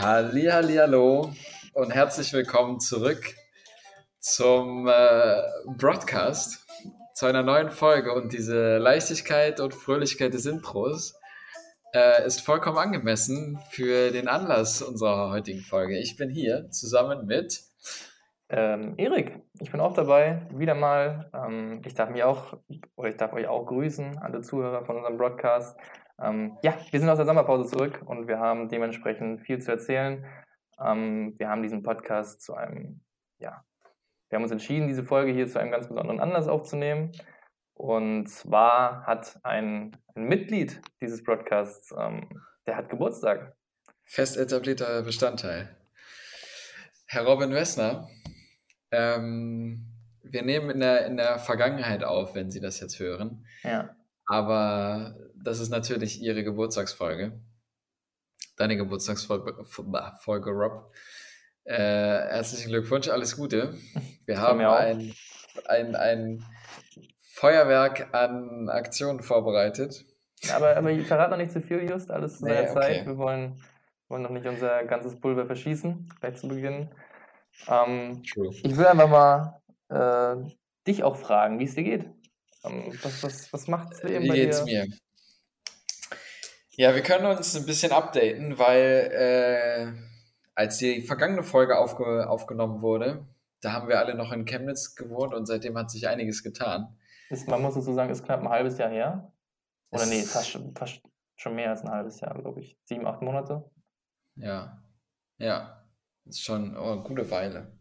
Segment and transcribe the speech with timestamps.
[0.00, 1.30] Hallihallo
[1.74, 3.34] und herzlich willkommen zurück
[4.18, 5.42] zum äh,
[5.76, 6.66] Broadcast,
[7.12, 8.14] zu einer neuen Folge.
[8.14, 11.20] Und diese Leichtigkeit und Fröhlichkeit des Intros
[11.92, 15.98] äh, ist vollkommen angemessen für den Anlass unserer heutigen Folge.
[15.98, 17.60] Ich bin hier zusammen mit
[18.48, 19.42] ähm, Erik.
[19.60, 21.30] Ich bin auch dabei, wieder mal.
[21.34, 22.56] Ähm, ich darf mich auch,
[22.96, 25.76] oder ich darf euch auch grüßen, alle Zuhörer von unserem Broadcast.
[26.22, 30.26] Ähm, ja, wir sind aus der Sommerpause zurück und wir haben dementsprechend viel zu erzählen.
[30.78, 33.00] Ähm, wir haben diesen Podcast zu einem,
[33.38, 33.64] ja,
[34.28, 37.12] wir haben uns entschieden, diese Folge hier zu einem ganz besonderen Anlass aufzunehmen.
[37.74, 42.28] Und zwar hat ein, ein Mitglied dieses Broadcasts, ähm,
[42.66, 43.56] der hat Geburtstag.
[44.04, 45.74] Fest etablierter Bestandteil.
[47.06, 48.08] Herr Robin Wessner,
[48.92, 49.86] ähm,
[50.22, 53.46] wir nehmen in der, in der Vergangenheit auf, wenn Sie das jetzt hören.
[53.62, 53.96] Ja.
[54.26, 57.40] Aber das ist natürlich Ihre Geburtstagsfolge.
[58.56, 60.92] Deine Geburtstagsfolge, Folge, Rob.
[61.64, 63.74] Äh, herzlichen Glückwunsch, alles Gute.
[64.26, 65.14] Wir haben ein,
[65.66, 66.44] ein, ein
[67.20, 70.04] Feuerwerk an Aktionen vorbereitet.
[70.54, 72.74] Aber, aber ich verrate noch nicht zu viel, Just, alles zu seiner nee, okay.
[72.74, 73.06] Zeit.
[73.06, 73.62] Wir wollen,
[74.08, 76.90] wollen noch nicht unser ganzes Pulver verschießen, gleich zu Beginn.
[77.68, 80.50] Ähm, ich will einfach mal äh,
[80.86, 82.10] dich auch fragen, wie es dir geht.
[82.64, 84.86] Ähm, was, was, was macht es Wie geht's mir?
[86.80, 89.92] Ja, wir können uns ein bisschen updaten, weil äh,
[90.54, 93.28] als die vergangene Folge aufge aufgenommen wurde,
[93.60, 96.96] da haben wir alle noch in Chemnitz gewohnt und seitdem hat sich einiges getan.
[97.28, 99.30] Ist, man muss dazu sagen, ist knapp ein halbes Jahr her.
[99.90, 101.02] Oder es nee, fast, fast
[101.36, 102.78] schon mehr als ein halbes Jahr, glaube ich.
[102.84, 103.70] Sieben, acht Monate.
[104.36, 104.82] Ja,
[105.36, 105.86] ja.
[106.24, 107.78] Ist schon oh, eine gute Weile.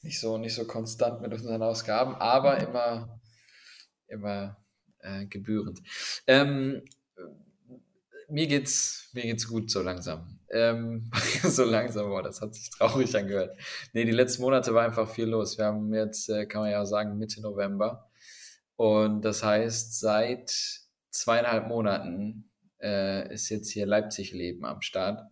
[0.00, 3.20] Nicht so, nicht so konstant mit unseren Ausgaben, aber immer,
[4.06, 4.56] immer
[5.00, 5.80] äh, gebührend.
[6.26, 6.82] Ähm,
[8.28, 10.38] mir geht's, mir geht's gut so langsam.
[10.50, 11.10] Ähm,
[11.42, 13.56] so langsam, boah, das hat sich traurig angehört.
[13.92, 15.58] Nee, die letzten Monate war einfach viel los.
[15.58, 18.10] Wir haben jetzt, äh, kann man ja sagen, Mitte November.
[18.76, 20.54] Und das heißt, seit
[21.10, 25.26] zweieinhalb Monaten äh, ist jetzt hier Leipzig-Leben am Start.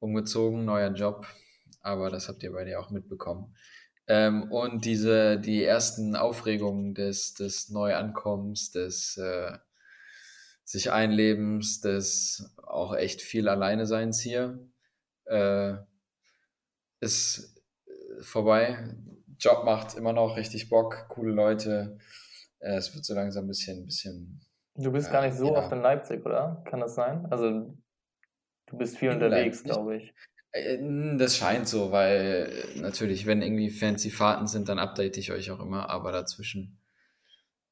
[0.00, 1.26] Umgezogen, neuer Job,
[1.80, 3.54] aber das habt ihr bei dir auch mitbekommen.
[4.08, 9.58] Ähm, und diese, die ersten Aufregungen des, des Neuankommens, des äh,
[10.64, 14.58] sich Einlebens, des auch echt viel Alleineseins hier,
[15.26, 15.74] äh,
[17.00, 17.60] ist
[18.20, 18.94] vorbei.
[19.38, 21.98] Job macht immer noch richtig Bock, coole Leute.
[22.60, 24.40] Äh, es wird so langsam ein bisschen, bisschen.
[24.76, 25.58] Du bist äh, gar nicht so ja.
[25.58, 26.62] oft in Leipzig, oder?
[26.68, 27.26] Kann das sein?
[27.30, 27.76] Also
[28.66, 30.14] du bist viel in unterwegs, glaube ich.
[30.52, 30.78] Äh,
[31.18, 35.60] das scheint so, weil natürlich, wenn irgendwie fancy Fahrten sind, dann update ich euch auch
[35.60, 36.81] immer, aber dazwischen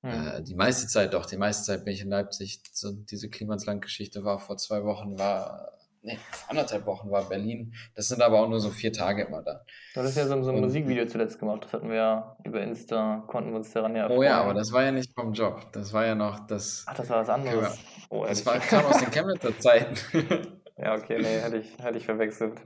[0.02, 0.10] hm.
[0.10, 2.62] Äh, die meiste Zeit doch, die meiste Zeit bin ich in Leipzig.
[2.72, 5.72] So, diese Klimansland-Geschichte war vor zwei Wochen, war,
[6.02, 7.74] nee, vor anderthalb Wochen war Berlin.
[7.94, 9.62] Das sind aber auch nur so vier Tage immer da.
[9.94, 12.62] Du hast ja so, so ein Und, Musikvideo zuletzt gemacht, das hatten wir ja über
[12.62, 14.18] Insta, konnten wir uns daran ja erfreuen.
[14.18, 16.84] Oh ja, aber das war ja nicht vom Job, das war ja noch das...
[16.86, 17.78] Ach, das war was anderes.
[18.08, 19.96] Oh, das war, kam aus den Chemnitzer Zeiten.
[20.78, 22.58] ja, okay, nee, hätte ich, hätte ich verwechselt.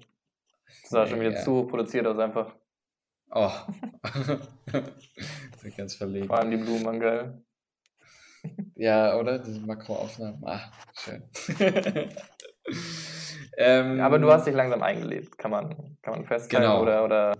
[0.82, 1.42] Das sah nee, schon wieder ja.
[1.42, 2.54] zu produziert aus einfach.
[3.34, 3.50] Oh.
[5.58, 6.28] Sind ganz verlegen.
[6.28, 7.42] Vor allem die Blumen waren geil.
[8.76, 9.40] Ja, oder?
[9.40, 10.40] Diese Makroaufnahmen.
[10.46, 11.22] Ah, schön.
[13.56, 16.64] ähm, Aber du hast dich langsam eingelebt, kann man, kann man feststellen.
[16.64, 16.82] Genau.
[16.82, 17.32] Oder, oder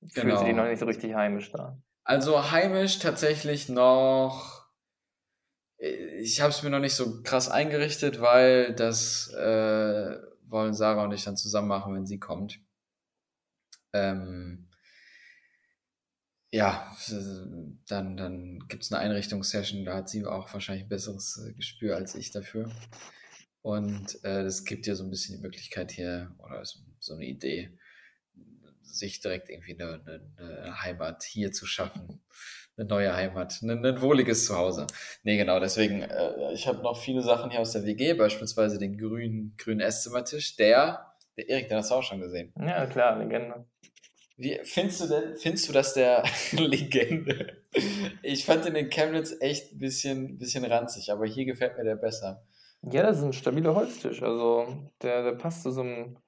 [0.00, 0.38] fühlst genau.
[0.40, 1.78] du dich noch nicht so richtig heimisch da?
[2.04, 4.70] Also heimisch tatsächlich noch.
[5.78, 11.12] Ich habe es mir noch nicht so krass eingerichtet, weil das äh, wollen Sarah und
[11.12, 12.60] ich dann zusammen machen, wenn sie kommt.
[13.92, 14.65] Ähm,
[16.52, 16.96] ja,
[17.88, 21.96] dann, dann gibt es eine Einrichtungssession, da hat sie auch wahrscheinlich ein besseres äh, Gespür
[21.96, 22.70] als ich dafür.
[23.62, 27.24] Und äh, das gibt dir so ein bisschen die Möglichkeit hier, oder so, so eine
[27.24, 27.76] Idee,
[28.82, 32.22] sich direkt irgendwie eine, eine, eine, Heimat hier zu schaffen.
[32.76, 34.86] Eine neue Heimat, ein, ein wohliges Zuhause.
[35.24, 38.96] Nee, genau, deswegen, äh, ich habe noch viele Sachen hier aus der WG, beispielsweise den
[38.96, 42.52] grünen, grünen Esszimmertisch, der, der Erik, den hast du auch schon gesehen.
[42.58, 43.66] Ja, klar, Legende.
[44.38, 46.22] Wie findest du denn, findest du, dass der
[46.52, 47.62] Legende?
[48.22, 51.96] Ich fand den in Chemnitz echt ein bisschen, bisschen ranzig, aber hier gefällt mir der
[51.96, 52.44] besser.
[52.82, 54.22] Ja, das ist ein stabiler Holztisch.
[54.22, 56.18] Also der, der passt zu so einem,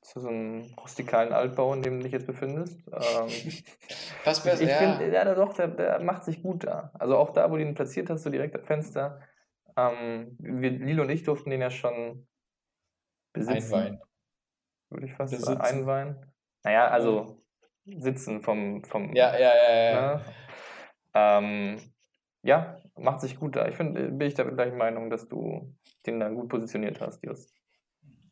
[0.00, 2.80] zu so einem rustikalen Altbau, in dem du dich jetzt befindest.
[2.90, 3.28] Ähm,
[4.24, 4.78] passt besser, ich ja.
[4.78, 6.92] finde, ja, doch, der, der macht sich gut da.
[6.94, 9.20] Also auch da, wo du ihn platziert hast, so direkt am Fenster.
[9.76, 12.26] Ähm, wir, Lilo und ich durften den ja schon
[13.34, 13.74] besitzen.
[13.74, 14.00] Einweihen.
[14.88, 15.56] Würde ich fast besitzen.
[15.56, 15.60] sagen.
[15.60, 16.33] Einweihen.
[16.64, 17.42] Naja, also
[17.84, 18.82] sitzen vom.
[18.84, 20.16] vom ja, ja, ja, ja.
[20.16, 20.24] Ne?
[21.14, 21.78] Ähm,
[22.42, 23.68] ja, macht sich gut da.
[23.68, 25.74] Ich finde, bin ich der gleichen Meinung, dass du
[26.06, 27.54] den da gut positioniert hast, Just.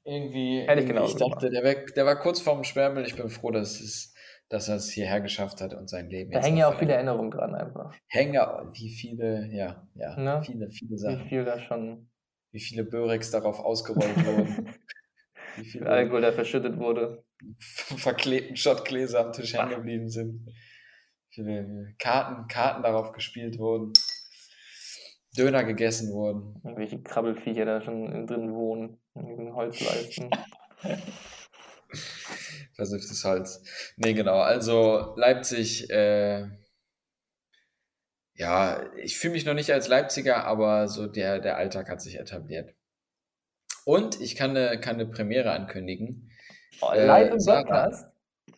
[0.05, 3.06] Irgendwie, Hätte ich irgendwie ich dachte, der, wär, der war kurz vorm Sperrmüll.
[3.06, 4.12] Ich bin froh, dass, es,
[4.49, 6.94] dass er es hierher geschafft hat und sein Leben Da hängen ja auch viele.
[6.94, 7.94] Erinnerungen dran einfach.
[8.08, 10.43] Hängen ja, wie viele, ja, ja, Ne?
[10.44, 11.29] viele, viele Wie Sachen.
[11.29, 12.11] viel da schon
[12.50, 14.75] Wie viele Börex darauf ausgerollt wurden.
[15.56, 17.25] wie viele Alkohol da verschüttet wurde.
[17.58, 20.48] Verklebten Schottgläser am Tisch hängen geblieben sind.
[21.30, 23.92] Viele Karten, Karten darauf gespielt wurden.
[25.36, 26.60] Döner gegessen wurden.
[26.62, 29.00] Irgendwelche Krabbelfiecher da schon drin wohnen.
[29.14, 30.30] In diesen Holzleisten.
[32.74, 33.62] Versifftes Holz.
[33.96, 34.40] Nee, genau.
[34.40, 36.48] Also Leipzig, äh,
[38.34, 42.18] ja, ich fühle mich noch nicht als Leipziger, aber so der, der Alltag hat sich
[42.18, 42.74] etabliert.
[43.84, 46.31] Und ich kann eine, kann eine Premiere ankündigen.
[46.80, 47.62] Oh, Äh, live im Sarah.
[47.62, 48.06] Podcast?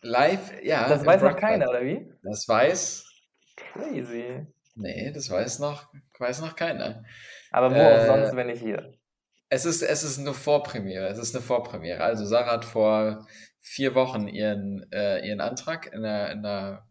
[0.01, 0.87] Live, ja.
[0.87, 2.11] Das im weiß noch keiner, oder wie?
[2.23, 3.05] Das weiß,
[3.55, 4.45] Crazy.
[4.75, 7.03] nee, das weiß noch, weiß noch keiner.
[7.51, 8.93] Aber wo Äh, auch sonst, wenn nicht hier?
[9.49, 11.07] Es ist, es ist eine Vorpremiere.
[11.07, 12.03] Es ist eine Vorpremiere.
[12.03, 13.27] Also Sarah hat vor
[13.61, 16.87] vier Wochen ihren, äh, ihren Antrag in der, in der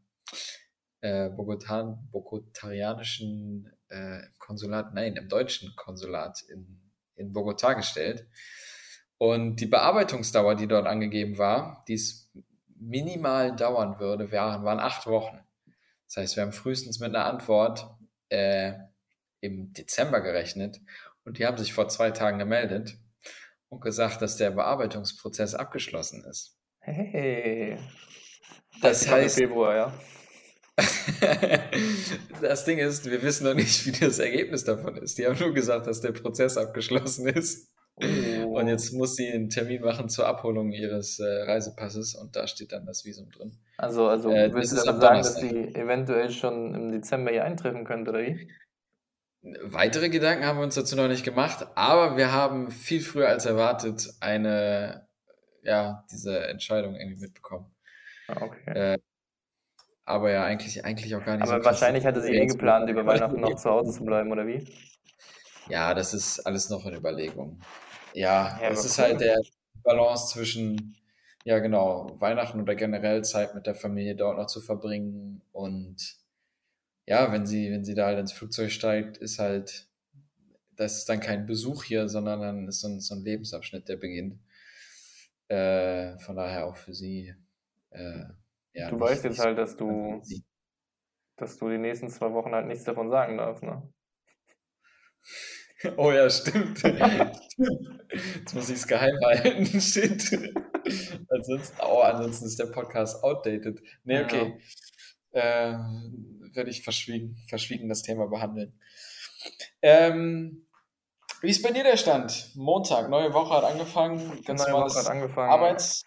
[1.01, 6.81] äh, Bogotan, bogotarianischen äh, Konsulat, nein, im deutschen Konsulat in,
[7.17, 8.27] in Bogotá gestellt.
[9.25, 12.31] Und die Bearbeitungsdauer, die dort angegeben war, die es
[12.79, 15.39] minimal dauern würde, waren, waren acht Wochen.
[16.07, 17.89] Das heißt, wir haben frühestens mit einer Antwort
[18.29, 18.75] äh,
[19.41, 20.79] im Dezember gerechnet
[21.25, 22.99] und die haben sich vor zwei Tagen gemeldet
[23.71, 26.59] und gesagt, dass der Bearbeitungsprozess abgeschlossen ist.
[26.81, 27.79] Hey.
[28.83, 29.95] Das im heißt, Februar, ja.
[32.43, 35.17] das Ding ist, wir wissen noch nicht, wie das Ergebnis davon ist.
[35.17, 37.71] Die haben nur gesagt, dass der Prozess abgeschlossen ist.
[37.97, 38.44] Oh.
[38.55, 42.73] Und jetzt muss sie einen Termin machen zur Abholung ihres äh, Reisepasses und da steht
[42.73, 43.53] dann das Visum drin.
[43.77, 47.85] Also, also Äh, willst du am sagen, dass die eventuell schon im Dezember hier eintreffen
[47.85, 48.51] könnte, oder wie?
[49.63, 53.45] Weitere Gedanken haben wir uns dazu noch nicht gemacht, aber wir haben viel früher als
[53.45, 55.07] erwartet eine,
[55.63, 57.75] ja, diese Entscheidung irgendwie mitbekommen.
[58.29, 58.71] Ah, Okay.
[58.95, 58.99] Äh,
[60.07, 63.07] aber ja, eigentlich, eigentlich auch gar nicht Aber so wahrscheinlich hatte sie eh geplant, über
[63.07, 64.67] Weihnachten noch zu Hause zu bleiben, oder wie?
[65.69, 67.61] Ja, das ist alles noch in Überlegung.
[68.15, 69.05] Ja, Ja, es ist cool.
[69.05, 69.39] halt der
[69.83, 70.97] Balance zwischen,
[71.45, 76.17] ja genau, Weihnachten oder generell Zeit mit der Familie dort noch zu verbringen und
[77.07, 79.89] ja, wenn sie, wenn sie da halt ins Flugzeug steigt, ist halt,
[80.77, 83.97] das ist dann kein Besuch hier, sondern dann ist so ein, so ein Lebensabschnitt, der
[83.97, 84.41] beginnt.
[85.49, 87.35] Äh, von daher auch für sie,
[87.91, 88.25] äh,
[88.73, 88.91] ja.
[88.91, 90.23] Du weißt jetzt halt, dass du,
[91.37, 93.89] dass du die nächsten zwei Wochen halt nichts davon sagen darfst, ne?
[95.97, 96.83] Oh ja, stimmt.
[96.83, 99.67] Jetzt muss ich es geheim halten.
[99.81, 100.33] Shit.
[101.31, 103.81] Ansonsten, oh, ansonsten ist der Podcast outdated.
[104.05, 104.25] Nee, Ja.
[104.25, 104.59] okay.
[105.33, 105.73] Äh,
[106.55, 108.79] werde ich verschwiegen, verschwiegen das Thema behandeln.
[109.83, 110.67] Ähm,
[111.41, 112.53] wie ist bei dir der Stand?
[112.55, 114.43] Montag, neue Woche hat angefangen.
[114.45, 115.51] Ganz Neue Woche hat angefangen.
[115.51, 116.05] Arbeits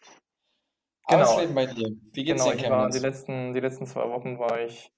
[1.09, 1.21] Genau.
[1.21, 1.89] Arbeitsleben bei dir.
[2.13, 3.01] Wie geht's Genau, dir, war die Chemnitz?
[3.01, 4.91] letzten, die letzten zwei Wochen war ich,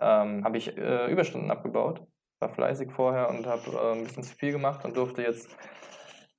[0.00, 2.06] ähm, habe ich äh, Überstunden abgebaut,
[2.40, 5.48] war fleißig vorher und habe äh, ein bisschen zu viel gemacht und durfte jetzt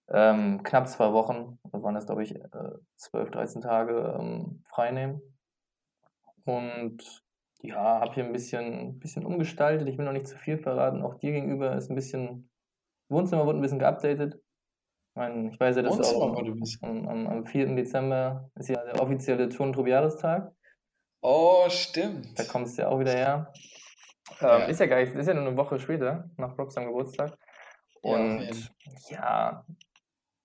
[0.10, 2.50] ähm, knapp zwei Wochen, das waren das glaube ich äh,
[2.98, 5.22] 12, 13 Tage ähm, frei nehmen.
[6.44, 7.24] Und
[7.62, 9.88] ja, habe hier ein bisschen, bisschen umgestaltet.
[9.88, 11.04] Ich will noch nicht zu viel verraten.
[11.04, 12.50] Auch dir gegenüber ist ein bisschen,
[13.10, 14.36] Wohnzimmer wurde ein bisschen geupdatet.
[14.36, 16.38] Ich, meine, ich weiß ja, dass Wohnzimmer auch
[16.82, 17.76] am, am, am 4.
[17.76, 20.52] Dezember ist ja der offizielle Turntrupp-Jahrestag.
[21.22, 22.38] Oh, stimmt.
[22.40, 23.54] Da kommst du ja auch wieder her.
[24.42, 24.66] Ähm, Ja.
[24.66, 27.38] Ist ja gar nicht, ist ja nur eine Woche später, nach Robs am Geburtstag.
[28.04, 28.68] Ja, Und jeden.
[29.10, 29.66] ja,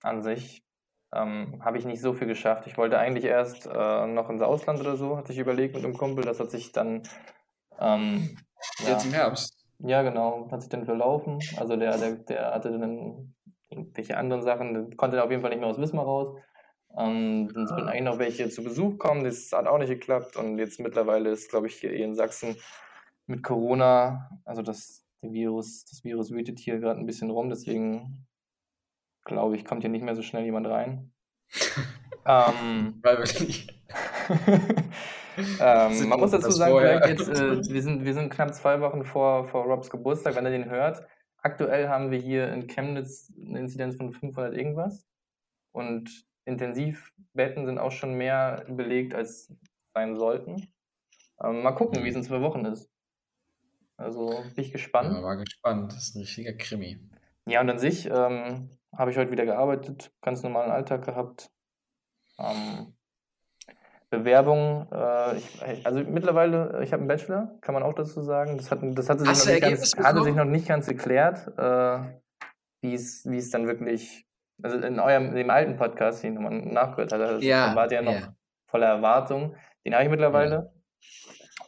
[0.03, 0.63] an sich
[1.13, 2.67] ähm, habe ich nicht so viel geschafft.
[2.67, 5.97] Ich wollte eigentlich erst äh, noch ins Ausland oder so, hatte ich überlegt mit einem
[5.97, 6.23] Kumpel.
[6.23, 7.03] Das hat sich dann,
[7.79, 8.37] ähm,
[8.79, 9.53] ja, Jetzt im Herbst.
[9.79, 11.39] ja genau, hat sich dann verlaufen.
[11.57, 13.33] Also der, der, der hatte dann
[13.69, 16.37] irgendwelche anderen Sachen, konnte auf jeden Fall nicht mehr aus Wismar raus.
[16.97, 20.35] Ähm, dann sollten eigentlich noch welche zu Besuch kommen, das hat auch nicht geklappt.
[20.35, 22.55] Und jetzt mittlerweile ist, glaube ich, hier in Sachsen
[23.27, 28.27] mit Corona, also das, Virus, das Virus wütet hier gerade ein bisschen rum, deswegen
[29.25, 31.11] glaube ich, kommt hier nicht mehr so schnell jemand rein.
[32.25, 33.67] ähm, Weil wirklich.
[35.59, 37.01] ähm, man muss dazu sagen, vorher?
[37.01, 37.29] vielleicht jetzt,
[37.69, 40.69] äh, wir, sind, wir sind knapp zwei Wochen vor, vor Robs Geburtstag, wenn er den
[40.69, 41.05] hört.
[41.41, 45.05] Aktuell haben wir hier in Chemnitz eine Inzidenz von 500 irgendwas.
[45.71, 49.53] Und Intensivbetten sind auch schon mehr belegt, als
[49.93, 50.67] sein sollten.
[51.43, 52.89] Ähm, mal gucken, wie es in zwei Wochen ist.
[53.97, 55.21] Also bin ich Ja, gespannt.
[55.23, 55.91] war gespannt.
[55.91, 56.99] Das ist ein richtiger Krimi.
[57.45, 61.49] Ja, und an sich ähm, habe ich heute wieder gearbeitet, ganz normalen Alltag gehabt.
[62.39, 62.93] Ähm,
[64.09, 68.55] Bewerbung, äh, ich, also mittlerweile, ich habe einen Bachelor, kann man auch dazu sagen.
[68.57, 72.19] Das hat, das hatte sich, noch ganz, hatte sich noch nicht ganz geklärt, äh,
[72.81, 74.25] wie es wie es dann wirklich
[74.63, 77.91] also in eurem, in dem alten Podcast, den man nachgehört hat, also Ja, da wart
[77.91, 78.33] ihr ja noch ja.
[78.69, 79.55] voller Erwartung.
[79.85, 80.73] Den habe ich mittlerweile.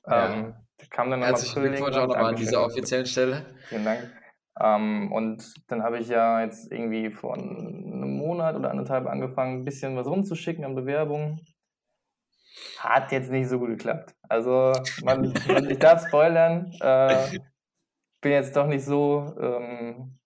[0.08, 0.34] Ja.
[0.34, 0.56] Ähm,
[0.90, 1.62] kam dann Herzlichen.
[1.62, 3.46] Glückwunsch auch nochmal an dieser offiziellen Stelle.
[3.68, 4.12] Vielen Dank.
[4.60, 9.66] Ähm, und dann habe ich ja jetzt irgendwie vor einem Monat oder anderthalb angefangen, ein
[9.66, 11.40] bisschen was rumzuschicken an Bewerbungen.
[12.78, 14.16] Hat jetzt nicht so gut geklappt.
[14.28, 16.74] Also, man, man, ich darf spoilern.
[16.82, 17.40] Äh,
[18.22, 20.20] bin jetzt doch nicht so ähm,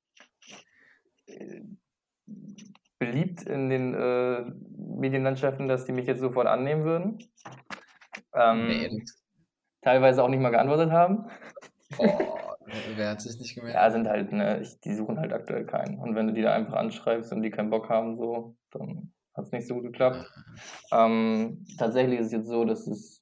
[2.98, 4.46] beliebt in den äh,
[4.77, 7.20] Medienlandschaften, dass die mich jetzt sofort annehmen würden.
[8.34, 9.23] Ähm, Nee, nix.
[9.84, 11.25] Teilweise auch nicht mal geantwortet haben.
[11.98, 12.08] Oh,
[12.96, 13.82] wer hat sich nicht gemeldet?
[13.82, 16.00] Ja, sind halt, ne, ich, die suchen halt aktuell keinen.
[16.00, 19.46] Und wenn du die da einfach anschreibst und die keinen Bock haben, so, dann hat
[19.46, 20.25] es nicht so gut geklappt.
[20.92, 23.22] Ähm, tatsächlich ist es jetzt so, dass es,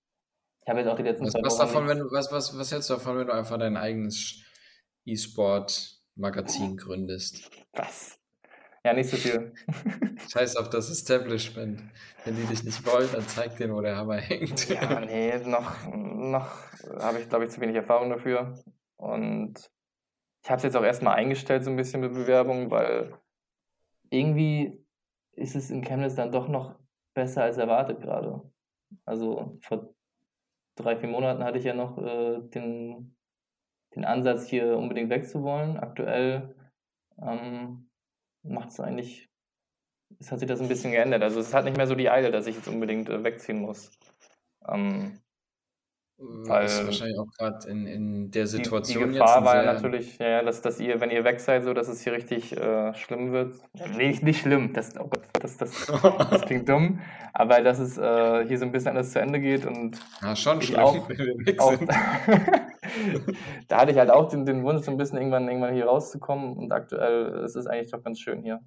[0.62, 2.58] ich habe jetzt auch die letzten Was, zwei was Wochen davon, wenn du, was, was,
[2.58, 4.44] was hältst du davon, wenn du einfach dein eigenes
[5.06, 7.50] E-Sport-Magazin gründest?
[7.74, 8.21] was?
[8.84, 9.54] Ja, nicht so viel.
[10.32, 11.84] Scheiß auf das Establishment.
[12.26, 14.70] Wenn die dich nicht wollen, dann zeig denen, wo der Hammer hängt.
[14.70, 16.50] Ja, nee, noch, noch
[17.00, 18.56] habe ich, glaube ich, zu wenig Erfahrung dafür.
[18.98, 19.72] Und
[20.44, 23.14] ich habe es jetzt auch erstmal eingestellt, so ein bisschen mit Bewerbungen, weil
[24.10, 24.84] irgendwie
[25.34, 26.76] ist es in Chemnitz dann doch noch
[27.14, 28.42] besser als erwartet gerade.
[29.06, 29.94] Also vor
[30.76, 33.16] drei, vier Monaten hatte ich ja noch äh, den,
[33.96, 35.78] den Ansatz, hier unbedingt wegzuwollen.
[35.78, 36.56] Aktuell
[37.22, 37.90] ähm,
[38.43, 39.29] macht es eigentlich,
[40.19, 41.24] es hat sich das ein bisschen geändert.
[41.24, 43.91] Also es hat nicht mehr so die Eile, dass ich jetzt unbedingt äh, wegziehen muss.
[44.67, 45.19] Ähm,
[46.17, 49.55] Weil ist Weil- wahrscheinlich auch gerade in, in der die, die Situation Gefahr ein war
[49.55, 52.55] ja natürlich, ja, dass, dass ihr, wenn ihr weg seid, so dass es hier richtig
[52.55, 53.55] äh, schlimm wird.
[53.95, 57.00] Nee, nicht, nicht schlimm, das, oh Gott, das, das, das klingt dumm,
[57.33, 60.62] aber dass es äh, hier so ein bisschen alles zu Ende geht und Ja, schon
[60.62, 61.89] schlimm, auch- wenn wir weg auch, sind.
[63.67, 66.57] da hatte ich halt auch den, den Wunsch, so ein bisschen irgendwann, irgendwann hier rauszukommen
[66.57, 68.62] und aktuell ist es eigentlich doch ganz schön hier,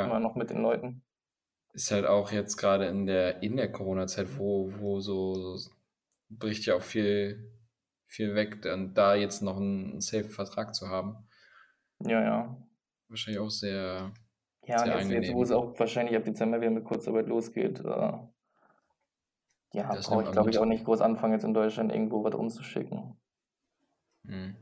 [0.00, 1.02] immer Ja, noch mit den Leuten.
[1.72, 5.70] ist halt auch jetzt gerade in der, in der Corona-Zeit, wo, wo so, so
[6.30, 7.52] bricht ja auch viel,
[8.06, 8.64] viel weg.
[8.72, 11.28] Und da jetzt noch einen safe-Vertrag zu haben,
[12.00, 12.56] Ja, ja.
[13.08, 14.12] wahrscheinlich auch sehr,
[14.66, 17.80] Ja, und Sehr jetzt, jetzt, wo es auch wahrscheinlich ab Dezember wieder mit Kurzarbeit losgeht,
[17.80, 18.12] äh,
[19.72, 23.16] ja, brauche ich glaube ich auch nicht groß anfangen, jetzt in Deutschland irgendwo was umzuschicken.
[24.28, 24.56] Hm.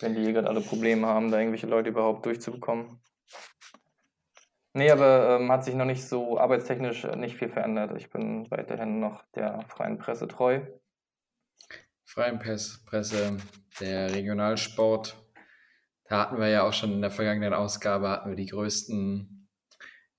[0.00, 3.00] wenn die hier gerade alle Probleme haben, da irgendwelche Leute überhaupt durchzubekommen.
[4.72, 7.92] Nee, aber ähm, hat sich noch nicht so arbeitstechnisch äh, nicht viel verändert.
[7.96, 10.60] Ich bin weiterhin noch der freien Presse treu.
[12.04, 13.36] Freien Press- Presse,
[13.80, 15.16] der Regionalsport.
[16.04, 19.40] Da hatten wir ja auch schon in der vergangenen Ausgabe, hatten wir die größten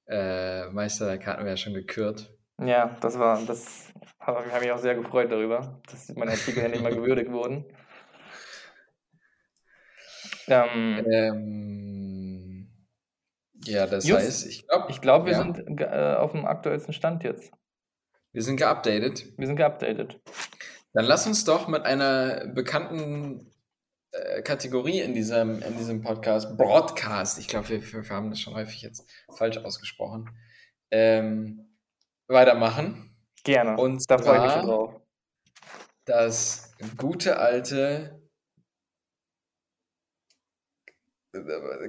[0.08, 2.34] äh, Meisterwerke hatten wir ja schon gekürt.
[2.60, 6.82] Ja, das war, das habe ich mich auch sehr gefreut darüber, dass meine Artikel endlich
[6.82, 7.66] mal gewürdigt wurden.
[10.52, 12.68] Ähm, Ähm,
[13.66, 16.94] ja, das Just, heißt, ich glaube, ich glaube, wir ja, sind äh, auf dem aktuellsten
[16.94, 17.52] Stand jetzt.
[18.32, 19.38] wir sind geupdatet.
[19.38, 20.20] Wir sind geupdatet.
[20.94, 23.52] Dann lass uns doch mit einer bekannten
[24.12, 28.56] äh, Kategorie in diesem, in diesem Podcast, Broadcast, ich glaube, wir, wir haben das schon
[28.56, 30.30] häufig jetzt falsch ausgesprochen,
[30.92, 31.78] ähm,
[32.28, 33.16] weitermachen.
[33.44, 33.78] Gerne.
[33.78, 35.02] Und da freue ich mich drauf.
[36.06, 38.22] das gute alte äh,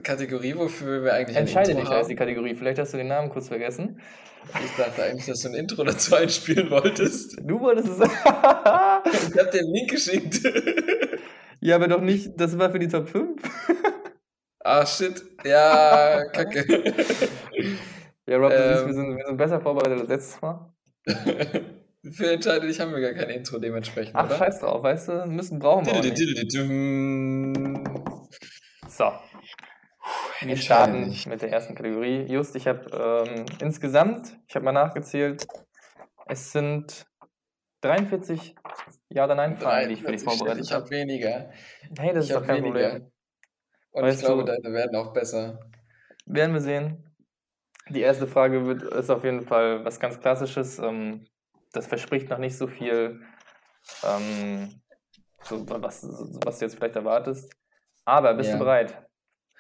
[0.03, 2.15] Kategorie, wofür wir eigentlich Entscheide dich, heißt die.
[2.15, 2.55] Kategorie.
[2.55, 4.01] Vielleicht hast du den Namen kurz vergessen.
[4.65, 7.39] Ich dachte eigentlich, dass du ein Intro dazu einspielen wolltest.
[7.43, 7.99] Du wolltest es.
[9.35, 10.41] Ich habe dir einen Link geschickt.
[11.61, 12.31] ja, aber doch nicht.
[12.37, 13.41] Das war für die Top 5.
[14.65, 15.21] Ah, shit.
[15.45, 16.65] Ja, kacke.
[18.29, 20.73] Ja, Rob, du siehst, wir ähm, sind, wir sind besser vorbereitet als letztes Mal.
[22.13, 24.39] für Entscheide dich haben wir gar kein Intro dementsprechend, Ach, oder?
[24.39, 25.27] scheiß drauf, weißt du?
[25.27, 26.55] Müssen brauchen wir auch nicht.
[29.03, 32.23] So, wir starten mit der ersten Kategorie.
[32.29, 35.45] Just, ich habe ähm, insgesamt, ich habe mal nachgezählt,
[36.27, 37.05] es sind
[37.81, 38.55] 43
[39.09, 40.85] Ja- oder Nein-Fragen, die ich für dich 43 Shit, vorbereitet Ich habe.
[40.85, 41.51] habe weniger.
[41.99, 42.91] Hey, das Ich ist doch habe kein weniger.
[42.91, 43.13] Problem.
[43.91, 45.59] Und Weißt ich glaube, du- deine werden auch besser.
[46.27, 47.13] Werden wir sehen.
[47.89, 50.79] Die erste Frage wird, ist auf jeden Fall was ganz Klassisches.
[50.79, 51.27] Ähm,
[51.73, 53.21] das verspricht noch nicht so viel,
[54.05, 54.81] ähm,
[55.43, 56.07] so, was,
[56.45, 57.53] was du jetzt vielleicht erwartest.
[58.05, 58.57] Aber bist Ja.
[58.57, 59.07] du bereit?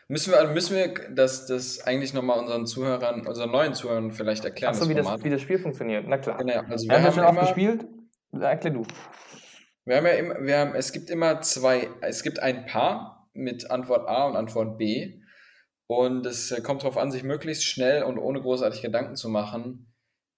[0.09, 4.75] Müssen wir, müssen wir das, das eigentlich nochmal unseren Zuhörern, unseren neuen Zuhörern vielleicht erklären?
[4.75, 6.05] Achso, wie das, wie das Spiel funktioniert.
[6.07, 6.37] Na klar.
[6.37, 7.87] Genau, also Wir wir haben haben schon oft gespielt.
[8.33, 8.83] Erklär du.
[9.85, 13.71] wir haben ja immer, wir haben, es gibt immer zwei, es gibt ein Paar mit
[13.71, 15.21] Antwort A und Antwort B.
[15.87, 19.93] Und es äh, kommt darauf an, sich möglichst schnell und ohne großartig Gedanken zu machen,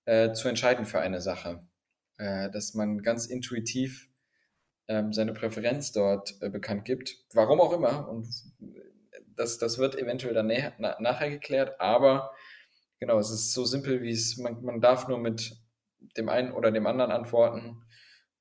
[0.05, 1.67] äh, zu entscheiden für eine Sache.
[2.19, 4.09] Äh, dass man ganz intuitiv
[4.89, 7.17] ähm, seine Präferenz dort äh, bekannt gibt.
[7.33, 8.09] Warum auch immer.
[8.09, 8.29] Und
[9.37, 12.33] das, das wird eventuell dann näher, na, nachher geklärt, aber
[13.01, 15.57] genau, es ist so simpel, wie es, man, man darf nur mit
[16.17, 17.83] dem einen oder dem anderen antworten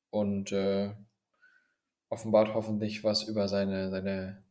[0.10, 0.92] und äh,
[2.10, 4.44] offenbart hoffentlich was über seine, seine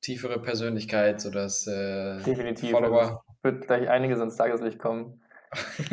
[0.00, 2.70] tiefere Persönlichkeit, sodass äh, Definitiv.
[2.70, 5.22] Follower, es wird gleich einiges ans Tageslicht kommen.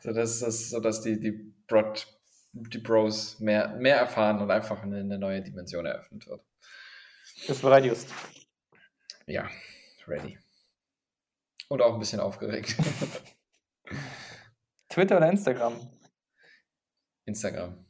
[0.00, 2.06] sodass, das, sodass die, die, Brot,
[2.52, 6.44] die Bros mehr, mehr erfahren und einfach eine, eine neue Dimension eröffnet wird.
[7.48, 8.12] Ist bereit, Just.
[9.26, 9.48] Ja,
[10.06, 10.38] ready.
[11.68, 12.76] Und auch ein bisschen aufgeregt.
[14.88, 15.74] Twitter oder Instagram?
[17.24, 17.86] Instagram.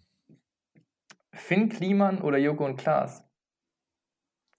[1.32, 3.24] Finn Kliman oder Joko und Klaas?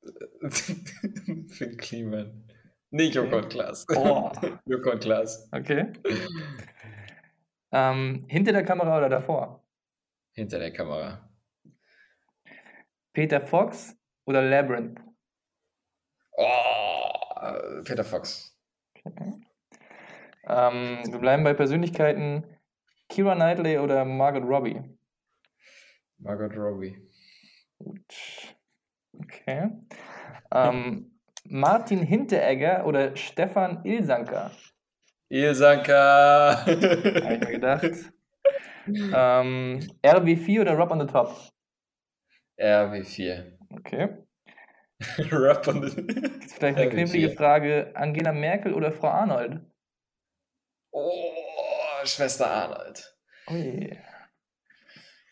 [0.50, 2.43] Finn Kliman.
[2.89, 3.86] Nicht Joko und Klaas.
[3.95, 4.31] Oh.
[4.65, 5.48] Joko und Klaas.
[5.51, 5.93] Okay.
[7.72, 9.62] Ähm, hinter der Kamera oder davor?
[10.34, 11.30] Hinter der Kamera.
[13.13, 15.00] Peter Fox oder Labyrinth?
[16.36, 18.58] Oh, Peter Fox.
[20.46, 22.44] Ähm, wir bleiben bei Persönlichkeiten.
[23.10, 24.82] Kira Knightley oder Margot Robbie?
[26.18, 26.98] Margot Robbie.
[27.78, 28.56] Gut.
[29.13, 29.70] Okay.
[30.52, 34.52] Ähm, Martin Hinteregger oder Stefan Ilsanker?
[35.30, 36.66] Ilsanka.
[36.66, 38.13] Habe ich mir gedacht.
[38.88, 41.36] ähm, RW4 oder Rob on the Top?
[42.60, 43.58] RW4.
[43.78, 44.10] Okay.
[45.32, 45.88] Rap on the.
[46.42, 46.90] Jetzt vielleicht eine RW4.
[46.90, 47.92] knifflige Frage.
[47.96, 49.62] Angela Merkel oder Frau Arnold?
[50.92, 51.34] Oh,
[52.06, 53.18] Schwester Arnold.
[53.50, 54.00] Ui.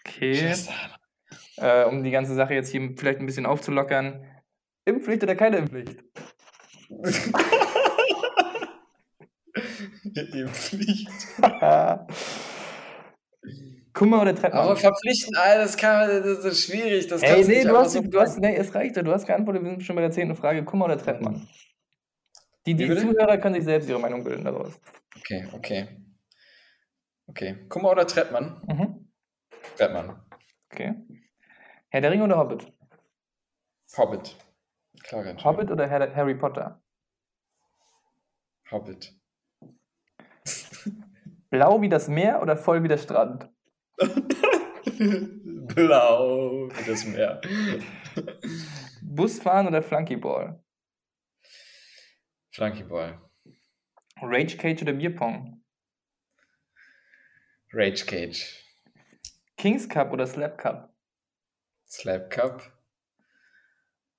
[0.05, 0.36] Okay.
[0.36, 1.01] Schwester Arnold.
[1.58, 4.25] Äh, um die ganze Sache jetzt hier vielleicht ein bisschen aufzulockern.
[4.86, 6.03] Impfpflicht oder keine Impfpflicht?
[10.03, 11.10] Die Pflicht.
[13.93, 14.63] Kummer oder Treppmann?
[14.63, 17.07] Aber verpflichten, Alter, das, kann, das ist schwierig.
[17.07, 19.71] Das Ey, nee, du hast, so du hast, nee, es reicht, du hast geantwortet, wir
[19.71, 20.63] sind schon bei der zehnten Frage.
[20.63, 20.96] Kummer oder?
[20.96, 21.44] Die,
[22.65, 23.01] Wie die bitte?
[23.01, 24.79] Zuhörer können sich selbst ihre Meinung bilden daraus.
[25.18, 25.87] Okay, okay.
[27.27, 27.65] Okay.
[27.70, 28.61] Kummer oder Trettmann?
[28.68, 29.11] Mhm.
[29.77, 30.22] Trettmann.
[30.72, 30.96] Okay.
[31.89, 32.72] Herr der Ringe oder Hobbit?
[33.98, 34.35] Hobbit.
[35.03, 35.35] Klare.
[35.44, 36.81] Hobbit oder Harry Potter?
[38.70, 39.13] Hobbit.
[41.50, 43.50] Blau wie das Meer oder voll wie der Strand?
[45.75, 47.42] Blau wie das Meer.
[49.01, 50.64] Busfahren oder Flunkyball?
[52.51, 53.22] Flunkyball.
[54.22, 55.64] Rage Cage oder Bierpong?
[57.74, 58.61] Rage Cage.
[59.57, 60.94] Kings Cup oder Slap Cup?
[61.87, 62.72] Slap Cup.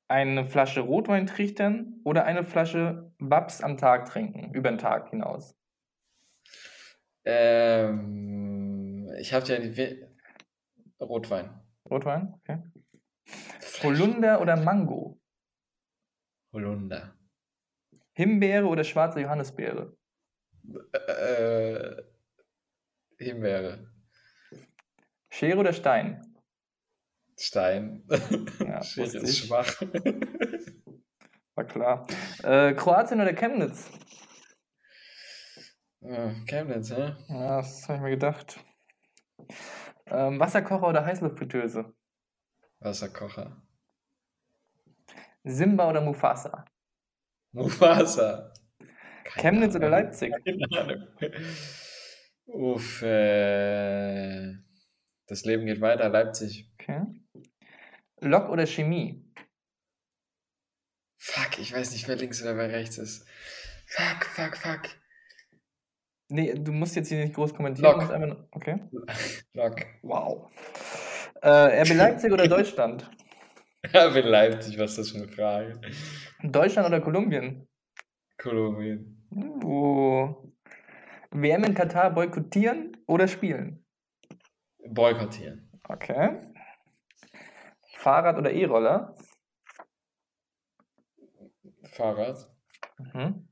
[0.08, 5.56] Eine Flasche Rotwein trichtern oder eine Flasche Babs am Tag trinken, über den Tag hinaus?
[7.24, 8.51] Ähm,
[9.18, 10.08] ich habe ja die We
[11.00, 11.60] Rotwein.
[11.90, 12.34] Rotwein?
[12.40, 12.62] Okay.
[13.82, 15.20] Holunder oder Mango?
[16.52, 17.14] Holunder.
[18.12, 19.96] Himbeere oder schwarze Johannisbeere?
[20.92, 22.02] Äh,
[23.18, 23.90] Himbeere.
[25.30, 26.20] Schere oder Stein?
[27.38, 28.06] Stein.
[28.60, 29.80] Ja, Schere ist schwach.
[31.54, 32.06] War klar.
[32.42, 33.90] Äh, Kroatien oder Chemnitz?
[36.00, 37.14] Ja, Chemnitz, hä?
[37.28, 38.62] Ja, das habe ich mir gedacht.
[40.06, 41.94] Ähm, Wasserkocher oder Heißluftfritteuse?
[42.80, 43.62] Wasserkocher.
[45.44, 46.64] Simba oder Mufasa?
[47.52, 48.52] Mufasa.
[49.24, 50.00] Keine Chemnitz oder Ahnung.
[50.00, 50.32] Leipzig?
[50.44, 51.08] Keine Ahnung.
[52.46, 54.54] Uff, äh,
[55.26, 56.70] das Leben geht weiter, Leipzig.
[56.78, 57.06] Okay.
[58.20, 59.32] Lok oder Chemie?
[61.18, 63.26] Fuck, ich weiß nicht, wer links oder wer rechts ist.
[63.86, 65.01] Fuck, fuck, fuck.
[66.32, 67.94] Nee, du musst jetzt hier nicht groß kommentieren.
[67.94, 68.80] Musst einfach Okay.
[69.52, 69.76] Lok.
[70.00, 70.50] Wow.
[71.42, 73.10] Äh, RB Leipzig oder Deutschland?
[73.82, 75.78] Bin Leipzig, was ist das für eine Frage?
[76.42, 77.68] Deutschland oder Kolumbien?
[78.38, 79.28] Kolumbien.
[79.30, 80.34] Uh.
[81.32, 83.84] WM in Katar boykottieren oder spielen?
[84.88, 85.70] Boykottieren.
[85.86, 86.40] Okay.
[87.96, 89.14] Fahrrad oder E-Roller?
[91.90, 92.50] Fahrrad.
[92.98, 93.48] Mhm.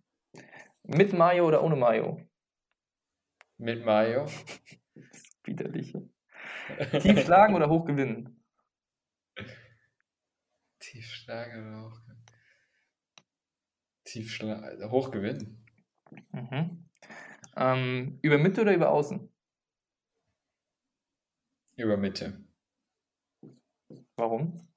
[0.85, 2.30] Mit Mayo oder ohne Mayo?
[3.61, 4.27] Mit Mayo.
[5.44, 5.92] Widerlich.
[7.03, 8.42] Tief schlagen oder hoch gewinnen?
[10.79, 12.01] Tiefschlagen oder hoch?
[14.05, 14.90] Tiefschlagen.
[14.90, 15.66] Hochgewinnen.
[16.33, 16.88] Mhm.
[17.55, 19.31] Ähm, über Mitte oder über Außen?
[21.77, 22.42] Über Mitte.
[24.16, 24.68] Warum?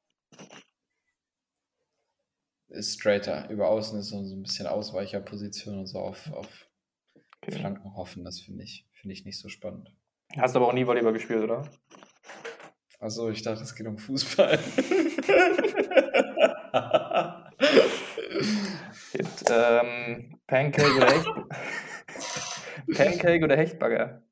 [2.68, 3.50] Ist straighter.
[3.50, 6.68] Über Außen ist so ein bisschen Ausweicherposition und so auf, auf
[7.48, 7.60] Okay.
[7.60, 8.24] Flanken hoffen.
[8.24, 9.94] Das finde ich, finde ich nicht so spannend.
[10.38, 11.70] Hast aber auch nie Volleyball gespielt, oder?
[13.00, 14.58] Achso, ich dachte, es geht um Fußball.
[19.10, 21.28] Steht ähm, Pancake oder Hecht
[22.96, 24.24] Pancake oder Hechtbagger?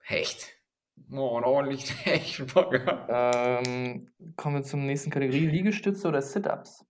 [0.00, 0.56] Hecht.
[1.12, 3.60] Oh, ein ordentlicher Hechtburger.
[3.62, 5.46] Ähm, kommen wir zur nächsten Kategorie.
[5.46, 6.86] Liegestütze oder Sit-Ups?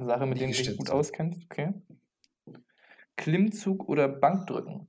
[0.00, 1.44] Eine Sache, mit denen du dich gut auskennst.
[1.44, 1.74] Okay.
[3.16, 4.88] Klimmzug oder Bankdrücken?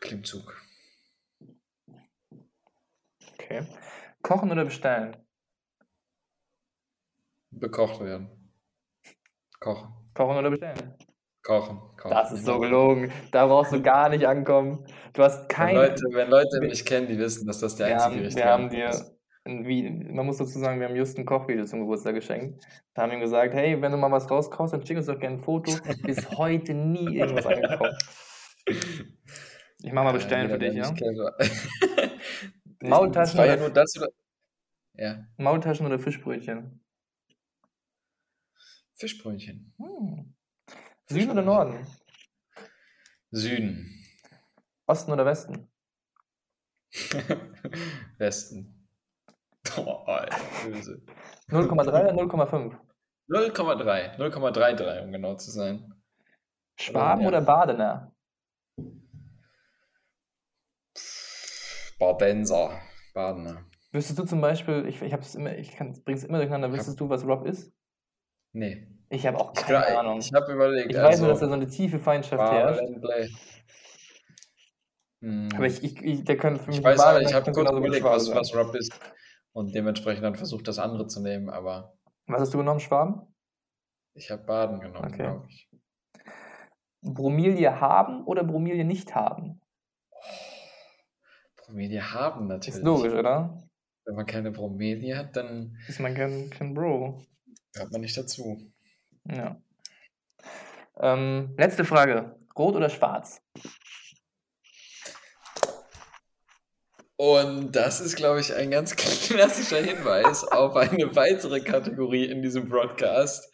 [0.00, 0.60] Klimmzug.
[3.34, 3.64] Okay.
[4.20, 5.16] Kochen oder bestellen?
[7.52, 8.52] Bekocht werden.
[9.60, 9.94] Kochen.
[10.12, 10.98] Kochen oder bestellen?
[11.44, 11.78] Kochen.
[11.96, 12.10] Kochen.
[12.10, 13.12] Das ist so gelogen.
[13.30, 14.84] Da brauchst du gar nicht ankommen.
[15.12, 15.76] Du hast Wenn kein.
[15.76, 19.15] Leute, wenn Leute mich kennen, die wissen, dass das der einzige richtige wir haben dir,
[19.46, 22.66] Vi- man muss dazu sagen, wir haben just ein Kochvideo zum Geburtstag geschenkt.
[22.94, 25.18] Da haben wir ihm gesagt, hey, wenn du mal was rauskochst, dann schick uns doch
[25.18, 25.72] gerne ein Foto.
[26.02, 27.96] Bis heute nie irgendwas angekommen.
[28.66, 30.92] Ich mach mal bestellen Ja, für dich, ja?
[32.80, 34.08] Maultaschen war ja oder- nur das oder.
[34.94, 35.24] Ja.
[35.36, 36.82] Maultaschen oder Fischbrötchen?
[38.94, 39.74] Fischbrötchen.
[39.78, 40.34] Hm.
[41.08, 41.86] Süden oder Norden?
[43.30, 43.92] Süden.
[44.86, 45.68] Osten oder Westen?
[48.18, 48.75] Westen.
[49.76, 51.02] Oh, Alter, böse.
[51.48, 52.76] 0,3 oder 0,5?
[53.28, 54.18] 0,3.
[54.18, 55.92] 0,33, um genau zu sein.
[56.78, 57.28] Schwaben ja.
[57.28, 58.12] oder Badener?
[61.98, 62.80] Badenser.
[63.14, 63.64] Badener.
[63.92, 67.08] Wüsstest du zum Beispiel, ich, ich hab's immer, ich kann, bring's immer durcheinander, wüsstest du,
[67.08, 67.72] was Rob ist?
[68.52, 68.86] Nee.
[69.08, 70.18] Ich habe auch Ich, keine glaub- Ahnung.
[70.18, 70.90] ich habe überlegt.
[70.90, 72.80] Ich weiß nur, dass also, da so eine tiefe Feindschaft herrscht.
[72.80, 73.28] Badenblei.
[75.22, 75.48] Hm.
[75.54, 78.04] Aber ich, ich, ich der könnte für mich Ich weiß aber, ich habe kurz überlegt,
[78.04, 78.92] was, was Rob ist.
[79.56, 83.22] Und dementsprechend dann versucht, das andere zu nehmen, aber Was hast du genommen, Schwaben?
[84.12, 85.16] ich habe Baden genommen, Okay.
[85.22, 85.70] glaube ich.
[87.00, 89.62] Bromilie haben oder Bromilie nicht haben?
[91.56, 92.76] Bromelie haben natürlich.
[92.76, 93.66] Ist logisch, oder?
[94.04, 97.22] Wenn man keine Bromelie hat, dann Ist man kein, kein Bro.
[97.72, 98.58] gehört man nicht dazu.
[99.24, 99.56] Ja.
[100.98, 102.36] Ähm, letzte Frage.
[102.58, 103.42] Rot oder schwarz?
[107.16, 112.68] Und das ist, glaube ich, ein ganz klassischer Hinweis auf eine weitere Kategorie in diesem
[112.68, 113.50] Broadcast.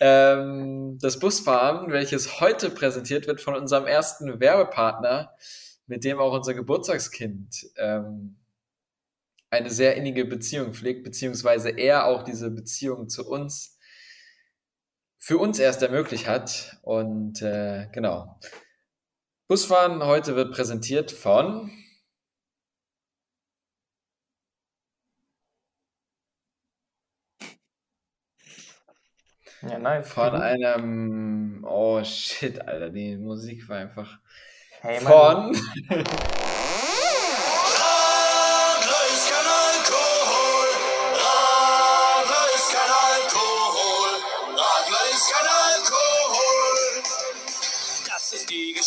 [0.00, 5.32] Ähm, das Busfahren, welches heute präsentiert wird von unserem ersten Werbepartner,
[5.86, 8.36] mit dem auch unser Geburtstagskind ähm,
[9.50, 13.78] eine sehr innige Beziehung pflegt, beziehungsweise er auch diese Beziehung zu uns
[15.18, 16.78] für uns erst ermöglicht hat.
[16.82, 18.40] Und äh, genau.
[19.46, 21.70] Busfahren heute wird präsentiert von
[29.62, 30.08] Ja, nice.
[30.08, 31.64] Von einem.
[31.68, 34.18] Oh shit, Alter, die Musik war einfach.
[34.80, 35.00] Hey.
[35.00, 35.56] Von.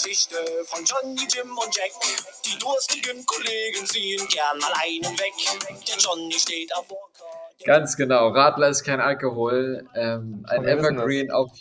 [0.06, 1.92] Geschichte von Johnny, Jim und Jack.
[2.46, 5.34] Die durstigen Kollegen ziehen gern mal einen weg.
[5.88, 7.45] Der Johnny steht auf Walker.
[7.64, 9.88] Ganz genau, Radler ist kein Alkohol.
[9.96, 11.52] Ähm, ein Evergreen auf,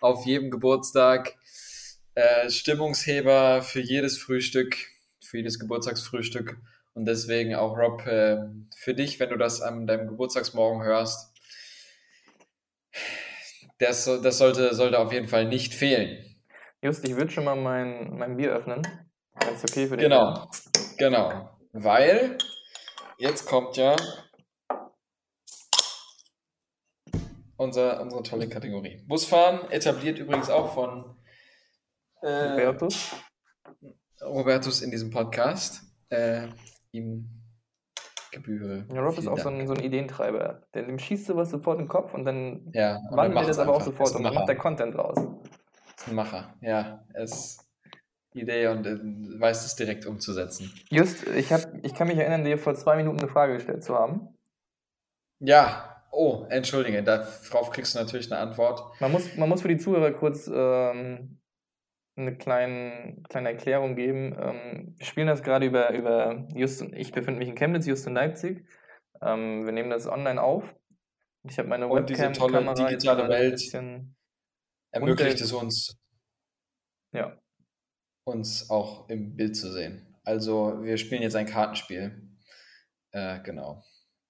[0.00, 1.34] auf jedem Geburtstag.
[2.14, 4.76] Äh, Stimmungsheber für jedes Frühstück,
[5.20, 6.58] für jedes Geburtstagsfrühstück.
[6.94, 8.38] Und deswegen auch, Rob, äh,
[8.76, 11.32] für dich, wenn du das an deinem Geburtstagsmorgen hörst,
[13.78, 16.36] das, das sollte, sollte auf jeden Fall nicht fehlen.
[16.82, 18.82] Just, ich würde schon mal mein, mein Bier öffnen.
[19.34, 20.48] Wenn es okay für dich Genau,
[20.96, 21.50] genau.
[21.72, 22.38] Weil
[23.18, 23.96] jetzt kommt ja
[27.56, 29.02] unser, unsere tolle Kategorie.
[29.06, 31.16] Busfahren etabliert übrigens auch von
[32.22, 33.12] äh, Robertus?
[34.22, 35.82] Robertus in diesem Podcast.
[36.08, 36.48] Äh,
[36.92, 37.28] ihm
[38.30, 38.86] gebühre.
[38.92, 40.62] Ja, Rob ist auch so ein, so ein Ideentreiber.
[40.74, 43.46] Der, dem schießt du was sofort in den Kopf und dann ja, und wandelt er
[43.46, 43.86] das aber auch einfach.
[43.86, 44.56] sofort Ist und dann macht Macher.
[44.56, 45.18] er Content raus.
[45.96, 46.54] Ist ein Macher.
[46.60, 47.60] Ja, er ist
[48.32, 48.98] Idee und äh,
[49.40, 50.72] weiß es direkt umzusetzen.
[50.90, 53.94] Just, ich, hab, ich kann mich erinnern, dir vor zwei Minuten eine Frage gestellt zu
[53.94, 54.36] haben.
[55.38, 59.00] Ja, oh, entschuldige, darauf kriegst du natürlich eine Antwort.
[59.00, 61.40] Man muss, man muss für die Zuhörer kurz ähm,
[62.16, 64.36] eine kleine, kleine Erklärung geben.
[64.38, 68.06] Ähm, wir spielen das gerade über, über Just und ich befinde mich in Chemnitz, Just
[68.06, 68.66] in Leipzig.
[69.20, 70.74] Ähm, wir nehmen das online auf.
[71.42, 73.60] Ich habe meine Und diese tolle digitale Welt.
[74.92, 75.98] Ermöglicht es uns,
[77.12, 77.36] Ja,
[78.24, 80.16] uns auch im Bild zu sehen.
[80.24, 82.30] Also wir spielen jetzt ein Kartenspiel.
[83.12, 83.82] Äh, genau.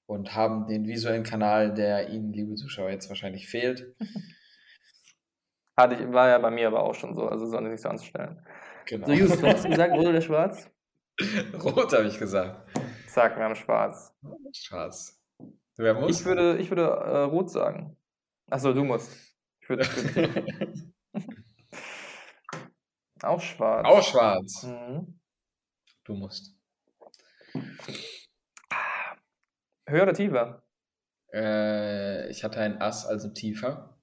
[0.07, 3.95] Und haben den visuellen Kanal, der Ihnen, liebe Zuschauer, jetzt wahrscheinlich fehlt.
[5.77, 8.45] hatte ich, war ja bei mir aber auch schon so, also soll sich so anstellen.
[8.87, 9.07] Genau.
[9.07, 10.71] So, Just, du hast gesagt, rot oder schwarz?
[11.63, 12.77] Rot habe ich gesagt.
[13.07, 14.13] Sag, wir haben schwarz.
[14.53, 15.23] Schwarz.
[15.77, 16.21] Wer muss?
[16.21, 17.97] Ich würde, ich würde äh, rot sagen.
[18.51, 19.13] Achso, du musst.
[19.61, 20.93] Ich würde, ich würde
[23.23, 23.87] auch schwarz.
[23.87, 24.65] Auch schwarz.
[24.65, 25.21] Mhm.
[26.05, 26.57] Du musst.
[29.87, 30.63] Höher oder tiefer?
[31.33, 33.99] Äh, ich hatte ein Ass, also tiefer.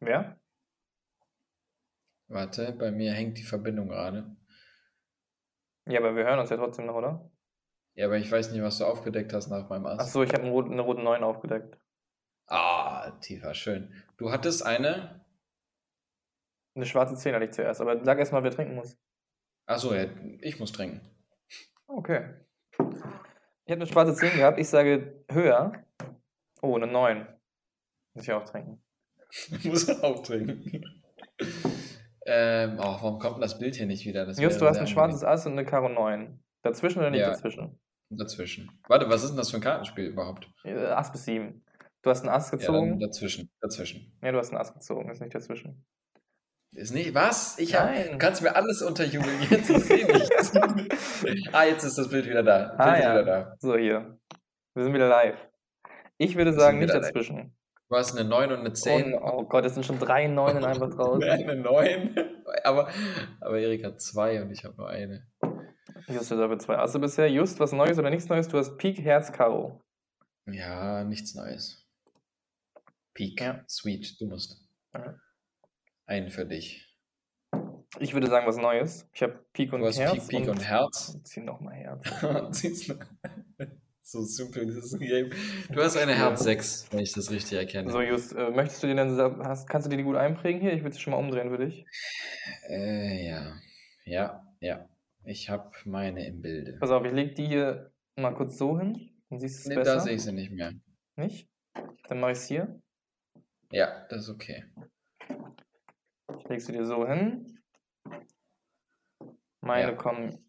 [0.00, 0.40] Wer?
[2.28, 4.36] Warte, bei mir hängt die Verbindung gerade.
[5.86, 7.30] Ja, aber wir hören uns ja trotzdem noch, oder?
[7.94, 10.00] Ja, aber ich weiß nicht, was du aufgedeckt hast nach meinem Ass.
[10.00, 11.78] Achso, ich habe eine roten 9 aufgedeckt.
[12.46, 13.92] Ah, tiefer, schön.
[14.16, 15.24] Du hattest eine.
[16.74, 18.98] Eine schwarze 10 hatte ich zuerst, aber sag erst mal, wer trinken muss.
[19.66, 20.06] Achso, ja,
[20.40, 21.00] ich muss trinken.
[21.86, 22.34] Okay.
[23.68, 25.72] Ich habe eine schwarze 10 gehabt, ich sage höher.
[26.62, 27.26] Oh, eine 9.
[28.14, 28.80] Muss ich auch trinken.
[29.64, 31.02] muss auch trinken.
[32.24, 34.24] ähm, oh, warum kommt denn das Bild hier nicht wieder?
[34.24, 36.42] Das Just, du hast ein schwarzes Ass und eine Karo 9.
[36.62, 37.28] Dazwischen oder nicht Ja.
[37.28, 37.78] dazwischen?
[38.08, 38.70] Dazwischen.
[38.88, 40.50] Warte, was ist denn das für ein Kartenspiel überhaupt?
[40.64, 41.62] Äh, Ass bis 7.
[42.00, 42.98] Du hast ein Ass Ja, gezogen.
[42.98, 43.50] dazwischen.
[43.60, 44.16] Dazwischen.
[44.22, 45.84] Ja, du hast ein Ass gezogen, ist nicht dazwischen.
[46.72, 47.14] Ist nicht.
[47.14, 47.58] Was?
[47.58, 47.92] Ich hab.
[47.94, 49.40] Du kannst mir alles unterjubeln.
[49.50, 50.52] Jetzt ich sehe nichts.
[51.52, 52.68] ah, jetzt ist das Bild wieder da.
[52.68, 53.12] Bild Ah, ist ja.
[53.12, 53.56] wieder da.
[53.58, 54.18] So, hier.
[54.74, 55.36] Wir sind wieder live.
[56.18, 57.02] Ich würde Wir sagen, nicht live.
[57.02, 57.56] dazwischen.
[57.88, 59.14] Du hast eine 9 und eine 10.
[59.14, 61.22] Und, oh Gott, es sind schon drei Neunen einfach draußen.
[61.28, 62.14] Eine 9.
[62.64, 62.90] Aber,
[63.40, 65.26] aber Erik hat zwei und ich habe nur eine.
[66.06, 67.30] Just, du hast zwei Asse bisher.
[67.30, 68.46] Just, was Neues oder nichts Neues?
[68.48, 69.80] Du hast Pik, Herz, Karo.
[70.46, 71.86] Ja, nichts Neues.
[73.14, 73.40] Peak.
[73.40, 73.64] Ja.
[73.68, 74.60] Sweet, du musst.
[74.94, 75.14] Ja.
[76.08, 76.86] Einen für dich.
[78.00, 79.06] Ich würde sagen, was Neues.
[79.12, 80.26] Ich habe Pik und Du hast Herz.
[80.26, 81.18] Peak, Peak und Herz.
[81.24, 82.10] Zieh nochmal Herz.
[84.02, 85.28] So simpel dieses Game.
[85.70, 87.90] Du hast eine Herz 6, wenn ich das richtig erkenne.
[87.92, 90.62] So, Just, äh, möchtest du dir denn, sa- hast, kannst du dir die gut einprägen
[90.62, 90.72] hier?
[90.72, 91.84] Ich würde sie schon mal umdrehen für dich.
[92.70, 93.52] Äh, ja.
[94.06, 94.88] Ja, ja.
[95.24, 96.78] Ich habe meine im Bilde.
[96.80, 99.10] Pass auf, ich lege die hier mal kurz so hin.
[99.28, 99.94] Dann siehst du es Nee, besser.
[99.96, 100.72] da sehe ich sie nicht mehr.
[101.16, 101.46] Nicht?
[102.08, 102.80] Dann mache ich es hier.
[103.72, 104.64] Ja, das ist okay.
[106.36, 107.58] Ich lege sie dir so hin.
[109.60, 109.96] Meine Ja.
[109.96, 110.44] kommen.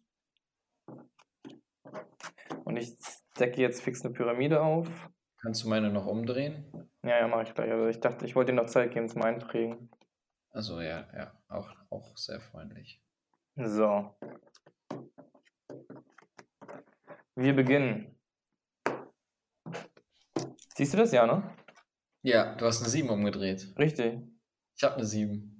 [2.64, 2.96] Und ich
[3.38, 5.10] decke jetzt fix eine Pyramide auf.
[5.40, 6.70] Kannst du meine noch umdrehen?
[7.02, 7.70] Ja, ja, mache ich gleich.
[7.72, 9.90] Aber ich dachte, ich wollte dir noch Zeit geben zum Einprägen.
[10.50, 13.02] Also ja, ja, auch, auch sehr freundlich.
[13.56, 14.14] So.
[17.34, 18.18] Wir beginnen.
[20.76, 21.42] Siehst du das ja, ne?
[22.22, 23.74] Ja, du hast eine 7 umgedreht.
[23.78, 24.20] Richtig.
[24.76, 25.59] Ich habe eine 7.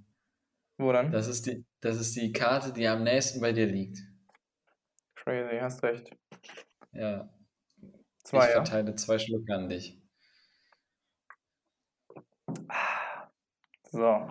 [0.81, 1.13] Wo dann?
[1.13, 3.99] Das ist, die, das ist die Karte, die am nächsten bei dir liegt.
[5.15, 6.11] Crazy, hast recht.
[6.93, 7.29] Ja,
[8.25, 8.65] Zwei, ich ja?
[8.65, 10.01] verteile zwei Schlucke an dich.
[13.91, 14.29] So.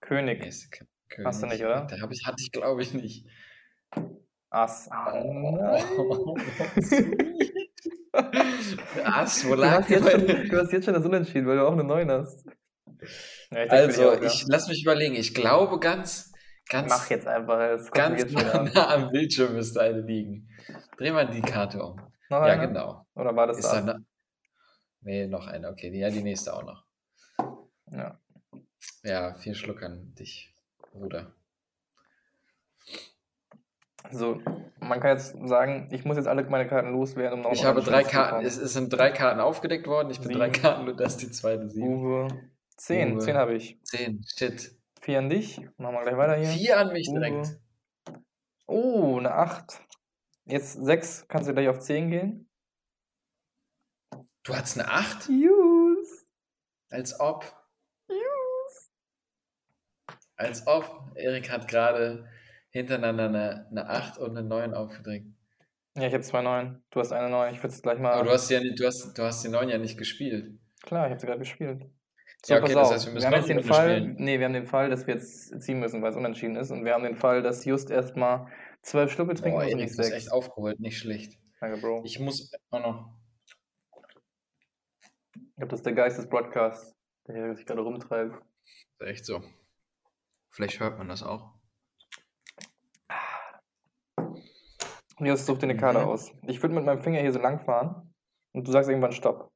[0.00, 0.70] König.
[0.70, 1.26] K- König.
[1.26, 1.86] Hast du nicht, oder?
[1.86, 3.26] Da hab ich, hatte ich, glaube ich, nicht.
[4.50, 4.88] Ass.
[5.12, 6.36] Oh.
[9.04, 11.66] Ass, wo Du lag hast, jetzt schon, du hast jetzt schon das Unentschieden, weil du
[11.66, 12.46] auch eine 9 hast.
[13.50, 15.14] Ja, ich Also, auch, ich lass mich überlegen.
[15.14, 16.32] Ich glaube, ganz,
[16.68, 17.58] ganz, Mach jetzt einfach.
[17.58, 20.48] Das ganz nah am Bildschirm müsste eine liegen.
[20.98, 21.96] Dreh mal die Karte um.
[22.28, 22.68] Noch Ja, eine?
[22.68, 23.06] genau.
[23.14, 24.04] Oder war das Ist da ne...
[25.00, 25.68] Nee, noch eine.
[25.68, 26.84] Okay, ja, die nächste auch noch.
[27.92, 28.20] Ja.
[29.04, 30.52] Ja, vier Schluck an dich,
[30.92, 31.32] Bruder.
[34.10, 34.40] So,
[34.80, 37.82] man kann jetzt sagen, ich muss jetzt alle meine Karten loswerden, um noch Ich habe
[37.82, 40.10] drei Karten, es, es sind drei Karten aufgedeckt worden.
[40.10, 40.62] Ich bin drei Sieben.
[40.62, 41.86] Karten und das ist die zweite sieben.
[41.86, 42.28] Uwe.
[42.76, 43.20] 10, Uwe.
[43.20, 43.78] 10 habe ich.
[43.84, 44.74] Zehn, shit.
[45.00, 45.60] 4 an dich.
[45.76, 46.48] Machen wir gleich weiter hier.
[46.48, 47.20] Vier an mich Uwe.
[47.20, 47.60] direkt.
[48.66, 49.80] Oh, eine 8.
[50.44, 52.48] Jetzt 6, kannst du gleich auf 10 gehen.
[54.42, 55.28] Du hattest eine Acht?
[55.28, 56.24] Use.
[56.90, 57.52] Als ob.
[60.36, 61.12] Als ob.
[61.14, 62.28] Erik hat gerade
[62.70, 65.34] hintereinander eine, eine 8 und eine 9 aufgedrängt.
[65.96, 66.82] Ja, ich habe zwei 9.
[66.90, 67.54] Du hast eine 9.
[67.54, 68.12] Ich würde es gleich mal.
[68.12, 70.60] Aber du hast ja nicht, du hast, du hast die 9 ja nicht gespielt.
[70.82, 71.90] Klar, ich habe sie gerade gespielt.
[72.46, 72.94] So, Ja, okay, pass das auf.
[72.94, 74.14] heißt, wir müssen haben jetzt den Fall, spielen.
[74.20, 76.70] nee, wir haben den Fall, dass wir jetzt ziehen müssen, weil es unentschieden ist.
[76.70, 78.46] Und wir haben den Fall, dass Just erstmal
[78.82, 80.10] zwölf Schlucke trinken muss bist sechs.
[80.14, 81.40] echt aufgeholt, nicht schlecht.
[81.60, 82.02] Danke, Bro.
[82.04, 83.18] Ich Ich muss auch noch.
[85.56, 86.94] glaube, das ist der Geist des Broadcasts,
[87.26, 88.36] der hier sich gerade rumtreibt.
[89.00, 89.42] Ist echt so.
[90.50, 91.52] Vielleicht hört man das auch.
[95.18, 96.04] Jetzt such dir eine Karte Mhm.
[96.04, 96.30] aus.
[96.46, 98.14] Ich würde mit meinem Finger hier so lang fahren
[98.52, 99.50] und du sagst irgendwann Stopp.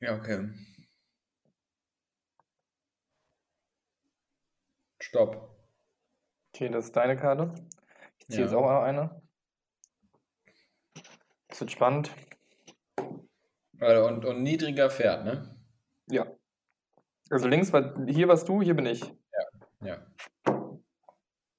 [0.00, 0.48] Ja, okay.
[5.12, 5.54] Stopp.
[6.54, 7.52] Okay, das ist deine Karte.
[8.18, 8.44] Ich ziehe Ja.
[8.46, 9.20] jetzt auch noch eine.
[11.48, 12.10] Das wird spannend.
[13.78, 15.54] Und, und niedriger fährt, ne?
[16.08, 16.26] Ja.
[17.28, 19.02] Also links war, hier warst du, hier bin ich.
[19.82, 19.98] Ja.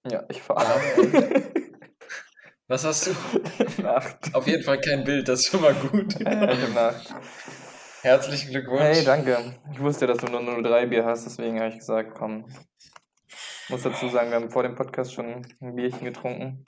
[0.09, 0.63] Ja, ich fahre.
[0.63, 1.39] Ja.
[2.67, 3.11] Was hast du?
[3.77, 4.33] Eine Acht.
[4.33, 6.19] Auf jeden Fall kein Bild, das ist schon mal gut.
[6.21, 7.13] Ja, ich hab eine Acht.
[8.01, 8.81] Herzlichen Glückwunsch.
[8.81, 9.59] Hey, danke.
[9.71, 12.45] Ich wusste, dass du nur 0,3 Bier hast, deswegen habe ich gesagt, komm.
[13.69, 16.65] Muss dazu sagen, wir haben vor dem Podcast schon ein Bierchen getrunken.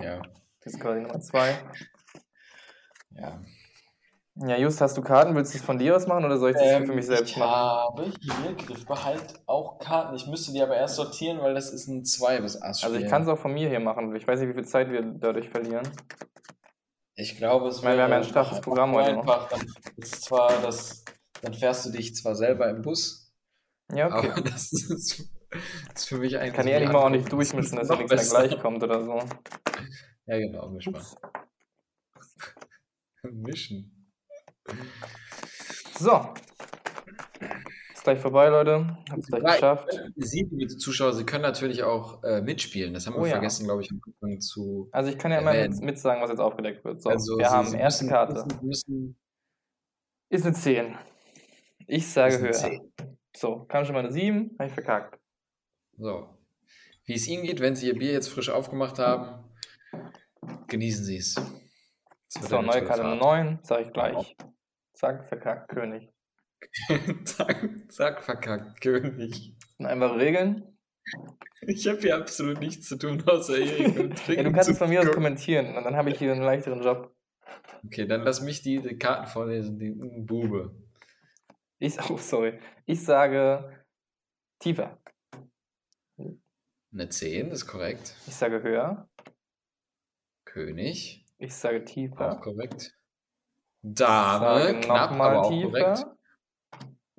[0.00, 0.22] Ja,
[0.62, 1.56] Das ist quasi Nummer zwei.
[3.10, 3.40] ja.
[4.36, 5.34] Ja, Just, hast du Karten?
[5.34, 7.32] Willst du es von dir aus machen oder soll ich das Ähm, für mich selbst
[7.32, 7.50] ich machen?
[7.50, 10.14] habe hier Griffbehalt auch Karten.
[10.14, 12.82] Ich müsste die aber erst sortieren, weil das ist ein 2 bis Ass.
[12.84, 14.14] Also ich kann es auch von mir hier machen.
[14.16, 15.86] Ich weiß nicht, wie viel Zeit wir dadurch verlieren.
[17.16, 19.48] Ich glaube, es Ich meine, wir haben ja ein wäre straffes Programm heute einfach.
[19.48, 19.66] Dann,
[19.96, 21.04] ist zwar das,
[21.42, 23.34] dann fährst du dich zwar selber im Bus,
[23.92, 24.30] Ja, okay.
[24.30, 26.54] aber das ist, das ist für mich eigentlich.
[26.54, 29.18] Kann ich die ehrlich mal auch nicht durchmischen, dass nichts mehr gleich kommt oder so.
[30.26, 31.02] Ja, genau, misch mal.
[33.22, 34.12] Mischen.
[35.98, 36.32] So.
[37.92, 38.96] Ist gleich vorbei, Leute.
[39.10, 40.00] Hab's gleich Ja, geschafft.
[40.16, 42.94] Sie, liebe Zuschauer, Sie können natürlich auch äh, mitspielen.
[42.94, 43.32] Das haben wir Oh ja.
[43.32, 44.88] vergessen, glaube ich, am Anfang zu.
[44.92, 45.74] Also ich kann ja mal erwähnen.
[45.74, 47.02] mit, mit sagen, was jetzt aufgedeckt wird.
[47.02, 48.64] So, also, wir Sie, haben Sie erste müssen, Karte.
[48.64, 49.18] Müssen,
[50.30, 50.96] Ist eine 10.
[51.88, 52.80] Ich sage höher.
[53.36, 55.19] So, kam schon mal eine 7, habe ich verkackt.
[56.00, 56.28] So.
[57.04, 59.44] Wie es Ihnen geht, wenn Sie Ihr Bier jetzt frisch aufgemacht haben,
[60.68, 61.34] genießen Sie es.
[62.28, 63.44] So, neue Karte eine Fahrt.
[63.44, 64.36] 9, sage ich gleich.
[64.94, 66.12] Zack, verkackt, König.
[67.24, 69.56] zack, zack, verkackt, König.
[69.78, 70.78] Und einfache Regeln.
[71.62, 74.78] Ich habe hier absolut nichts zu tun, außer Erik und Ja, du Trinken kannst es
[74.78, 77.14] von mir aus kommentieren und dann habe ich hier einen leichteren Job.
[77.84, 79.78] Okay, dann lass mich die, die Karten vorlesen.
[79.78, 80.74] Die Bube.
[81.78, 82.60] Ich, oh, sorry.
[82.86, 83.84] Ich sage
[84.58, 84.98] tiefer.
[86.92, 88.14] Eine 10, ist korrekt.
[88.26, 89.08] Ich sage höher.
[90.44, 92.36] König, Ich sage auch tiefer.
[92.40, 92.82] korrekt.
[93.82, 95.70] Ich Dame, knapp, aber auch tiefer.
[95.70, 96.06] korrekt.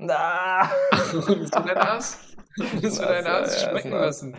[0.09, 0.69] Ah!
[0.91, 2.35] Bist du dein Ass?
[2.81, 4.35] Bist du dein Das, Ass schmecken ist lassen?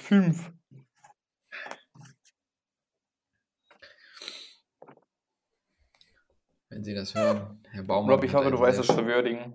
[0.00, 0.50] Fünf.
[6.68, 8.14] Wenn Sie das hören, Herr Baumann.
[8.14, 9.54] Rob, ich hoffe, du weißt es zu würdigen,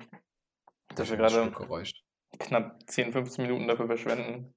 [1.09, 1.91] wir schönes gerade Schluckgeräusch.
[2.39, 4.53] Knapp 10, 15 Minuten dafür verschwenden.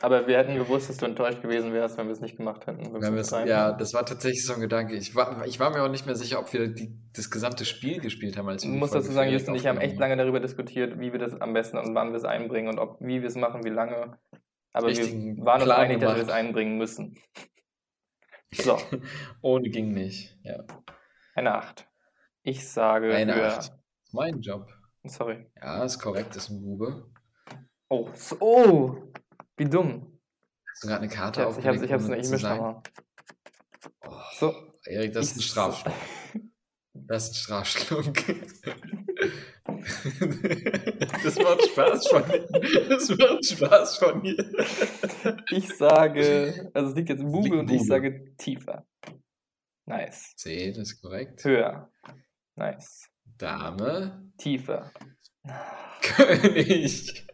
[0.00, 2.92] Aber wir hätten gewusst, dass du enttäuscht gewesen wärst, wenn wir es nicht gemacht hätten.
[2.98, 4.94] Wir haben es, rein- ja, das war tatsächlich so ein Gedanke.
[4.96, 8.00] Ich war, ich war mir auch nicht mehr sicher, ob wir die, das gesamte Spiel
[8.00, 8.48] gespielt haben.
[8.48, 11.12] Als Ich muss dazu sagen, für Just und ich haben echt lange darüber diskutiert, wie
[11.12, 13.62] wir das am besten und wann wir es einbringen und ob, wie wir es machen,
[13.64, 14.18] wie lange.
[14.72, 17.18] Aber Richtigen wir waren uns einig, dass wir es einbringen müssen.
[18.54, 18.76] So.
[19.40, 20.36] Ohne ging nicht.
[20.42, 20.62] Ja.
[21.34, 21.88] eine 8.
[22.42, 23.46] Ich sage Eine.
[23.46, 23.72] Acht.
[24.12, 24.66] Mein Job.
[25.04, 25.46] Sorry.
[25.60, 27.10] Ja, ist korrekt, ist ein Bube.
[27.88, 28.96] Oh, so, oh,
[29.56, 30.18] wie dumm.
[30.70, 32.62] Hast du gerade eine Ich Karte hab's, ich hab's, ich hab's nicht zu mischt sagen?
[32.62, 32.82] nochmal.
[34.06, 34.54] Oh, So.
[34.86, 35.94] Erik, das ist ein Ich- Strafschluck.
[36.94, 38.14] Das ist ein Strafschluck.
[41.24, 42.48] das macht Spaß von dir.
[42.88, 44.52] Das macht Spaß von dir.
[45.50, 48.86] Ich sage, also es liegt jetzt liegt Bube im und ich sage tiefer.
[49.86, 50.34] Nice.
[50.36, 51.44] 10 ist korrekt.
[51.44, 51.90] Höher.
[52.56, 53.08] Nice.
[53.42, 54.30] Dame.
[54.38, 54.92] Tiefer.
[56.02, 57.26] König.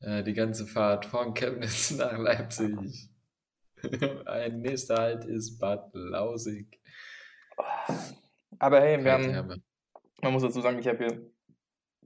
[0.00, 3.10] Äh, Die ganze Fahrt von Chemnitz nach Leipzig.
[4.26, 6.80] Ein nächster Halt ist Bad Lausig.
[8.60, 9.62] Aber hey, wir haben,
[10.22, 11.30] man muss dazu sagen, ich habe hier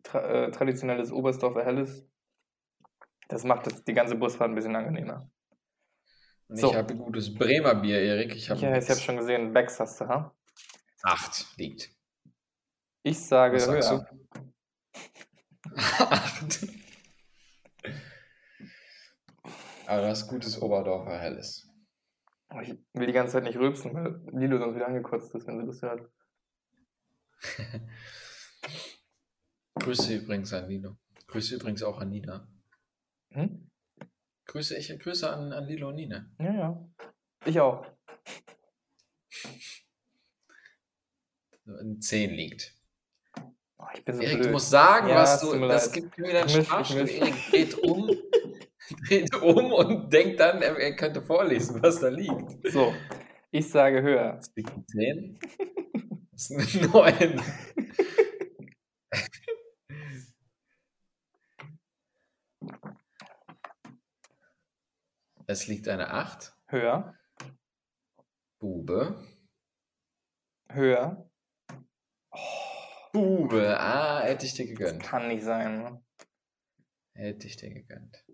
[0.03, 2.07] tra äh, traditionelles Oberstdorfer Helles.
[3.29, 5.31] Das macht das, die ganze Busfahrt ein bisschen angenehmer.
[6.49, 6.71] Und So.
[6.71, 8.35] Ich habe gutes Bremer Bier, Erik.
[8.35, 10.35] Ich habe Ja, ich habe schon gesehen, Becks hast du, ha?
[11.03, 11.91] 8 liegt.
[13.03, 14.11] Ich sage Was sagst höher.
[15.77, 16.69] 8.
[19.87, 21.69] Aber das ist gutes Oberdorfer Helles.
[22.63, 25.67] Ich will die ganze Zeit nicht rülpsen, weil Lilo sonst wieder angekotzt ist, wenn sie
[25.67, 26.11] das hört.
[29.77, 30.97] Grüße übrigens an Lilo.
[31.29, 32.49] Grüße übrigens auch an Nina.
[33.31, 33.71] Hm?
[34.47, 36.27] Grüße, ich Grüße an, an Lilo und Nina.
[36.39, 36.89] Ja, ja.
[37.45, 37.87] Ich auch.
[41.81, 42.75] Ein 10 liegt.
[43.79, 44.47] Oh, ich bin so Erik, blöd.
[44.47, 45.59] du musst sagen, Ja, was du.
[45.67, 47.09] Das gibt mir wieder einen.
[47.09, 48.11] Erik dreht um,
[49.09, 52.71] dreht um und denkt dann, er, er könnte vorlesen, was da liegt.
[52.73, 52.95] So,
[53.51, 54.35] ich sage höher.
[54.37, 55.39] Das liegt ein 10.
[56.33, 57.43] Das ist eine 9.
[65.47, 66.53] Es liegt eine 8.
[66.69, 67.15] Höher.
[68.61, 69.21] Bube.
[70.71, 71.30] Höher.
[73.13, 73.79] Bube.
[73.79, 75.03] Ah, hätte ich dir gegönnt.
[75.03, 75.83] Kann nicht sein.
[75.83, 76.05] ne?
[77.15, 78.25] Hätte ich dir gegönnt.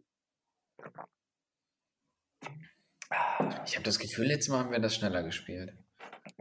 [3.64, 5.72] Ich habe das Gefühl, letztes Mal haben wir das schneller gespielt.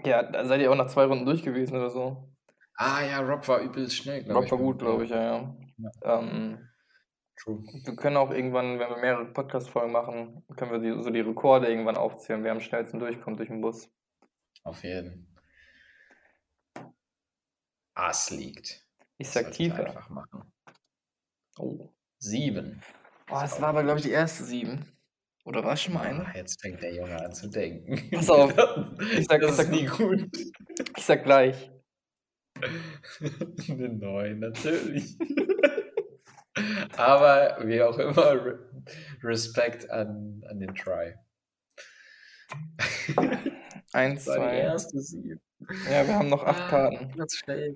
[0.03, 2.31] Ja, da seid ihr auch nach zwei Runden durch gewesen oder so.
[2.75, 4.51] Ah ja, Rob war übelst schnell, glaube Rob ich.
[4.51, 5.91] war gut, glaube ich, ja, ja.
[6.03, 6.69] Ähm,
[7.37, 7.61] True.
[7.83, 11.67] Wir können auch irgendwann, wenn wir mehrere Podcast-Folgen machen, können wir die, so die Rekorde
[11.67, 13.89] irgendwann aufzählen, wer am schnellsten durchkommt durch den Bus.
[14.63, 15.34] Auf jeden.
[17.95, 18.85] Ass liegt.
[19.17, 19.85] Ich sag tiefer.
[19.87, 20.51] einfach machen.
[21.57, 21.89] Oh.
[22.19, 22.81] Sieben.
[23.29, 24.85] Oh, das war aber, glaube ich, die erste sieben.
[25.45, 26.25] Oder war es schon mal eine?
[26.25, 28.09] Ah, jetzt fängt der Junge an zu denken.
[28.11, 28.53] Pass auf.
[29.17, 30.29] Ich sag- das ich sag- ist nie gut.
[30.97, 31.71] Ich sag gleich.
[33.69, 35.17] Eine neun, natürlich.
[36.97, 38.59] Aber wie auch immer, Re
[39.23, 41.15] Respekt an, an den Try.
[43.93, 44.57] Eins, Das war die zwei.
[44.59, 45.41] erste Sieben.
[45.89, 47.11] Ja, wir haben noch acht Ah, Karten.
[47.17, 47.75] Ganz schnell.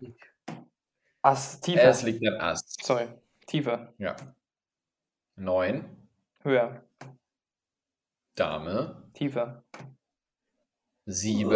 [1.21, 1.84] Ass, tiefer.
[1.89, 2.61] Es liegt an Ass.
[2.82, 3.07] Sorry.
[3.47, 3.93] Tiefer.
[3.97, 4.15] Ja.
[5.36, 5.86] Neun.
[6.43, 6.84] Höher.
[8.36, 9.09] Dame.
[9.13, 9.63] Tiefer.
[11.05, 11.49] Sieben.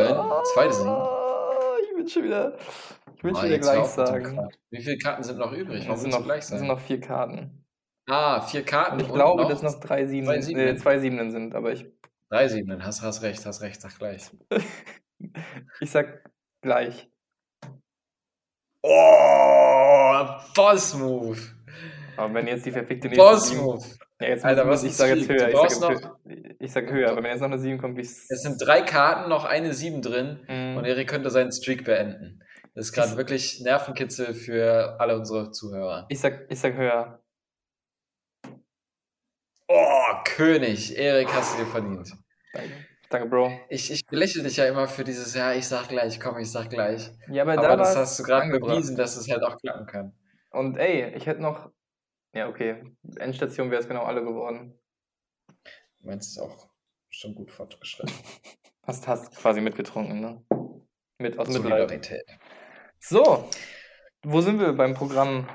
[0.53, 0.89] Zweite Sieben.
[0.89, 2.57] Ah, Ich will schon wieder,
[3.15, 4.49] ich will schon wieder gleich sagen.
[4.71, 5.81] Wie viele Karten sind noch übrig?
[5.81, 6.67] Es Warum sind noch, gleich es sind sein?
[6.67, 7.65] noch vier Karten.
[8.09, 8.93] Ah, vier Karten.
[8.95, 10.77] Und ich und glaube, noch dass noch drei Siebenen, zwei äh, Siebenen.
[10.77, 11.85] zwei Siebenen sind, aber ich,
[12.29, 12.83] Drei Siebenen.
[12.83, 14.31] Hast, hast recht, hast recht, sag gleich.
[15.79, 16.29] ich sag
[16.61, 17.09] gleich.
[18.81, 21.37] Oh, Boss-Move.
[22.17, 23.95] Aber wenn jetzt die verfickte nächste sieben, Boss-Move.
[24.21, 25.49] ja, jetzt Alter, was ich sage jetzt höher.
[25.49, 26.19] Ich sage höher.
[26.59, 29.29] Ich sag höher, aber wenn jetzt noch eine sieben kommt, wie Es sind drei Karten,
[29.29, 30.77] noch eine Sieben drin Mhm.
[30.77, 32.41] und Erik könnte seinen Streak beenden.
[32.75, 36.05] Das ist gerade Ich- wirklich Nervenkitzel für alle unsere Zuhörer.
[36.09, 37.21] Ich sag, ich sag höher.
[39.67, 40.97] Oh, König.
[40.97, 42.13] Erik, hast du dir verdient.
[42.53, 42.71] Danke,
[43.13, 43.59] Danke Bro.
[43.69, 46.71] Ich, ich belächle dich ja immer für dieses, ja, ich sag gleich, komm, ich sag
[46.71, 47.11] gleich.
[47.29, 50.17] Ja, aber, Aber da das hast du gerade bewiesen, dass es halt auch klappen kann.
[50.49, 51.69] Und ey, ich hätte noch.
[52.33, 52.83] Ja, okay.
[53.17, 54.79] Endstation wäre es genau alle geworden.
[55.99, 56.71] Du meinst es auch
[57.11, 58.15] schon gut fortgeschritten.
[58.81, 60.43] Hast, hast quasi mitgetrunken, ne?
[61.19, 61.63] Mit aus Mitleid.
[61.63, 62.25] Solidarität.
[62.99, 63.47] So,
[64.23, 65.47] wo sind wir beim Programm?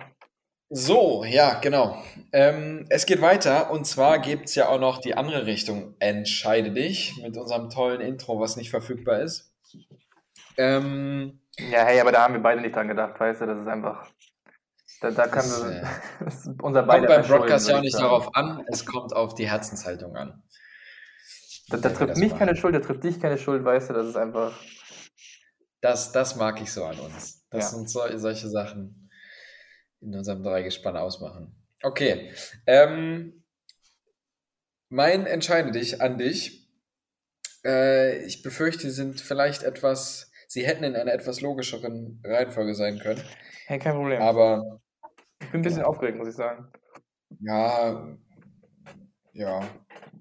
[0.70, 2.02] So, ja, genau.
[2.32, 5.94] Ähm, es geht weiter und zwar gibt es ja auch noch die andere Richtung.
[5.98, 9.50] Entscheide dich mit unserem tollen Intro, was nicht verfügbar ist.
[10.58, 13.46] Ähm, Ja, hey, aber da haben wir beide nicht dran gedacht, weißt du?
[13.46, 14.06] Das ist einfach.
[15.00, 15.82] Da, da können Das, äh,
[16.24, 18.04] Das unser beider kommt beim Broadcast ja auch nicht sagen.
[18.04, 20.42] darauf an, es kommt auf die Herzenshaltung an.
[21.70, 23.94] Da, da trifft mich keine Schuld, da trifft dich keine Schuld, weißt du?
[23.94, 24.52] Das ist einfach.
[25.80, 27.46] Das, das mag ich so an uns.
[27.50, 27.78] Das Ja.
[27.78, 29.07] sind so, solche Sachen
[30.00, 31.54] in unserem Dreigespann ausmachen.
[31.82, 32.32] Okay.
[32.66, 33.44] Ähm,
[34.88, 36.68] mein Entscheide dich an dich.
[37.64, 42.98] Äh, ich befürchte, sie sind vielleicht etwas, sie hätten in einer etwas logischeren Reihenfolge sein
[42.98, 43.22] können.
[43.66, 44.22] Hey, kein Problem.
[44.22, 44.80] Aber
[45.40, 46.72] ich bin ein bisschen aufgeregt, muss ich sagen.
[47.40, 48.16] ja,
[49.32, 49.68] ja,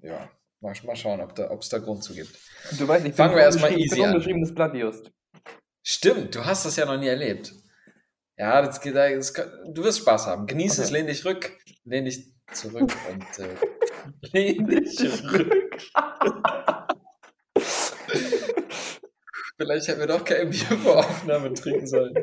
[0.02, 0.30] ja.
[0.60, 2.36] Mal, mal schauen, ob es da Grund zu gibt.
[2.78, 4.10] Du weißt, ich Fangen wir erstmal ich bin easy an.
[4.10, 5.12] unbeschriebenes Blatt, Just.
[5.84, 7.52] Stimmt, du hast das ja noch nie erlebt.
[8.38, 10.46] Ja, das, geht- das, du wirst Spaß haben.
[10.46, 10.82] Genieß Okay.
[10.82, 11.52] es, lehn dich rück,
[11.84, 13.56] lehn dich zurück und äh,
[14.32, 15.52] lehn dich zurück.
[19.56, 22.14] Vielleicht hätten wir doch kein Bier vor Aufnahme trinken sollen.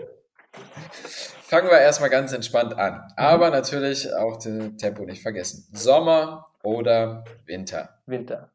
[1.44, 3.12] Fangen wir erstmal ganz entspannt an.
[3.18, 5.68] Aber natürlich auch das Tempo nicht vergessen.
[5.74, 8.02] Sommer oder Winter?
[8.06, 8.54] Winter.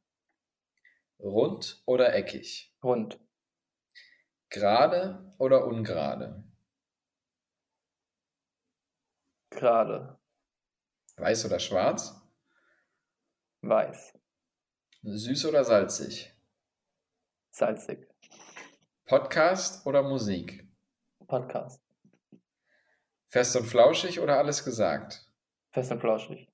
[1.22, 2.74] Rund oder eckig?
[2.82, 3.20] Rund.
[4.48, 6.42] Gerade oder ungerade?
[9.50, 10.18] Gerade.
[11.16, 12.14] Weiß oder schwarz?
[13.62, 14.18] Weiß.
[15.02, 16.32] Süß oder salzig?
[17.50, 18.06] Salzig.
[19.04, 20.66] Podcast oder Musik?
[21.26, 21.82] Podcast.
[23.28, 25.30] Fest und flauschig oder alles gesagt?
[25.70, 26.48] Fest und flauschig.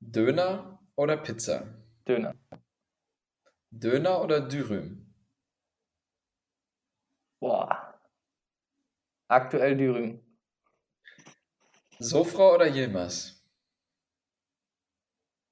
[0.00, 1.66] Döner oder Pizza?
[2.08, 2.34] Döner.
[3.70, 5.14] Döner oder Dürüm?
[7.38, 8.00] Boah.
[9.28, 10.29] Aktuell Dürüm.
[12.02, 13.44] Sofra oder Yilmaz?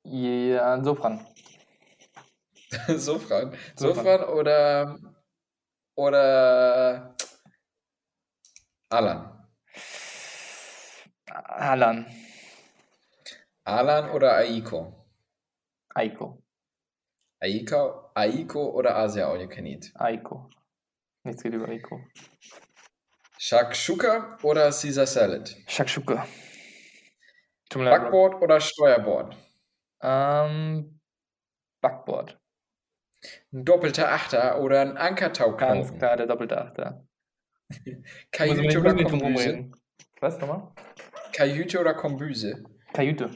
[0.05, 1.27] Ja, Sofran.
[2.89, 2.97] Sofran.
[2.97, 3.55] Sofran.
[3.77, 4.99] Sofran oder,
[5.95, 7.15] oder
[8.89, 9.47] Alan?
[11.27, 12.07] Alan.
[13.65, 15.07] Alan oder Aiko?
[15.95, 16.43] Aiko.
[17.41, 19.93] Aiko, Aiko oder Asia All You Can Eat?
[19.97, 20.49] Aiko.
[21.25, 22.01] Nichts geht über Aiko.
[23.39, 25.57] Shakshuka oder Caesar Salad?
[25.69, 26.27] Shakshuka.
[27.73, 29.37] Backboard oder Steuerbord?
[30.03, 31.01] Ähm,
[31.81, 32.39] Backboard.
[33.53, 35.99] Ein doppelter Achter oder ein Ganz Ankertauknoten?
[35.99, 37.07] klar, der doppelte Achter.
[38.33, 39.71] Kajüte oder Kombüse?
[40.21, 40.73] Was nochmal?
[41.33, 42.65] Kajüte oder Kombüse?
[42.93, 43.31] Kajüte.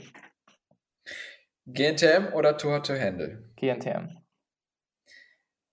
[1.67, 3.53] GNTM oder Tour to Handle?
[3.57, 4.19] GNTM.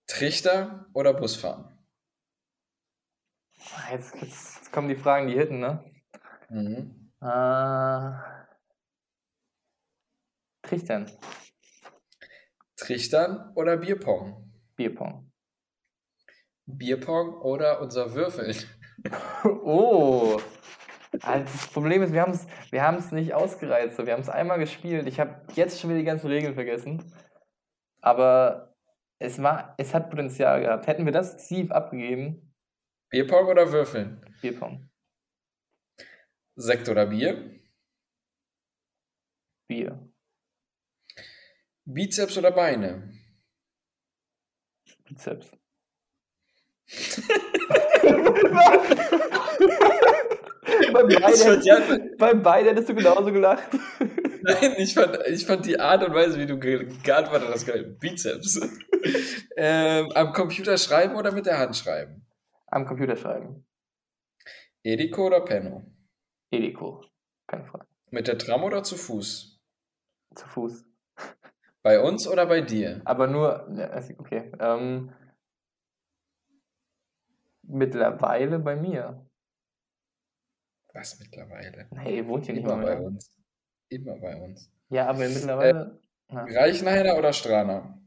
[0.06, 1.79] Trichter oder Busfahren?
[3.92, 5.84] Jetzt, jetzt, jetzt kommen die Fragen, die hitten, ne?
[6.50, 7.12] Mhm.
[7.22, 8.12] Äh,
[10.62, 11.12] Trichtern.
[12.78, 14.52] Trichtern oder Bierpong?
[14.76, 15.32] Bierpong.
[16.66, 18.56] Bierpong oder unser Würfeln?
[19.64, 20.38] Oh.
[21.22, 23.98] Also das Problem ist, wir haben es wir haben's nicht ausgereizt.
[24.06, 25.08] Wir haben es einmal gespielt.
[25.08, 27.02] Ich habe jetzt schon wieder die ganzen Regeln vergessen.
[28.02, 28.76] Aber
[29.20, 30.88] es, war, es hat Potenzial gehabt.
[30.88, 32.49] Hätten wir das Ziel abgegeben,
[33.10, 34.24] Bierpong oder Würfeln?
[34.42, 34.90] Bierpong.
[36.56, 37.60] Sekt oder Bier?
[39.68, 40.00] Bier.
[41.86, 43.12] Bizeps oder Beine?
[45.06, 45.52] Bizeps.
[50.92, 51.80] bei, beiden, Ich fand, ja,
[52.18, 53.70] bei beiden hättest du genauso gelacht.
[54.42, 57.96] nein, ich fand, ich fand die Art und Weise, wie du ge geantwortet hast, geil.
[58.00, 58.60] Bizeps.
[59.58, 62.26] ähm, am Computer schreiben oder mit der Hand schreiben?
[62.72, 63.66] Am Computer schreiben.
[64.84, 65.86] Ediko oder Penno?
[66.52, 67.04] Ediko.
[67.48, 67.88] Keine Frage.
[68.12, 69.60] Mit der Tram oder zu Fuß?
[70.36, 70.86] Zu Fuß.
[71.82, 73.02] Bei uns oder bei dir?
[73.06, 74.52] Aber nur, ist okay.
[74.60, 75.14] Ähm,
[77.64, 79.26] mittlerweile bei mir.
[80.94, 81.88] Was mittlerweile?
[81.92, 83.36] Nee, ihr wohnt hier nicht Immer mal bei uns.
[83.90, 84.72] Immer bei uns.
[84.90, 86.00] Ja, aber mittlerweile.
[86.28, 86.44] Na.
[86.44, 88.00] Reichenhainer oder Strana?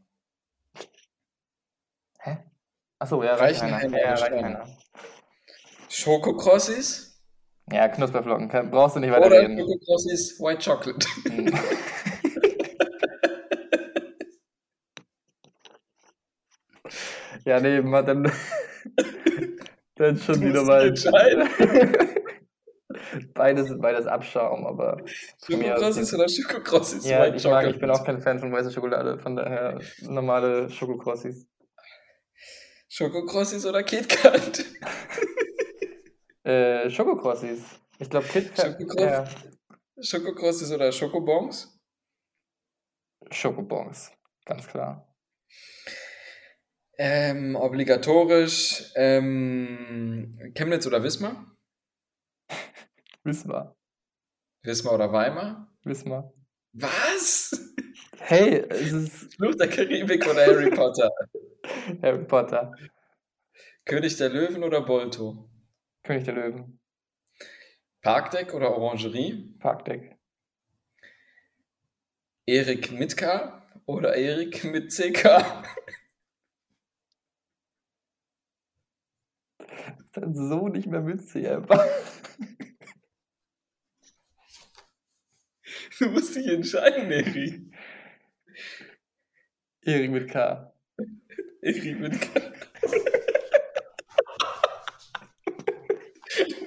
[2.20, 2.38] Hä?
[3.02, 3.98] Achso, ja, Reichenheimer.
[3.98, 4.36] Ja, oder Steiner?
[4.36, 4.66] Reichenheiner.
[5.88, 7.20] Schokokrossis
[7.72, 8.48] Ja, Knusperflocken.
[8.48, 9.58] Kann- Brauchst du nicht oder weiterreden.
[9.58, 11.06] Schokokrossis White Chocolate?
[11.28, 11.52] Hm.
[17.44, 18.24] ja, nee, mal dann.
[19.96, 20.90] dann schon Du wieder mal.
[20.90, 21.48] dich entscheiden.
[23.34, 24.98] beides, beides Abschaum, aber.
[25.46, 27.74] Schokokrossis oder Schokokrossis Ja, White ich, mag, Chocolate?
[27.74, 31.46] ich bin auch kein Fan von weißer Schokolade, von daher normale Schokokrossis.
[32.96, 34.64] Schokokrossis oder KitKat?
[36.44, 37.60] Äh, Schokokrossis.
[38.00, 38.76] Ich glaube KitKat.
[38.76, 39.24] Schokokross- Ja,
[40.02, 41.78] Schokokrossis oder Schokobons?
[43.30, 44.10] Schokobons,
[44.44, 45.14] ganz klar.
[46.98, 51.56] Ähm, obligatorisch ähm, Chemnitz oder Wismar?
[53.22, 53.76] Wismar.
[54.64, 55.72] Wismar oder Weimar?
[55.84, 56.32] Wismar.
[56.72, 57.52] Was?
[58.18, 61.08] Hey, es ist Fluch der Karibik oder Harry Potter?
[62.02, 62.74] Harry Potter.
[63.84, 65.50] König der Löwen oder Bolto?
[66.02, 66.80] König der Löwen.
[68.00, 69.54] Parkdeck oder Orangerie?
[69.58, 70.16] Parkdeck.
[72.46, 75.64] Erik mit K oder Erik mit CK?
[80.14, 81.86] Ist so nicht mehr witzig einfach.
[85.98, 87.72] Du musst dich entscheiden, Erik.
[89.82, 90.71] Erik mit K.
[91.62, 92.40] Erik mit K.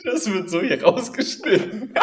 [0.06, 1.94] Das wird so hier rausgeschnitten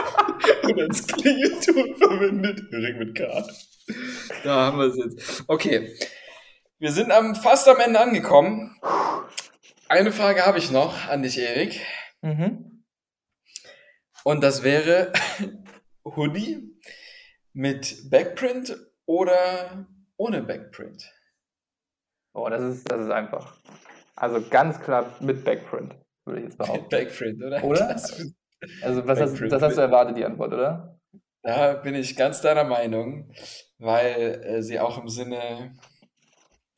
[0.62, 2.61] und als Klingelton verwendet.
[2.70, 3.49] Erik mit K.
[4.45, 5.45] Da haben wir es jetzt.
[5.47, 5.97] Okay.
[6.78, 8.76] Wir sind am, fast am Ende angekommen.
[9.88, 11.80] Eine Frage habe ich noch an dich, Erik.
[12.20, 12.84] Mhm.
[14.24, 15.12] Und das wäre
[16.05, 16.76] Hoodie
[17.55, 18.76] mit Backprint
[19.07, 19.86] oder
[20.16, 21.11] ohne Backprint?
[22.35, 23.57] Oh, das ist, das ist einfach.
[24.16, 26.89] Also ganz klar mit Backprint, würde ich jetzt Mit behaupten.
[26.91, 27.64] Backprint, oder?
[27.64, 27.89] Oder?
[27.93, 28.33] Das,
[28.83, 30.99] Also was hast, das hast du mit- erwartet, die Antwort, oder?
[31.45, 33.33] da bin ich ganz deiner Meinung,
[33.78, 35.76] weil äh, sie auch im Sinne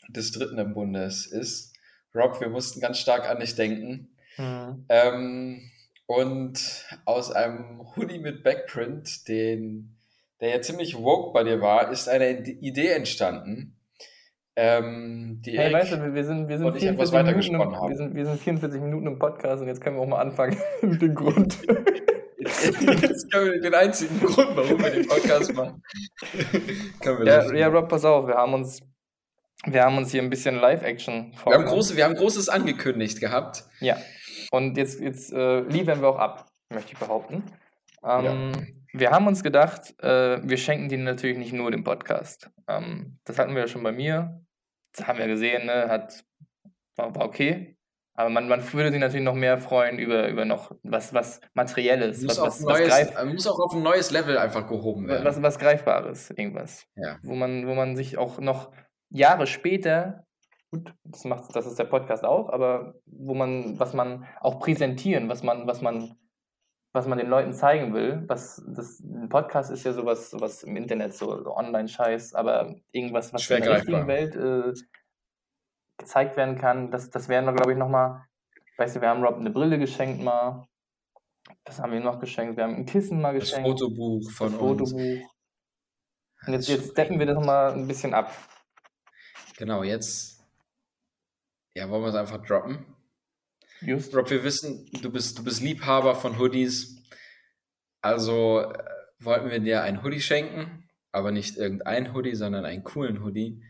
[0.09, 1.75] des Dritten im Bundes ist.
[2.15, 4.17] Rob, wir mussten ganz stark an dich denken.
[4.39, 4.87] Mhm.
[4.89, 5.71] Ähm,
[6.07, 9.97] und aus einem Hoodie mit Backprint, den,
[10.41, 13.74] der ja ziemlich woke bei dir war, ist eine Idee entstanden.
[14.57, 17.75] Ähm, die Hey, Erik- weißt du, wir- sind, wir sind, und ich etwas 44 Minuten
[17.75, 20.21] im, wir, sind, wir sind 44 Minuten im Podcast und jetzt können wir auch mal
[20.21, 21.59] anfangen mit dem Grund.
[22.39, 25.83] Jetzt können wir den einzigen Grund, warum wir den Podcast machen.
[27.01, 28.81] wir ja, ja, Rob, pass auf, wir haben uns,
[29.67, 33.65] wir haben uns hier ein bisschen Live-Action wir, haben große, wir haben Großes angekündigt gehabt.
[33.81, 33.97] Ja,
[34.53, 37.43] und jetzt, jetzt äh, liefern wir auch ab, möchte ich behaupten.
[38.05, 38.53] Ähm,
[38.93, 42.51] Wir haben uns gedacht, äh, wir schenken dir natürlich nicht nur den Podcast.
[42.69, 44.44] Ähm, das hatten wir ja schon bei mir.
[44.95, 45.89] Das haben wir gesehen, ne?
[45.89, 46.25] Hat,
[46.97, 47.77] war, war okay.
[48.17, 52.23] Aber man, man würde sich natürlich noch mehr freuen über, über noch was, was Materielles,
[52.23, 55.25] Muss, was, was, was, greif, äh, muss auch auf ein neues Level einfach gehoben werden.
[55.25, 56.87] was, was Greifbares, irgendwas.
[56.95, 57.19] Ja.
[57.25, 58.71] Wo, man, wo man sich auch noch
[59.11, 60.27] Jahre später,
[60.71, 65.29] gut, das, macht, das ist der Podcast auch, aber wo man, was man auch präsentieren,
[65.29, 66.15] was man, was man,
[66.95, 68.23] was man den Leuten zeigen will.
[68.29, 73.33] Was, das, ein Podcast ist ja sowas, sowas im Internet, so, so Online-Scheiß, aber irgendwas,
[73.35, 74.07] was in der richtigen.
[74.07, 74.73] Welt äh,
[75.99, 78.25] gezeigt werden kann, das, das werden wir, glaube ich, nochmal,
[78.79, 80.67] weißt du, wir haben Rob eine Brille geschenkt mal.
[81.67, 82.57] Was haben wir ihm noch geschenkt?
[82.57, 83.69] Wir haben ein Kissen mal das geschenkt.
[83.69, 84.91] Fotobuch von das uns.
[84.93, 85.31] Fotobuch.
[86.47, 88.31] Und jetzt, Das jetzt steppen wir das nochmal ein bisschen ab.
[89.57, 90.45] Genau, jetzt.
[91.75, 92.94] Ja, wollen wir es einfach droppen?
[93.81, 94.15] Just.
[94.15, 97.03] Rob, wir wissen, du bist, du bist Liebhaber von Hoodies.
[98.01, 98.79] Also äh,
[99.19, 103.63] wollten wir dir ein Hoodie schenken, aber nicht irgendein Hoodie, sondern einen coolen Hoodie.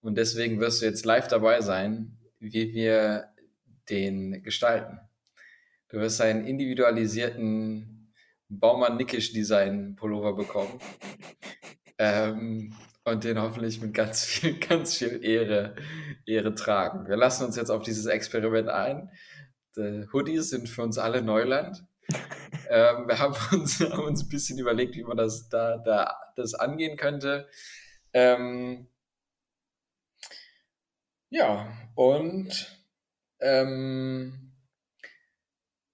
[0.00, 3.28] Und deswegen wirst du jetzt live dabei sein, wie wir
[3.90, 4.98] den gestalten.
[5.88, 8.12] Du wirst einen individualisierten
[8.48, 10.78] Baumann Nickisch Design Pullover bekommen.
[12.02, 15.76] Ähm, und den hoffentlich mit ganz viel, ganz viel Ehre,
[16.24, 17.06] Ehre tragen.
[17.06, 19.10] Wir lassen uns jetzt auf dieses Experiment ein.
[19.76, 21.84] Die Hoodies sind für uns alle Neuland.
[22.68, 26.54] ähm, wir haben uns, haben uns ein bisschen überlegt, wie man das da, da das
[26.54, 27.48] angehen könnte.
[28.12, 28.88] Ähm,
[31.30, 32.76] ja, und
[33.40, 34.52] ähm,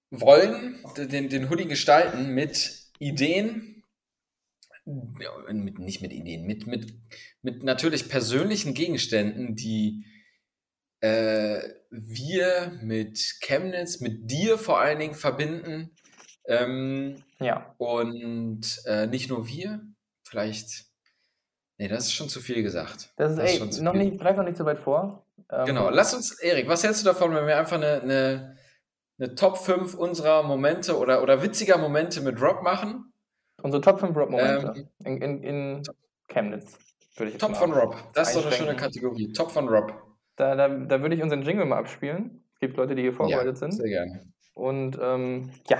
[0.09, 3.83] wollen den, den Hoodie gestalten mit Ideen,
[4.85, 6.93] ja, mit, nicht mit Ideen, mit, mit,
[7.41, 10.05] mit natürlich persönlichen Gegenständen, die
[11.01, 15.91] äh, wir mit Chemnitz, mit dir vor allen Dingen verbinden.
[16.45, 17.73] Ähm, Ja.
[17.77, 19.81] und äh, nicht nur wir,
[20.23, 20.85] vielleicht,
[21.77, 23.09] nee, das ist schon zu viel gesagt.
[23.17, 24.03] Das ist, Das ist ey, zu noch viel.
[24.05, 25.25] nicht, greif noch nicht so weit vor.
[25.51, 28.57] Ähm, Genau, lass uns, Erik, was hältst du davon, wenn wir einfach eine, eine,
[29.19, 33.11] eine Top 5 unserer Momente oder, oder witziger Momente mit Rob machen?
[33.61, 35.83] Unsere Top 5 Rob-Momente Ähm, in, in, in
[36.29, 36.77] Chemnitz,
[37.17, 38.75] würde ich Top von Rob, das ist doch eine schöne.
[38.75, 39.33] Kategorie.
[39.33, 39.91] Top von Rob.
[40.37, 42.43] Da, da, da würde ich unseren Jingle mal abspielen.
[42.53, 43.71] Es gibt Leute, die hier vorbereitet sind.
[43.71, 44.31] Sehr gerne.
[44.53, 45.79] Und ähm, ja,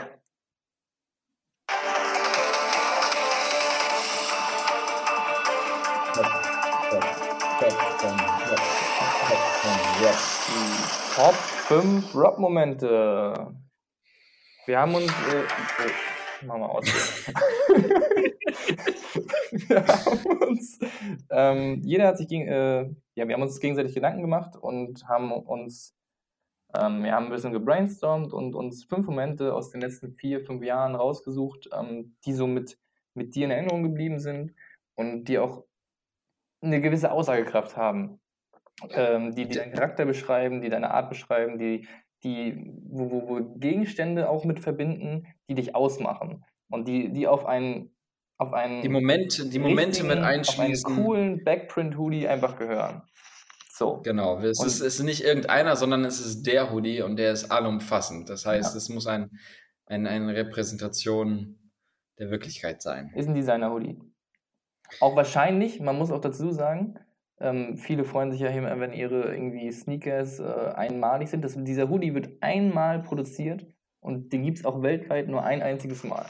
[6.14, 6.26] Top,
[6.90, 7.04] top,
[7.60, 8.62] top von Rob.
[9.28, 10.18] Top von Rob.
[10.48, 13.54] die Top 5 Rob-Momente.
[14.66, 15.12] Wir haben uns.
[15.12, 15.92] Äh, oh,
[16.48, 16.86] mach mal aus.
[19.68, 20.80] wir haben uns.
[21.30, 22.48] Ähm, jeder hat sich gegen.
[22.48, 25.96] Äh, ja, wir haben uns gegenseitig Gedanken gemacht und haben uns.
[26.78, 30.64] Ähm, wir haben ein bisschen gebrainstormt und uns fünf Momente aus den letzten vier, fünf
[30.64, 32.78] Jahren rausgesucht, ähm, die so mit,
[33.14, 34.54] mit dir in Erinnerung geblieben sind
[34.96, 35.64] und die auch
[36.62, 38.20] eine gewisse Aussagekraft haben
[38.92, 41.88] ähm, die, die deinen Charakter beschreiben, die deine Art beschreiben, die,
[42.24, 47.46] die wo, wo, wo Gegenstände auch mit verbinden, die dich ausmachen und die, die auf
[47.46, 47.96] einen
[48.38, 50.86] auf einen Die Momente, die Momente mit einschließen.
[50.86, 53.02] auf einen coolen Backprint-Hoodie einfach gehören.
[53.72, 54.02] So.
[54.04, 57.32] Genau, es Und- ist, es ist nicht irgendeiner, sondern es ist der Hoodie und der
[57.32, 58.30] ist allumfassend.
[58.30, 58.78] Das heißt, Ja.
[58.78, 59.32] es muss ein,
[59.86, 61.72] ein, eine Repräsentation
[62.20, 63.12] der Wirklichkeit sein.
[63.16, 64.00] Ist ein Designer-Hoodie.
[65.00, 66.98] Auch wahrscheinlich, man muss auch dazu sagen,
[67.40, 71.44] ähm, viele freuen sich ja immer, wenn ihre irgendwie Sneakers äh, einmalig sind.
[71.44, 73.68] Das, dieser Hoodie wird einmal produziert
[74.00, 76.26] und den gibt es auch weltweit nur ein einziges Mal.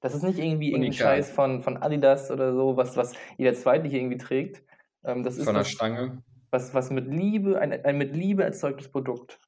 [0.00, 0.92] Das ist nicht irgendwie irgendein.
[0.92, 4.62] Scheiß von, von Adidas oder so, was, was jeder Zweite hier irgendwie trägt.
[5.04, 6.22] Ähm, das ist Von der was, Stange.
[6.50, 9.38] was, was mit Liebe, ein, ein mit Liebe erzeugtes Produkt.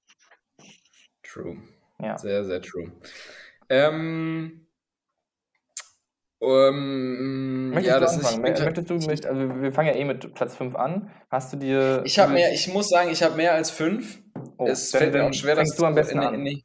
[1.22, 1.56] True.
[2.00, 2.18] Ja.
[2.18, 2.90] Sehr, sehr true.
[3.68, 4.66] Ähm,
[6.42, 8.24] ähm, Möchtest ja, du das ist.
[8.24, 8.54] anfangen?
[8.54, 11.10] Ich, Möchtest du, möcht, also wir fangen ja eh mit Platz 5 an.
[11.30, 12.02] Hast du dir.
[12.04, 14.22] ich habe mehr, ich muss sagen, ich habe mehr als fünf.
[14.56, 16.64] Oh, es fällt mir auch schwer, das fängst du am besten in, in die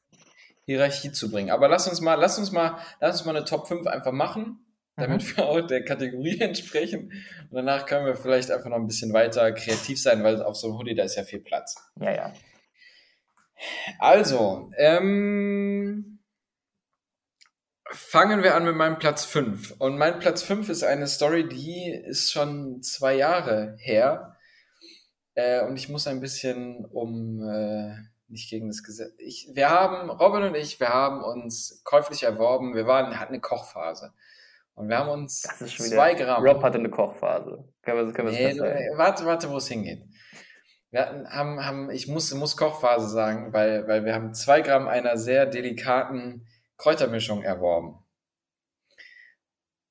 [0.66, 1.52] Hierarchie zu bringen.
[1.52, 4.60] Aber lass uns mal, lass uns mal, lass uns mal eine Top 5 einfach machen,
[4.96, 5.38] damit Mhm.
[5.38, 7.12] wir auch der Kategorie entsprechen.
[7.50, 10.68] Und danach können wir vielleicht einfach noch ein bisschen weiter kreativ sein, weil auf so
[10.68, 11.76] einem Hoodie, da ist ja viel Platz.
[12.00, 12.34] Ja, ja.
[14.00, 16.20] Also, ähm,
[17.92, 19.76] fangen wir an mit meinem Platz 5.
[19.80, 24.36] Und mein Platz 5 ist eine Story, die ist schon zwei Jahre her.
[25.36, 27.96] Äh, und ich muss ein bisschen um, äh,
[28.28, 29.14] nicht gegen das Gesetz.
[29.18, 32.74] Ich, wir haben, Robin und ich, wir haben uns käuflich erworben.
[32.76, 34.14] Wir waren, hatten eine Kochphase.
[34.74, 36.14] Und wir haben uns Das zwei.
[36.16, 36.44] Gramm.
[36.46, 37.64] Rob hatte eine Kochphase.
[37.82, 38.78] Können wir, können wir das Nee, festhalten?
[38.80, 40.04] nee, warte, warte, wo es hingeht.
[40.92, 44.88] Wir hatten, haben, haben, ich muss, muss Kochphase sagen, weil, weil wir haben zwei Gramm
[44.88, 46.48] einer sehr delikaten
[46.78, 48.05] Kräutermischung erworben.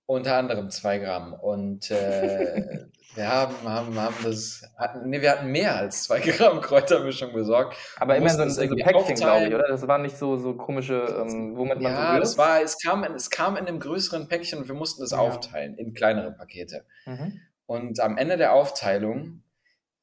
[0.06, 1.32] Unter anderem zwei Gramm.
[1.32, 2.84] Und äh,
[3.14, 7.76] wir haben, haben, haben das, hatten, nee, wir hatten mehr als zwei Gramm Kräutermischung besorgt.
[7.98, 9.66] Aber immerhin so, mussten so Päckchen, glaube ich, oder?
[9.68, 13.02] Das waren nicht so, so komische, ähm, womit man Ja, so das war, es kam,
[13.04, 15.18] in- es kam in einem größeren Päckchen und wir mussten es Ja.
[15.18, 16.84] aufteilen in kleinere Pakete.
[17.06, 17.40] Mhm.
[17.66, 19.42] Und am Ende der Aufteilung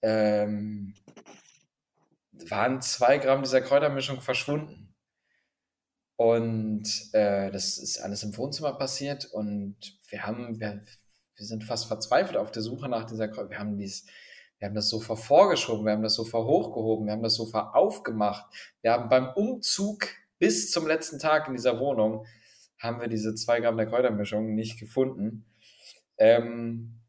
[0.02, 0.96] ähm,
[2.50, 4.91] waren zwei Gramm dieser Kräutermischung verschwunden.
[6.22, 9.76] Und äh, das ist alles im Wohnzimmer passiert und
[10.08, 10.84] wir haben, wir,
[11.36, 13.50] wir sind fast verzweifelt auf der Suche nach dieser Kräuter.
[13.50, 14.06] Wir haben dies,
[14.60, 18.46] wir haben das Sofa vorgeschoben, wir haben das Sofa hochgehoben, wir haben das Sofa aufgemacht.
[18.84, 22.28] Wir haben beim Umzug bis zum letzten Tag in dieser Wohnung
[22.78, 25.48] haben wir diese zwei Gramm der Kräutermischung nicht gefunden.
[26.20, 27.00] Ähm,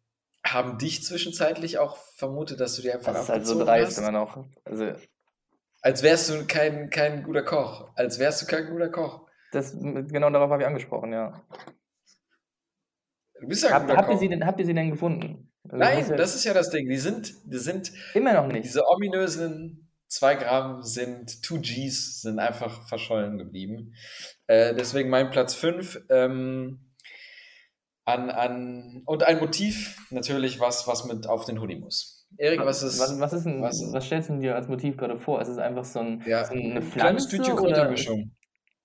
[0.43, 4.11] haben dich zwischenzeitlich auch vermutet, dass du dir einfach Das ist halt so dreist immer
[4.11, 4.43] noch.
[4.65, 4.95] Also,
[5.83, 7.91] Als wärst du kein, kein guter Koch.
[7.97, 9.27] Als wärst du kein guter Koch.
[9.51, 11.43] das, genau darauf habe ich angesprochen, ja.
[13.41, 14.21] Du bist ja ein Hab, guter habt, ihr Koch.
[14.21, 15.53] sie denn, habt ihr sie denn gefunden?
[15.65, 16.89] Also, Nein, ja- das ist ja das Ding.
[16.89, 18.65] Die sind, die sind, Immer noch nicht.
[18.65, 23.95] diese ominösen 2 Gramm sind 2 Gs, sind einfach verschollen geblieben.
[24.47, 26.01] Äh, deswegen mein Platz 5.
[26.11, 26.93] Ähm,
[28.05, 32.22] an, an, und ein Motiv, natürlich was, was mit auf den Hoodie muss.
[32.39, 32.99] Erik, was ist.
[33.01, 35.41] was, was ist denn, was- was, stellst du dir als Motiv gerade vor?
[35.41, 38.31] Ist es einfach so, ein, ja, so eine ein kleines Pflanze Tütchen Kräutermischung.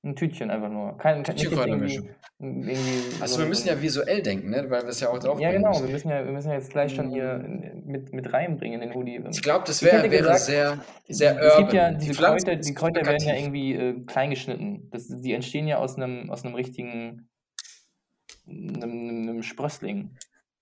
[0.04, 0.98] ein Tütchen einfach nur?
[0.98, 4.66] Kein, irgendwie, irgendwie Achso, so- wir müssen ja visuell denken, ne?
[4.70, 5.70] weil wir es ja auch drauf Ja, genau.
[5.70, 5.86] müssen.
[5.88, 7.40] Wir müssen ja, wir müssen ja jetzt gleich schon hier
[7.84, 9.22] mit, mit reinbringen in den Hoodie.
[9.32, 10.78] Ich glaube, das wär, wäre gesagt, sehr,
[11.10, 14.30] sehr es gibt ja Die diese Pflanze Kräuter, die Kräuter werden ja irgendwie äh, klein
[14.30, 14.88] geschnitten.
[14.92, 17.28] Das, die entstehen ja aus einem, aus einem richtigen
[18.48, 18.84] einem,
[19.30, 20.12] einem Sprössling.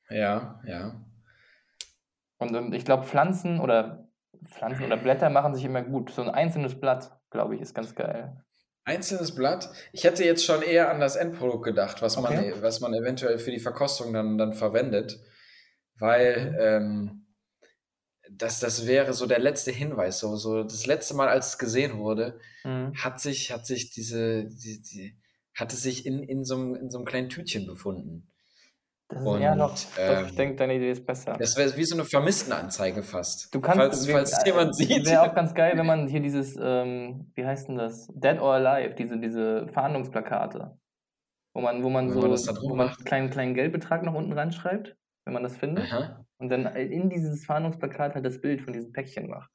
[0.09, 0.95] Ja, ja.
[2.47, 4.07] Und ähm, ich glaube, Pflanzen oder
[4.45, 6.11] Pflanzen oder Blätter machen sich immer gut.
[6.11, 8.41] So ein einzelnes Blatt, glaube ich, ist ganz geil.
[8.83, 9.69] Einzelnes Blatt.
[9.93, 12.51] Ich hätte jetzt schon eher an das Endprodukt gedacht, was, Okay.
[12.51, 15.19] man, was man eventuell für die Verkostung dann, dann verwendet.
[15.97, 17.25] Weil ähm,
[18.29, 20.19] das, das wäre so der letzte Hinweis.
[20.19, 22.93] So, so das letzte Mal, als es gesehen wurde, Mhm.
[22.95, 25.17] hat sich, hat sich diese, die, die,
[25.55, 28.31] hatte sich in, in, so einem, in so einem kleinen Tütchen befunden.
[29.07, 29.75] Das ist Und, eher noch.
[29.99, 31.33] ähm, ich denke, deine Idee ist besser.
[31.37, 33.53] Das wäre wie so eine Vermisstenanzeige fast.
[33.53, 35.05] Du kannst, falls, falls es jemand sieht.
[35.05, 38.07] Wäre auch ganz geil, wenn man hier dieses, ähm, wie heißt denn das?
[38.15, 40.77] Dead or Alive, diese, diese Fahndungsplakate.
[41.53, 44.33] Wo man, wo man Wenn so, man wo man einen kleinen, kleinen Geldbetrag noch unten
[44.33, 44.95] reinschreibt,
[45.25, 45.85] wenn man das findet.
[45.85, 46.25] Aha.
[46.37, 49.49] Und dann in dieses Fahndungsplakat halt das Bild von diesem Päckchen macht.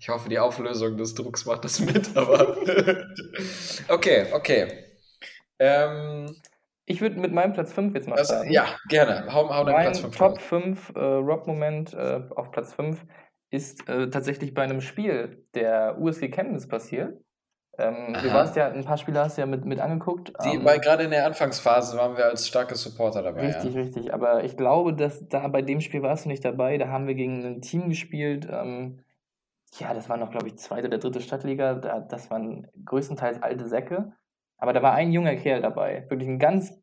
[0.00, 2.56] Ich hoffe, die Auflösung des Drucks macht das mit, aber.
[3.88, 4.86] okay, okay.
[5.60, 6.34] Ähm,
[6.90, 8.50] Ich würde mit meinem Platz 5 jetzt mal starten.
[8.50, 9.32] ja, gerne.
[9.32, 13.00] Hau, hau Mein Platz 5 Top 5 äh, Rock-Moment äh, auf Platz 5
[13.50, 17.16] ist äh, tatsächlich bei einem Spiel der USG Chemnitz passiert.
[17.78, 20.32] Ähm, du warst ja, ein paar Spiele hast du ja mit, mit angeguckt.
[20.44, 23.46] Die, ähm, weil gerade in der Anfangsphase waren wir als starke Supporter dabei.
[23.46, 23.80] Richtig, ja.
[23.80, 24.12] richtig.
[24.12, 26.76] Aber ich glaube, dass da bei dem Spiel warst du nicht dabei.
[26.76, 28.48] Da haben wir gegen ein Team gespielt.
[28.50, 29.04] Ähm,
[29.78, 31.74] ja, das war noch, glaube ich, zweite oder dritte Stadtliga.
[31.74, 34.12] Da, das waren größtenteils alte Säcke.
[34.60, 36.04] Aber da war ein junger Kerl dabei.
[36.10, 36.79] Wirklich ein ganz,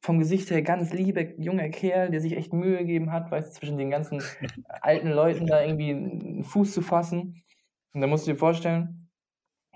[0.00, 3.78] vom Gesicht her ganz lieber junger Kerl, der sich echt Mühe gegeben hat, weißt zwischen
[3.78, 4.22] den ganzen
[4.68, 7.42] alten Leuten da irgendwie einen Fuß zu fassen.
[7.92, 9.10] Und da musst du dir vorstellen,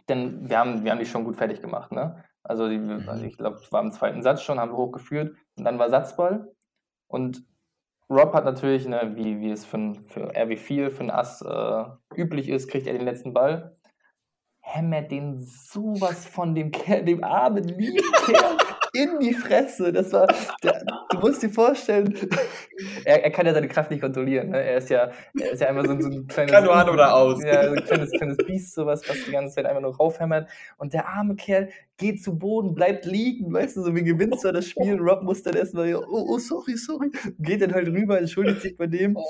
[0.08, 2.24] denn wir haben, wir haben die schon gut fertig gemacht, ne?
[2.44, 5.78] Also, die, also ich glaube, war im zweiten Satz schon, haben wir hochgeführt und dann
[5.78, 6.52] war Satzball.
[7.06, 7.44] Und
[8.10, 11.84] Rob hat natürlich, ne, wie, wie es für, für RW4, für ein Ass äh,
[12.20, 13.76] üblich ist, kriegt er den letzten Ball.
[14.60, 18.56] Hämmert den sowas von dem Kerl, dem armen, lieben Kerl
[18.94, 19.92] in die Fresse.
[19.92, 20.26] Das war,
[20.62, 22.14] der, du musst dir vorstellen,
[23.04, 24.50] er, er kann ja seine Kraft nicht kontrollieren.
[24.50, 24.62] Ne?
[24.62, 26.52] Er ist ja, er ist ja einfach so, ein- so ein kleines.
[26.52, 27.42] Kann nur an oder aus.
[27.44, 30.48] Ja, so ein kleines, kleines Biest, sowas, was die ganze Zeit einfach nur raufhämmert.
[30.78, 34.52] Und der arme Kerl geht zu Boden, bleibt liegen, weißt du, so wie gewinnt zwar
[34.52, 34.98] das Spiel.
[35.00, 37.10] Rob muss dann erstmal, oh, oh, sorry, sorry.
[37.38, 39.16] Geht dann halt rüber, entschuldigt sich bei dem.
[39.16, 39.22] Oh,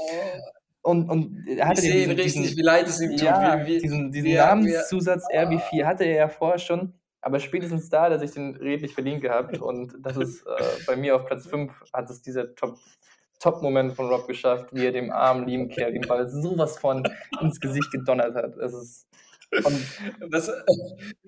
[0.90, 3.22] Und, und er ich hatte sehe ihn diesen, richtig, wie leid es ihm tut.
[3.22, 7.88] ja, wie, wie, diesen, diesen wie- Namenszusatz RB4 hatte er ja vorher schon, aber spätestens
[7.88, 11.24] da hat er sich den redlich verdient gehabt und das ist äh, bei mir auf
[11.24, 12.76] Platz 5 hat es dieser Top,
[13.38, 17.08] Top-Moment von Rob geschafft, wie er dem armen, lieben Kerl den Ball sowas von
[17.40, 18.56] ins Gesicht gedonnert hat.
[18.56, 19.08] Es ist,
[19.64, 20.50] und das,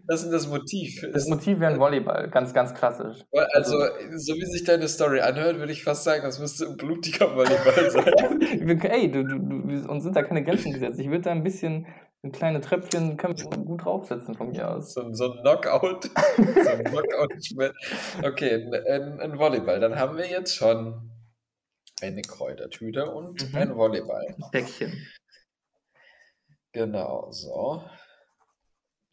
[0.07, 1.07] das ist das Motiv.
[1.13, 3.19] das Motiv wäre ein Volleyball, ganz, ganz klassisch.
[3.53, 3.77] also,
[4.17, 7.91] so wie sich deine Story anhört, würde ich fast sagen, das müsste ein blutiger Volleyball
[7.91, 8.81] sein.
[8.91, 10.99] Ey, du, du, du, uns sind da keine Grenzen gesetzt.
[10.99, 11.87] Ich würde da ein bisschen,
[12.33, 14.95] kleine Tröpfchen, können wir gut draufsetzen von mir aus.
[14.95, 16.05] So, ein- so ein Knockout.
[16.37, 17.33] so ein Knockout
[18.25, 19.81] okay, ein, ein, ein Volleyball.
[19.81, 21.11] Dann haben wir jetzt schon
[22.03, 23.57] eine Kräutertüte und Mhm.
[23.57, 24.37] ein Volleyball.
[24.53, 25.07] Päckchen.
[26.72, 27.83] Genau, so.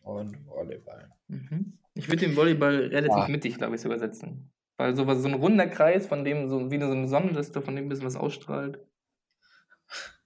[0.01, 1.09] Und Volleyball.
[1.27, 1.77] Mhm.
[1.93, 3.27] Ich würde den Volleyball relativ Ah.
[3.27, 4.51] mittig, glaube ich, sogar setzen.
[4.77, 7.75] Weil sowas, so ein runder Kreis, von dem so wie so eine Sonne, das von
[7.75, 8.79] dem ein bisschen was ausstrahlt.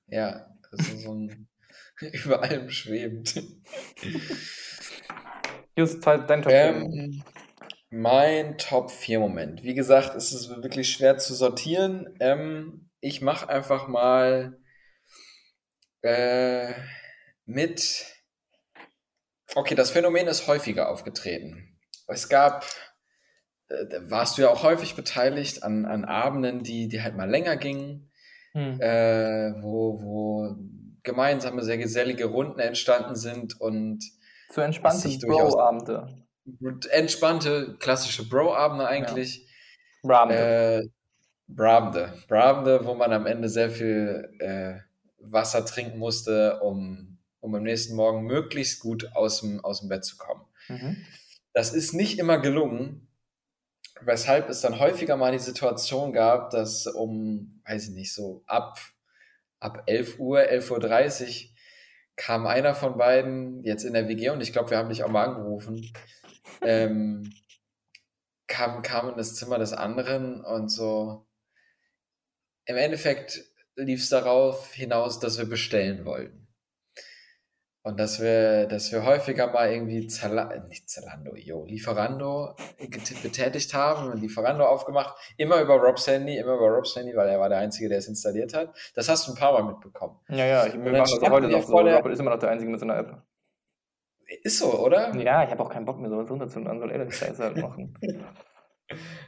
[0.07, 1.47] Ja, also so ein
[2.23, 3.41] über allem schwebend.
[5.77, 7.23] Just dein Top Ähm,
[7.89, 9.63] mein Top 4 Moment.
[9.63, 12.15] Wie gesagt, es ist wirklich schwer zu sortieren.
[12.19, 14.57] Ähm, ich mache einfach mal
[16.01, 16.73] äh,
[17.45, 18.05] mit.
[19.53, 21.77] Okay, das Phänomen ist häufiger aufgetreten.
[22.07, 22.65] Es gab,
[23.69, 27.55] äh, warst du ja auch häufig beteiligt an, an Abenden, die, die halt mal länger
[27.55, 28.11] gingen,
[28.51, 28.81] hm.
[28.81, 30.55] äh, wo, wo
[31.05, 34.03] gemeinsame, sehr gesellige Runden entstanden sind und
[34.51, 36.25] So entspannte Bro-Abende.
[36.91, 39.47] entspannte, klassische Bro-Abende eigentlich.
[40.03, 40.83] Abende.
[40.83, 40.89] Äh,
[41.47, 42.13] Bravende.
[42.27, 44.79] Bravende, wo man am Ende sehr viel äh,
[45.19, 50.03] Wasser trinken musste, um, um am nächsten Morgen möglichst gut aus dem, aus dem Bett
[50.03, 50.41] zu kommen.
[50.67, 50.97] Mhm.
[51.53, 53.07] Das ist nicht immer gelungen,
[54.01, 58.79] weshalb es dann häufiger mal die Situation gab, dass um, weiß ich nicht, so ab,
[59.59, 61.55] ab 11 Uhr, 11.30 Uhr
[62.15, 65.09] kam einer von beiden jetzt in der WG und ich glaube, wir haben dich auch
[65.09, 65.91] mal angerufen,
[66.61, 67.33] ähm,
[68.47, 71.27] kam, kam in das Zimmer des anderen und so.
[72.65, 73.43] Im Endeffekt
[73.75, 76.44] lief es darauf hinaus, dass wir bestellen wollten.
[77.85, 82.55] Und dass wir, dass wir häufiger mal irgendwie Zala nicht Zalando, jo, Lieferando
[83.21, 85.15] betätigt haben und Lieferando aufgemacht.
[85.37, 88.07] Immer über Robs Handy, immer über Robs Handy, weil er war der Einzige, der es
[88.07, 88.75] installiert hat.
[88.95, 90.19] Das hast du ein paar Mal mitbekommen.
[90.29, 91.67] Ja, ja, ich, dann machen das heute noch so.
[91.73, 93.21] vor der- Rob ist immer noch der Einzige mit so einer App.
[94.41, 95.15] Ist so, oder?
[95.17, 97.95] Ja, ich habe auch keinen Bock mehr, sowas runterzuladen, soll er das Scheiße halt machen.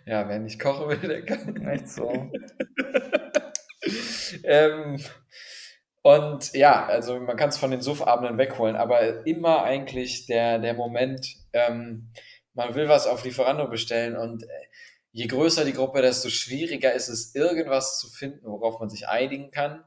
[0.06, 1.56] Ja, wer nicht kochen will, der kann.
[1.66, 2.12] Echt so.
[4.44, 5.00] ähm,
[6.08, 10.74] und ja, also man kann es von den Suffabenden wegholen, aber immer eigentlich der, der
[10.74, 12.14] Moment, ähm,
[12.54, 14.48] man will was auf Lieferando bestellen und äh,
[15.12, 19.52] je größer die Gruppe, desto schwieriger ist es, irgendwas zu finden, worauf man sich einigen
[19.52, 19.84] kann.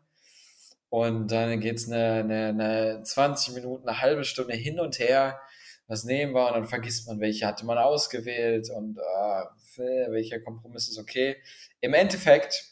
[0.90, 5.40] Und dann geht's eine, eine, eine 20 Minuten, eine halbe Stunde hin und her.
[5.86, 6.48] Was nehmen wir?
[6.48, 11.38] Und dann vergisst man, welche hatte man ausgewählt und ah, welcher Kompromiss ist okay.
[11.80, 12.69] Im Endeffekt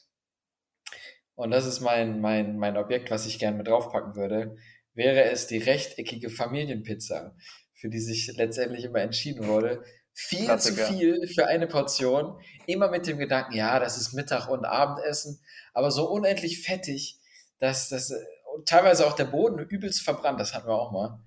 [1.38, 4.56] und das ist mein, mein, mein Objekt, was ich gerne mit draufpacken würde,
[4.94, 7.36] wäre es die rechteckige Familienpizza,
[7.74, 9.84] für die sich letztendlich immer entschieden wurde.
[10.12, 10.88] Viel Klassiker.
[10.88, 15.40] zu viel für eine Portion, immer mit dem Gedanken, ja, das ist Mittag- und Abendessen,
[15.74, 17.20] aber so unendlich fettig,
[17.60, 18.12] dass das
[18.56, 21.20] und teilweise auch der Boden übelst verbrannt, das hatten wir auch mal.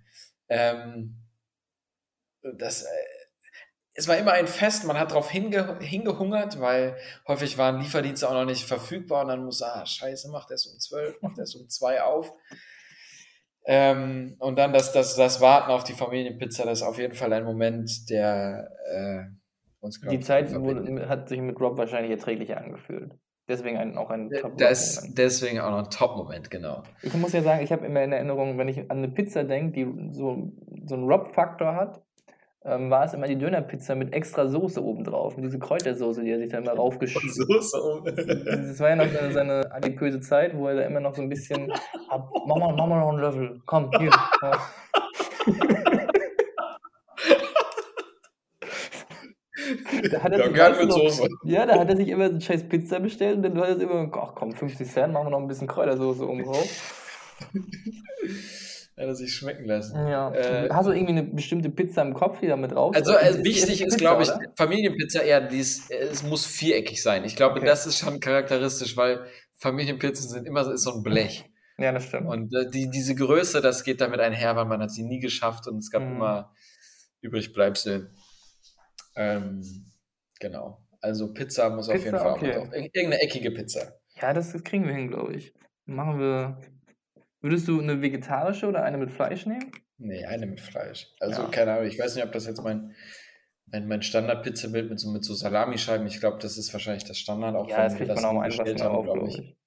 [0.50, 1.16] Ähm,
[2.42, 2.88] das, äh,
[3.94, 6.96] es war immer ein Fest, man hat drauf hinge hingehungert, weil
[7.28, 10.66] häufig waren Lieferdienste auch noch nicht verfügbar und dann muss, ah, scheiße, macht er es
[10.66, 12.34] um 12, macht er es um 2 auf.
[13.66, 17.32] Ähm, und dann das, das, das Warten auf die Familienpizza, das ist auf jeden Fall
[17.34, 19.24] ein Moment, der äh,
[19.82, 23.14] uns, Die Zeit wurde, hat sich mit Rob wahrscheinlich erträglicher angefühlt.
[23.48, 25.18] Deswegen ein, auch ein top Das, Moment.
[25.18, 26.84] deswegen auch noch ein Top-Moment, genau.
[27.02, 29.74] Ich muss ja sagen, ich habe immer in Erinnerung, wenn ich an eine Pizza denke,
[29.74, 30.54] die so,
[30.86, 32.02] so einen Rob-Faktor hat,
[32.64, 35.36] ähm, war es immer die Dönerpizza mit extra Soße obendrauf.
[35.36, 38.02] Und diese Kräutersoße, die er sich da immer raufgeschüttet so.
[38.06, 41.30] Das war ja noch seine, seine adipöse Zeit, wo er da immer noch so ein
[41.30, 41.72] bisschen.
[42.10, 43.62] "Ah, Mach mal, mach mal noch einen Löffel.
[43.66, 44.12] Komm, hier.
[44.44, 44.52] Ja.
[50.12, 51.28] Da hat er Ja, sich, mit Soße.
[51.44, 53.78] ja, da hat er sich immer so eine scheiß Pizza bestellt und dann war das
[53.78, 57.08] immer, ach komm, 50 Cent, machen wir noch ein bisschen Kräutersoße oben drauf.
[59.02, 59.96] Hat er sich schmecken lassen.
[60.08, 60.32] Ja.
[60.32, 62.96] Äh, Hast du irgendwie eine bestimmte Pizza im Kopf, die damit raus?
[62.96, 64.40] Also Ist- äh, ist- wichtig die ist, Pizza, glaube ich, oder?
[64.56, 67.24] Familienpizza eher, dies, es muss viereckig sein.
[67.26, 67.66] Ich glaube, Okay.
[67.66, 69.26] das ist schon charakteristisch, weil
[69.58, 71.46] Familienpizzen sind immer so- ist so ein Blech.
[71.80, 72.28] Ja, das stimmt.
[72.28, 75.68] Und äh, die, diese Größe, das geht damit einher, weil man hat sie nie geschafft
[75.68, 76.18] und es gab Mhm.
[76.18, 76.54] immer
[77.22, 78.14] Übrigbleibsel.
[79.16, 79.62] Ähm,
[80.40, 80.80] genau.
[81.02, 82.46] Also Pizza muss auf Pizza, jeden Fall auch okay.
[82.48, 82.68] mit drauf.
[82.74, 83.94] Ir- Irgendeine eckige Pizza.
[84.22, 85.54] Ja, das kriegen wir hin, glaube ich.
[85.86, 86.58] Machen wir.
[87.42, 89.72] Würdest du eine vegetarische oder eine mit Fleisch nehmen?
[89.98, 91.14] Nee, eine mit Fleisch.
[91.20, 91.48] Also Ja.
[91.50, 92.96] keine Ahnung, ich weiß nicht, ob das jetzt mein,
[93.66, 97.56] mein, mein Standard-Pizzabild mit so, mit so Salamischeiben, ich glaube, das ist wahrscheinlich das Standard,
[97.56, 99.40] auch ja, wenn das wir das auch bestellt haben, glaube ich.
[99.40, 99.58] ich.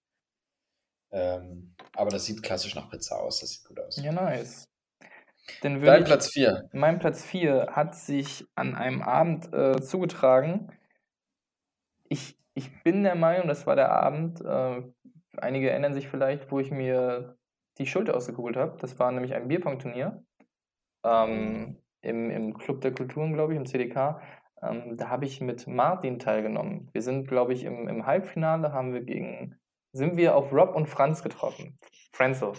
[1.11, 3.97] Ähm, aber das sieht klassisch nach Pizza aus, das sieht gut aus.
[4.03, 4.69] Ja, nice.
[5.61, 6.69] Dann Dein ich, Platz 4.
[6.73, 10.73] mein Platz 4 hat sich an einem Abend äh, zugetragen.
[12.09, 14.83] Ich, ich bin der Meinung, das war der Abend, äh,
[15.37, 17.37] einige erinnern sich vielleicht, wo ich mir
[17.79, 18.77] die Schulter ausgekugelt habe.
[18.81, 20.23] Das war nämlich ein Bierpong-Turnier
[21.05, 24.21] ähm, im, im Club der Kulturen, glaube ich, im CDK.
[24.63, 26.89] Ähm, da habe ich mit Martin teilgenommen.
[26.93, 29.57] Wir sind, glaube ich, im, im Halbfinale haben wir gegen,
[29.93, 31.79] sind wir auf Rob und Franz getroffen.
[32.13, 32.53] Frenzel.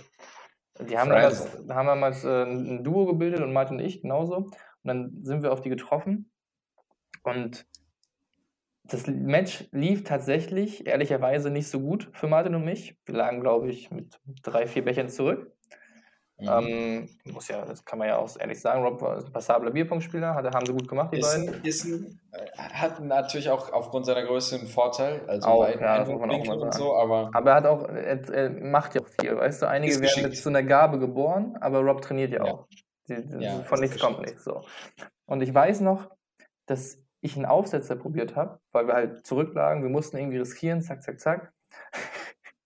[0.79, 1.67] Die haben damals, Frenzel.
[1.67, 4.35] da haben wir damals äh, ein Duo gebildet und Martin und ich genauso.
[4.35, 4.53] Und
[4.83, 6.31] dann sind wir auf die getroffen.
[7.23, 7.65] Und
[8.87, 12.97] das Match lief tatsächlich, ehrlicherweise, nicht so gut für Martin und mich.
[13.05, 15.51] Wir lagen, glaube ich, mit drei, vier Bechern zurück.
[16.37, 16.49] Mhm.
[16.49, 18.83] Ähm, muss ja, das kann man ja auch ehrlich sagen.
[18.83, 21.63] Rob war ein passabler Bierpunktspieler, hat, haben sie gut gemacht, die ist, beiden.
[21.63, 26.03] ist ein, äh, hat natürlich auch aufgrund seiner Größe einen Vorteil, also Auch, beiden ja,
[26.03, 29.61] mal und so, aber Aber er hat auch, er, er macht ja auch viel, weißt
[29.61, 32.51] du, einige werden mit so einer Gabe geboren, aber Rob trainiert ja Ja.
[32.51, 32.67] auch.
[33.07, 34.65] Die, die, Ja, von nichts kommt nichts so.
[35.25, 36.09] Und ich weiß noch,
[36.65, 41.03] dass ich einen Aufsetzer probiert habe, weil wir halt zurücklagen, wir mussten irgendwie riskieren, zack,
[41.03, 41.53] zack, zack.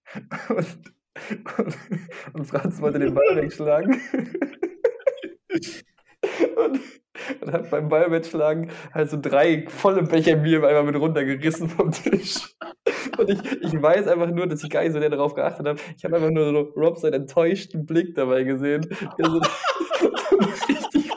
[0.50, 0.66] Und,
[1.58, 1.78] und,
[2.34, 4.02] und Franz wollte den Ball wegschlagen.
[6.56, 6.80] Und,
[7.42, 11.92] und hat beim Ball wegschlagen halt so drei volle Becher Bier einmal mit runtergerissen vom
[11.92, 12.56] Tisch.
[13.18, 15.80] Und ich, ich weiß einfach nur, dass ich gar nicht so sehr darauf geachtet habe.
[15.98, 18.88] Ich habe einfach nur so Rob seinen enttäuschten Blick dabei gesehen.
[19.18, 19.42] Der so,
[20.00, 20.38] so
[20.68, 21.10] richtig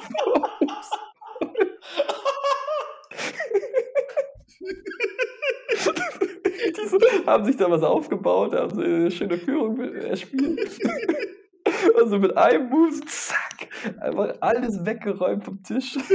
[6.76, 10.78] Die so, haben sich da was aufgebaut, haben so eine schöne Führung erspielt.
[11.96, 13.68] Also mit einem Move, zack,
[14.00, 15.96] einfach alles weggeräumt vom Tisch.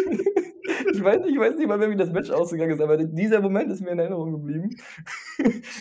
[0.93, 3.71] Ich weiß, ich weiß nicht mal mehr, wie das Match ausgegangen ist, aber dieser Moment
[3.71, 4.75] ist mir in Erinnerung geblieben.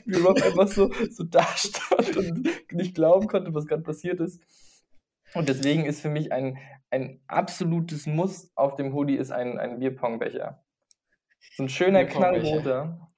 [0.05, 4.41] Wie Rob einfach so, so da stand und nicht glauben konnte, was gerade passiert ist.
[5.35, 6.59] Und deswegen ist für mich ein,
[6.91, 10.65] ein absolutes Muss auf dem Hoodie ist ein, ein Bierpongbecher.
[11.57, 13.09] So ein schöner knallroter,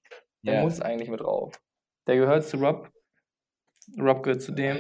[0.43, 0.63] der Ja.
[0.63, 1.61] muss eigentlich mit drauf.
[2.09, 2.91] Der gehört zu Rob.
[4.01, 4.79] Rob gehört zu dem.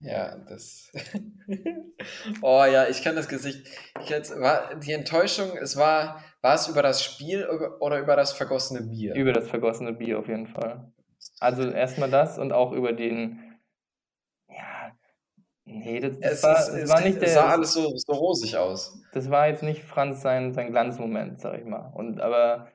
[0.00, 0.92] Ja, das.
[2.42, 3.66] oh ja, ich kann das Gesicht.
[4.02, 7.46] Ich jetzt, war die Enttäuschung, es war, war es über das Spiel
[7.80, 9.14] oder- über das vergossene Bier?
[9.14, 10.92] Über das vergossene Bier auf jeden Fall.
[11.40, 13.58] Also erstmal das und auch über den.
[14.48, 14.92] Ja.
[15.64, 17.52] Nee, das, das es, war, das es, war nicht es sah der.
[17.52, 19.00] alles so, so rosig aus.
[19.12, 21.90] Das war jetzt nicht Franz sein, sein Glanzmoment, sag ich mal.
[21.94, 22.68] Und aber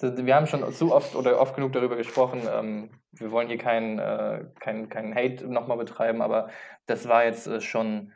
[0.00, 2.42] wir haben schon zu oft oder oft genug darüber gesprochen.
[2.50, 6.50] Ähm, wir wollen hier keinen äh, kein, kein Hate nochmal betreiben, aber
[6.86, 8.12] das war jetzt äh, schon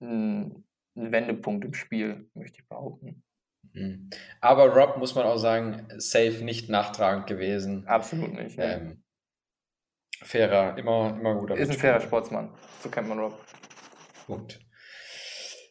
[0.00, 0.64] ein,
[0.96, 3.22] ein Wendepunkt im Spiel, möchte ich behaupten.
[3.72, 4.10] Mhm.
[4.40, 7.86] Aber Rob, muss man auch sagen, safe nicht nachtragend gewesen.
[7.86, 8.58] Absolut nicht.
[8.58, 8.64] Nee.
[8.64, 9.02] Ähm,
[10.22, 12.54] fairer, immer, immer guter Ist ein fairer Sportsmann.
[12.82, 13.38] So kennt man Rob.
[14.26, 14.60] Punkt.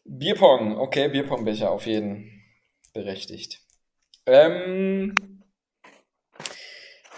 [0.06, 2.44] Bierpong, okay, Bierpongbecher auf jeden
[2.94, 3.63] berechtigt.
[4.26, 5.44] Ähm,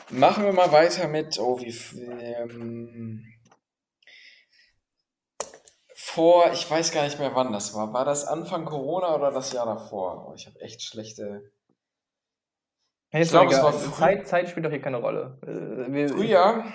[0.10, 3.26] machen wir mal weiter mit, oh, wie, ähm,
[5.96, 7.92] vor, ich weiß gar nicht mehr, wann das war.
[7.94, 10.28] War das Anfang Corona oder das Jahr davor?
[10.30, 11.52] Oh, ich habe echt schlechte.
[13.10, 15.40] Hey, Ich glaub, doch es war früh- Zeit, Zeit spielt doch hier keine Rolle.
[15.46, 16.74] Äh, Frühjahr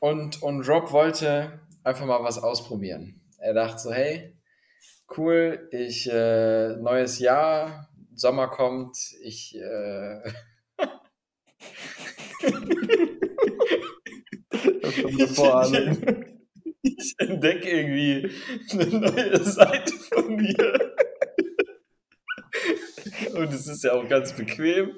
[0.00, 3.20] und, und Rob wollte einfach mal was ausprobieren.
[3.38, 4.36] Er dachte so, hey,
[5.16, 7.88] cool, ich, äh, neues Jahr,
[8.20, 10.20] Sommer kommt, ich, äh,
[14.82, 15.98] Das eine Vorahnung.
[16.82, 18.30] ich entdecke irgendwie
[18.72, 20.92] eine neue Seite von mir.
[23.34, 24.92] Und es ist ja auch ganz bequem.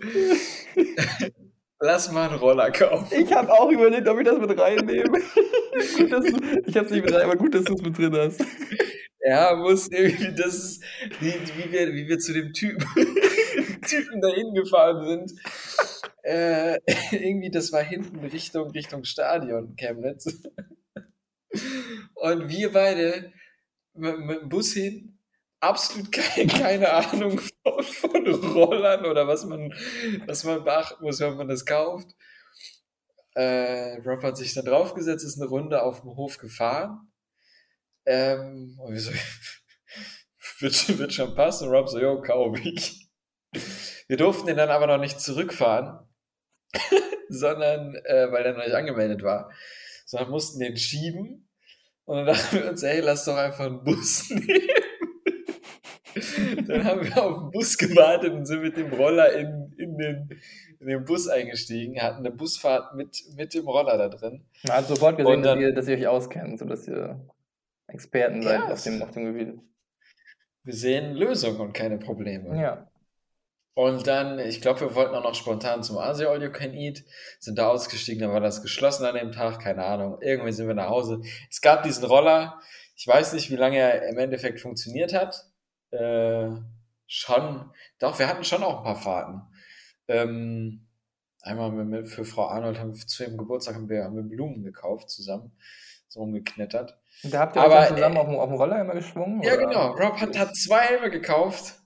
[1.80, 3.08] Lass mal einen Roller kaufen.
[3.12, 5.04] Ich habe auch überlegt, ob ich das mit reinnehme.
[5.04, 8.16] gut, du, ich habe es nicht mit rein, aber gut, dass du es mit drin
[8.16, 8.40] hast.
[9.24, 10.84] Ja, muss irgendwie, das ist,
[11.20, 11.32] wie,
[11.72, 12.86] wir, wie wir zu dem Typen,
[13.86, 15.40] Typen dahin gefahren sind.
[16.22, 16.78] Äh,
[17.12, 20.26] irgendwie, das war hinten Richtung, Richtung Stadion, Chemnitz.
[22.14, 23.32] Und wir beide
[23.94, 25.18] mit, mit dem Bus hin,
[25.60, 29.72] absolut kein, keine Ahnung von, von Rollern oder was man,
[30.26, 32.08] was man beachten muss, wenn man das kauft.
[33.34, 37.11] Äh, Rob hat sich dann draufgesetzt, ist eine Runde auf dem Hof gefahren.
[38.06, 39.10] Ähm, und wir so,
[40.60, 41.68] wird, schon- wird schon passen.
[41.68, 43.08] Und Rob so, jo, kauf ich.
[44.08, 45.98] Wir durften den dann aber noch nicht zurückfahren,
[47.28, 49.50] sondern, äh, weil der noch nicht angemeldet war,
[50.06, 51.48] sondern mussten den schieben.
[52.04, 54.68] Und dann dachten wir uns, ey, lass doch einfach einen Bus nehmen.
[56.66, 60.28] dann haben wir auf den Bus gewartet und sind mit dem Roller in, in, den,
[60.80, 64.44] in den Bus eingestiegen, hatten eine Busfahrt mit, mit dem Roller da drin.
[64.64, 67.24] Man hat sofort gesehen, dann- dass, ihr, dass ihr euch auskennt, sodass ihr
[67.92, 69.60] Experten seid auf, dem, auf dem Gebiet.
[70.64, 72.60] Wir sehen Lösungen und keine Probleme.
[72.60, 72.88] Ja.
[73.74, 77.04] Und dann, ich glaube, wir wollten auch noch spontan zum Asia All You Can Eat,
[77.38, 80.18] sind da ausgestiegen, dann war das geschlossen an dem Tag, keine Ahnung.
[80.20, 81.22] Irgendwie sind wir nach Hause.
[81.50, 82.60] Es gab diesen Roller,
[82.96, 85.46] ich weiß nicht, wie lange er im Endeffekt funktioniert hat.
[85.90, 86.50] Äh,
[87.06, 89.42] schon, doch, wir hatten schon auch ein paar Fahrten.
[90.06, 90.86] Ähm,
[91.40, 94.62] einmal mit, für Frau Arnold haben wir zu ihrem Geburtstag haben wir, haben wir Blumen
[94.62, 95.56] gekauft zusammen,
[96.08, 96.98] so rumgeknettert.
[97.24, 99.42] Und da habt ihr Aber, zusammen äh, auf, dem, auf dem Roller immer geschwungen?
[99.42, 99.66] Ja, oder?
[99.66, 99.86] genau.
[99.92, 101.78] Rob hat, hat zwei Helme gekauft.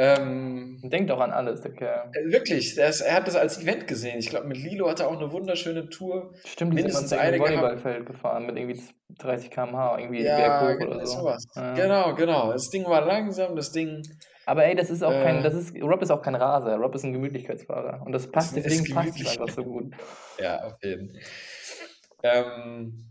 [0.00, 2.12] Ähm, denkt auch an alles, der Kerl.
[2.12, 4.20] Äh, Wirklich, ist, er hat das als Event gesehen.
[4.20, 6.32] Ich glaube, mit Lilo hat er auch eine wunderschöne Tour.
[6.44, 7.50] Stimmt, die sind mindestens eine ein gehabt.
[7.50, 8.80] Volleyballfeld gefahren mit irgendwie
[9.18, 11.18] 30 km/h, irgendwie Ja, genau, oder so.
[11.20, 11.44] sowas.
[11.56, 11.74] Ja.
[11.74, 12.52] Genau, genau.
[12.52, 14.02] Das Ding war langsam, das Ding.
[14.46, 16.94] Aber ey, das ist auch kein, Äh, das ist, Rob ist auch kein Raser, Rob
[16.94, 18.00] ist ein Gemütlichkeitsfahrer.
[18.06, 19.94] Und das passt, deswegen passt es einfach so gut.
[20.38, 21.20] Ja, auf jeden Fall.
[22.22, 23.04] Ähm,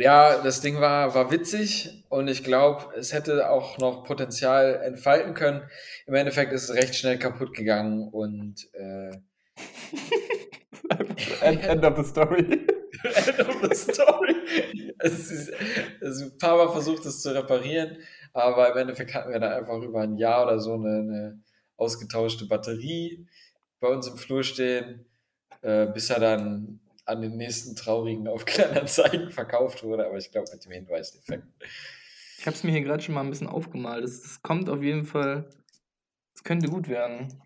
[0.00, 5.34] ja, das Ding war, war witzig und ich glaube, es hätte auch noch Potenzial entfalten
[5.34, 5.62] können.
[6.06, 9.10] Im Endeffekt ist es recht schnell kaputt gegangen und äh,
[11.42, 12.40] End, end of the story.
[13.04, 14.34] End of the story.
[14.98, 15.52] Es ist,
[16.00, 17.98] also ein paar Mal versucht, es zu reparieren,
[18.32, 21.40] aber im Endeffekt hatten wir da einfach über ein Jahr oder so eine, eine
[21.76, 23.26] ausgetauschte Batterie
[23.80, 25.06] bei uns im Flur stehen.
[25.62, 26.80] äh, bis er dann
[27.10, 31.44] an den nächsten traurigen Aufkleinanzeigen verkauft wurde, aber ich glaube mit dem Hinweiseffekt.
[32.38, 34.04] Ich habe es mir hier gerade schon mal ein bisschen aufgemalt.
[34.04, 35.50] Es, kommt auf jeden Fall.
[36.34, 37.42] Es könnte gut werden.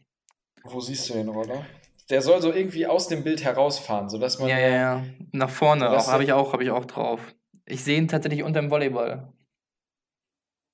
[0.62, 1.66] Wo siehst du den Roller?
[2.10, 4.48] Der soll so irgendwie aus dem Bild herausfahren, sodass man.
[4.48, 5.04] Ja, ja, ja.
[5.32, 7.34] Nach vorne auch, habe ich auch, habe ich auch drauf.
[7.66, 9.32] Ich sehe ihn tatsächlich unter dem Volleyball.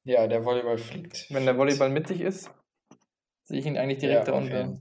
[0.04, 1.26] Ja, der Volleyball fliegt.
[1.30, 2.50] Wenn der Volleyball mittig ist,
[3.44, 4.80] sehe ich ihn eigentlich direkt Ja, auf darunter.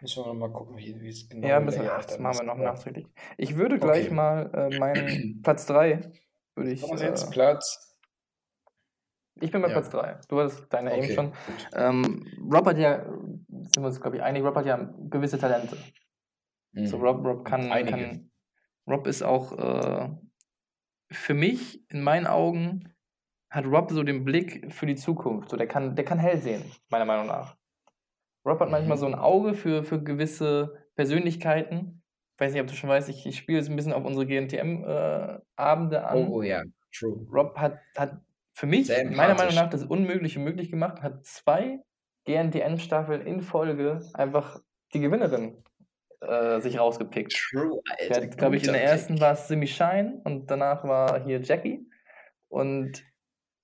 [0.00, 2.46] Müssen wir mal gucken, wie, es genau Ja, müssen, ach, das machen wir ist.
[2.46, 3.06] noch nachträglich.
[3.36, 4.14] Ich würde gleich Okay.
[4.14, 6.12] mal äh, meinen Platz 3
[6.54, 6.82] würde ich.
[6.82, 7.96] Äh, jetzt Platz?
[9.40, 9.74] ich bin bei Ja.
[9.74, 10.20] Platz 3.
[10.28, 11.30] Du hattest deine eben Okay, schon.
[11.30, 11.70] gut.
[11.74, 14.76] Ähm, Rob hat ja, sind wir uns, glaube ich, einig, Rob hat ja
[15.10, 15.76] gewisse Talente.
[16.84, 17.02] So, Mhm.
[17.02, 18.30] Rob, Rob kann, kann.
[18.86, 20.10] Rob ist auch äh,
[21.10, 22.94] für mich, in meinen Augen,
[23.50, 25.50] hat Rob so den Blick für die Zukunft.
[25.50, 27.57] So, der kann, der kann hell sehen, meiner Meinung nach.
[28.48, 29.00] Rob hat manchmal Mhm.
[29.00, 32.02] so ein Auge für, für gewisse Persönlichkeiten.
[32.34, 34.26] Ich weiß nicht, ob du schon weißt, ich, ich spiele jetzt ein bisschen auf unsere
[34.26, 36.16] GNTM-Abende an.
[36.16, 37.26] Oh, oh ja, true.
[37.32, 38.20] Rob hat, hat
[38.54, 41.80] für mich, meiner Meinung nach, das Unmögliche möglich gemacht, hat zwei
[42.26, 44.60] GNTM-Staffeln in Folge einfach
[44.94, 45.62] die Gewinnerin
[46.20, 47.32] äh, sich rausgepickt.
[47.32, 48.26] True, Alter.
[48.28, 51.88] glaube ich, in der ersten war es Simi Shine und danach war hier Jackie.
[52.48, 53.02] Und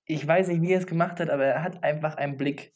[0.05, 2.72] ich weiß nicht, wie er es gemacht hat, aber er hat einfach einen Blick.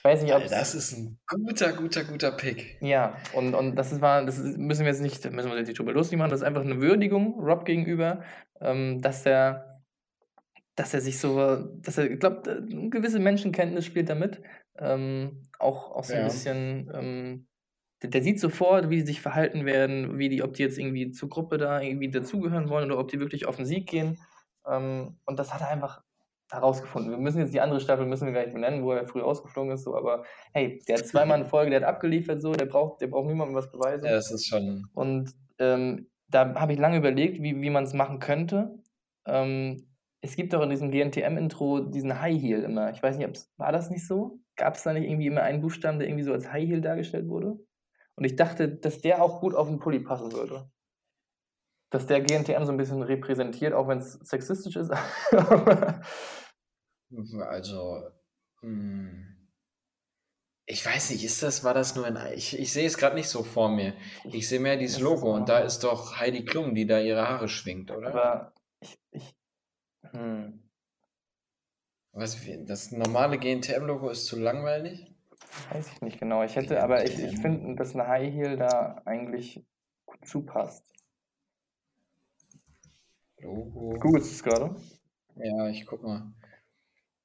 [0.00, 2.78] Ich weiß nicht, ob Alter, Das ist ein guter, guter, guter Pick.
[2.80, 5.58] ja, und, und das ist, war, das ist, müssen wir jetzt nicht, da müssen wir
[5.58, 8.22] jetzt nicht drüber lustig machen, das ist einfach eine Würdigung Rob gegenüber,
[8.62, 9.82] ähm, dass er,
[10.74, 14.40] dass er sich so, dass er, ich glaube, eine gewisse Menschenkenntnis spielt damit,
[14.78, 16.24] ähm, auch, auch so ein Ja.
[16.24, 17.46] bisschen, ähm,
[18.02, 21.10] der, der sieht sofort, wie die sich verhalten werden, wie die, ob die jetzt irgendwie
[21.10, 24.18] zur Gruppe da irgendwie dazugehören wollen oder ob die wirklich auf den Sieg gehen.
[24.66, 26.02] Ähm, und das hat er einfach
[26.50, 27.10] herausgefunden.
[27.10, 29.72] Wir müssen jetzt die andere Staffel müssen wir gar nicht benennen, wo er früh rausgeflogen
[29.72, 33.00] ist, so, aber hey, der hat zweimal in Folge, der hat abgeliefert, so, der braucht,
[33.00, 34.04] der braucht niemandem was beweisen.
[34.04, 34.86] Ja, das ist schon.
[34.94, 38.78] Und ähm, da habe ich lange überlegt, wie, wie man es machen könnte.
[39.26, 39.86] Ähm,
[40.22, 42.90] es gibt doch in diesem GNTM-Intro diesen High Heel immer.
[42.90, 44.40] Ich weiß nicht, ob's, war das nicht so?
[44.56, 47.28] Gab es da nicht irgendwie immer einen Buchstaben, der irgendwie so als High Heel dargestellt
[47.28, 47.58] wurde?
[48.16, 50.70] Und ich dachte, dass der auch gut auf den Pulli passen würde.
[51.90, 54.92] Dass der GNTM so ein bisschen repräsentiert, auch wenn es sexistisch ist.
[57.48, 58.04] Also,
[58.60, 59.30] hm,
[60.70, 62.16] ich weiß nicht, ist das, war das nur ein.
[62.34, 63.94] Ich, ich sehe es gerade nicht so vor mir.
[64.30, 67.48] Ich sehe mehr dieses Logo und da ist doch Heidi Klum, die da ihre Haare
[67.48, 68.08] schwingt, oder?
[68.14, 69.34] Aber ich, ich,
[70.12, 70.62] hm,
[72.12, 75.12] Was, das normale GNTM-Logo ist zu langweilig?
[75.72, 76.44] weiß ich nicht genau.
[76.44, 79.64] Ich hätte, aber ich, ich finde, dass eine High Heel da eigentlich
[80.06, 80.86] gut zupasst.
[83.42, 83.96] Logo.
[83.98, 84.76] Googlest du es gerade?
[85.36, 86.32] Ja, ich guck mal.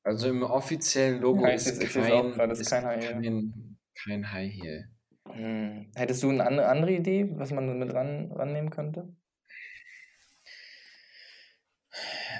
[0.03, 3.22] Also im offiziellen Logo Ja, ist, auch kein, gerade, ist ist kein High Heel.
[3.22, 4.89] kein, kein High Heel.
[5.32, 5.91] Hm.
[5.95, 9.16] Hättest du eine andere, andere Idee, was man mit ran, rannehmen könnte?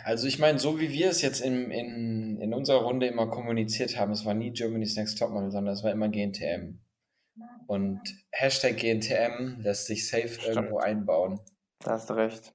[0.04, 3.98] Also ich meine, so wie wir es jetzt in, in, in unserer Runde immer kommuniziert
[3.98, 6.80] haben, es war nie Germany's Next Topmodel, sondern es war immer GNTM.
[7.68, 8.00] Und
[8.32, 10.56] Hashtag GNTM lässt sich safe Stimmt.
[10.56, 11.40] irgendwo einbauen.
[11.80, 12.55] Da hast du recht.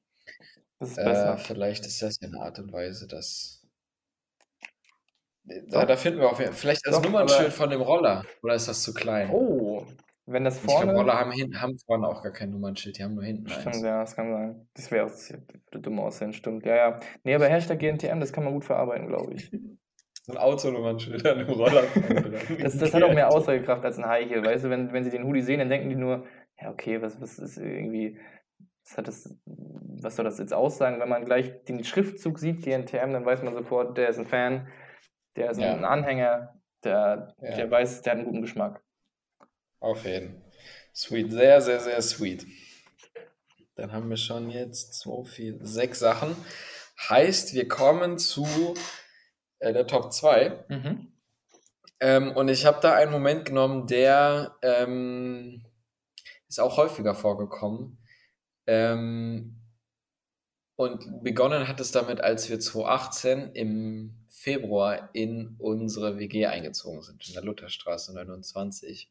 [0.80, 1.38] Das ist Äh, besser.
[1.38, 3.62] vielleicht ist das eine Art und Weise, dass.
[5.44, 5.80] Doch.
[5.80, 6.58] Da, da finden wir auf jeden Fall.
[6.60, 8.24] Vielleicht als Doch, Nummernschild aber- von dem Roller.
[8.42, 9.30] Oder ist das zu klein?
[9.30, 9.84] Oh,
[10.26, 10.94] wenn das ich glaube, vorne.
[10.98, 13.82] Roller haben, haben vorne auch gar kein Nummernschild, die haben nur hinten Stimmt, eins.
[13.82, 14.68] ja, das kann sein.
[14.74, 16.64] Das wäre das würde dumm aussehen, stimmt.
[16.66, 17.00] Ja, ja.
[17.24, 19.50] Nee, aber Hashtag GNTM, das kann man gut verarbeiten, glaube ich.
[20.22, 21.82] So ein Autonummernschild an dem Roller.
[22.62, 25.10] Das, das hat auch mehr Aussagekraft als ein High Heel, weißt du, wenn, wenn sie
[25.10, 26.26] den Hoodie sehen, dann denken die nur,
[26.60, 28.18] ja, okay, was, was ist irgendwie,
[28.90, 31.00] was hat das, was soll das jetzt aussagen?
[31.00, 34.68] Wenn man gleich den Schriftzug sieht, GNTM, dann weiß man sofort, der ist ein Fan,
[35.36, 35.72] der ist Ja.
[35.74, 37.56] ein Anhänger, der, Ja.
[37.56, 38.82] der weiß, der hat einen guten Geschmack.
[39.78, 40.42] Auf jeden.
[40.94, 42.46] Sweet, sehr, sehr, sehr sweet.
[43.76, 46.34] Dann haben wir schon jetzt so viel, sechs Sachen.
[47.08, 48.74] Heißt, wir kommen zu
[49.60, 50.64] äh, der Top 2.
[50.68, 51.12] Mhm.
[52.00, 55.64] Ähm, und ich habe da einen Moment genommen, der ähm,
[56.48, 57.98] ist auch häufiger vorgekommen.
[58.70, 59.56] Ähm,
[60.76, 67.26] und begonnen hat es damit, als wir 2018 im Februar in unsere WG eingezogen sind,
[67.26, 69.10] in der Lutherstraße 29.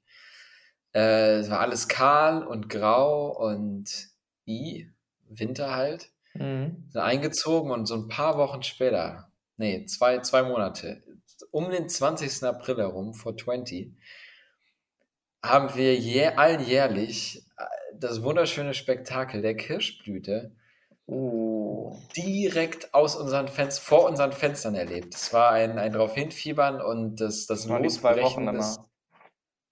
[0.95, 4.07] Äh, es war alles kahl und grau und
[4.47, 4.89] i,
[5.27, 6.09] Winter halt.
[6.35, 6.85] Mhm.
[6.89, 11.03] Sind eingezogen und so ein paar Wochen später, nee, zwei, zwei Monate,
[11.51, 12.43] um den 20.
[12.43, 13.91] April herum, vor 20,
[15.43, 17.48] haben wir jä alljährlich äh,
[17.93, 20.55] das wunderschöne Spektakel der Kirschblüte
[21.11, 21.97] Oh.
[22.15, 25.15] direkt aus unseren Fenstern, vor unseren Fenstern erlebt.
[25.15, 28.79] Es war ein, ein drauf hinfiebern und das, das Losbrechen des,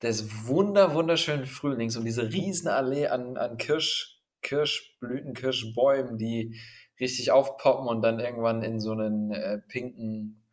[0.02, 6.60] des wunder, wunderschönen Frühlings und diese Riesenallee an, an Kirsch, Kirschblüten, Kirschbäumen, die
[7.00, 10.44] richtig aufpoppen und dann irgendwann in so einen äh, pinken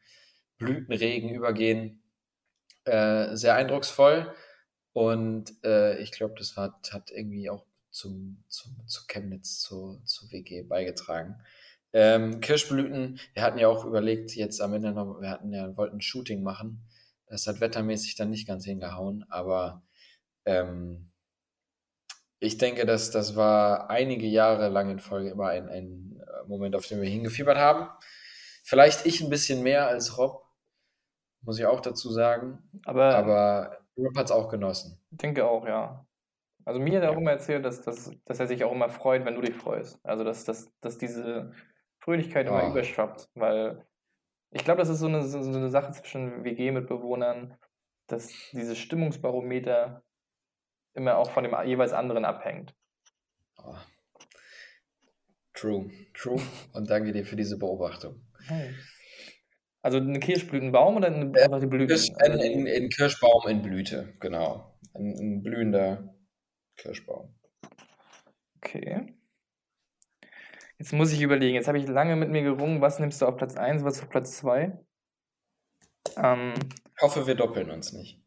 [0.59, 2.02] Blütenregen übergehen.
[2.85, 4.35] Äh, sehr eindrucksvoll.
[4.94, 10.30] Und äh, ich glaube, das war, hat irgendwie auch zum, zum, zu Chemnitz, zu, zu
[10.30, 11.36] WG beigetragen.
[11.92, 15.96] Ähm, Kirschblüten, wir hatten ja auch überlegt, jetzt am Ende noch, wir hatten ja, wollten
[15.96, 16.80] ein Shooting machen.
[17.26, 19.82] Das hat wettermäßig dann nicht ganz hingehauen, aber
[20.44, 21.10] ähm,
[22.38, 26.76] ich denke, dass das war einige Jahre lang in Folge immer ein, ein äh, Moment,
[26.76, 27.88] auf den wir hingefiebert haben.
[28.62, 30.44] Vielleicht ich ein bisschen mehr als Rob,
[31.42, 32.62] muss ich auch dazu sagen.
[32.84, 34.98] Aber, Aber Rob hat es auch genossen.
[35.10, 36.06] ich denke auch, ja.
[36.64, 39.24] Also mir hat er auch immer erzählt, dass, dass, dass er sich auch immer freut,
[39.24, 39.98] wenn du dich freust.
[40.04, 41.52] Also dass, dass, dass diese
[42.00, 42.70] Fröhlichkeit immer Oh.
[42.70, 43.86] überschwappt, weil
[44.50, 47.56] ich glaube, das ist so eine, so eine Sache zwischen WG-Mitbewohnern,
[48.06, 50.02] dass dieses Stimmungsbarometer
[50.94, 52.74] immer auch von dem jeweils anderen abhängt.
[53.58, 53.74] Oh.
[55.54, 56.40] True, true.
[56.72, 58.20] Und danke dir für diese Beobachtung.
[59.85, 61.69] Also eine Kirschblütenbaum oder eine, Äh, einfach die?
[61.86, 64.78] Kirsch, ein, ein, ein Kirschbaum in Blüte, genau.
[64.94, 66.15] Ein, ein blühender
[66.77, 67.35] Kirschbaum.
[68.62, 69.15] Okay.
[70.78, 71.55] Jetzt muss ich überlegen.
[71.55, 74.09] Jetzt habe ich lange mit mir gerungen, was nimmst du auf Platz 1, was auf
[74.09, 74.78] Platz 2?
[76.16, 76.55] Ähm,
[76.97, 78.20] Ich hoffe, wir doppeln uns nicht.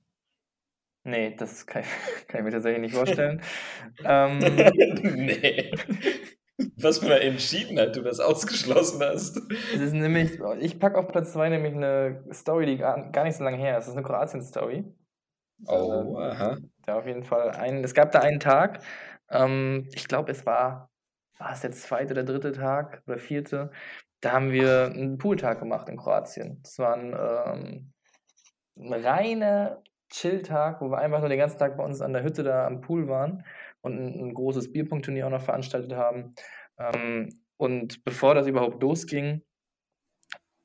[1.04, 1.88] nee, das kann ich,
[2.28, 3.42] kann ich mir tatsächlich nicht vorstellen.
[4.04, 4.72] ähm,
[5.04, 5.72] nee.
[6.80, 9.42] Was man da entschieden hat, du das ausgeschlossen hast.
[9.74, 13.36] es ist nämlich, ich packe auf Platz 2 nämlich eine Story, die gar, gar nicht
[13.36, 13.86] so lange her ist.
[13.86, 14.86] Das ist eine Kroatien-Story.
[15.66, 16.58] Oh, aha.
[16.86, 18.84] Da auf jeden Fall ein, es gab da einen Tag,
[19.32, 20.92] ähm, ich glaube, es war,
[21.40, 23.72] war es der zweite oder dritte Tag oder vierte,
[24.22, 26.60] da haben wir einen Pooltag gemacht in Kroatien.
[26.64, 27.94] Das war ein, ähm,
[28.78, 32.44] ein reiner Chill-Tag, wo wir einfach nur den ganzen Tag bei uns an der Hütte
[32.44, 33.44] da am Pool waren
[33.82, 36.34] und ein, ein großes Bierpunktturnier auch noch veranstaltet haben.
[36.80, 39.42] Ähm, und bevor das überhaupt losging,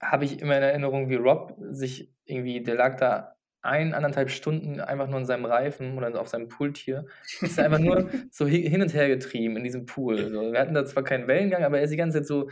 [0.02, 4.80] habe ich immer in Erinnerung, wie Rob sich irgendwie, der lag da ein, anderthalb Stunden
[4.80, 7.06] einfach nur in seinem Reifen oder auf seinem Pultier.
[7.40, 10.30] Ist einfach nur so hi- hin und her getrieben in diesem Pool.
[10.32, 12.50] So, wir hatten da zwar keinen Wellengang, aber er ist die ganze Zeit so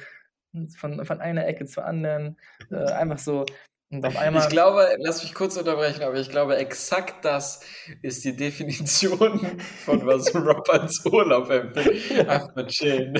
[0.76, 2.36] von, von einer Ecke zur anderen.
[2.70, 3.44] Äh, einfach so.
[3.92, 4.42] Und auf einmal.
[4.42, 7.60] Ich glaube, lass mich kurz unterbrechen, aber ich glaube, exakt das
[8.02, 9.40] ist die Definition
[9.84, 12.26] von was Rob als Urlaub empfindet.
[12.28, 13.14] Ach, mal chillen.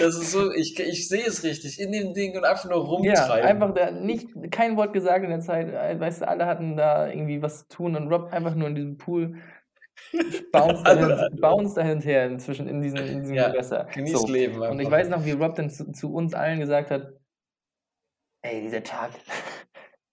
[0.00, 2.84] Das ist so, ich, ich sehe es richtig, in dem Ding und einfach nur Ja,
[2.88, 3.46] rumtreiben.
[3.48, 5.72] einfach da nicht, kein Wort gesagt in der Zeit.
[6.00, 8.96] Weißt du, alle hatten da irgendwie was zu tun und Rob einfach nur in diesem
[8.98, 9.36] Pool
[10.50, 13.48] bounced da, Alle- hin, bounced da hin und her inzwischen in diesem, in diesem Ja,
[13.50, 13.86] Gewässer.
[13.94, 14.26] Genieß So.
[14.26, 14.70] Leben einfach.
[14.70, 17.12] Und ich weiß noch, wie Rob dann zu, zu uns allen gesagt hat,
[18.42, 19.12] ey, dieser Tag,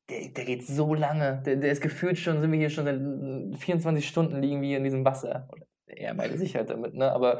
[0.09, 1.41] der, der geht so lange.
[1.45, 4.69] Der, der ist gefühlt schon, sind wir hier schon seit äh, 24 Stunden liegen wir
[4.69, 5.47] hier in diesem Wasser.
[5.87, 7.11] Er meinte sich halt damit, ne?
[7.11, 7.39] Aber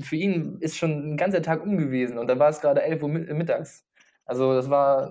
[0.00, 3.02] für ihn ist schon ein ganzer Tag um gewesen und da war es gerade 11
[3.02, 3.84] Uhr mi- mittags.
[4.24, 5.10] Also das war,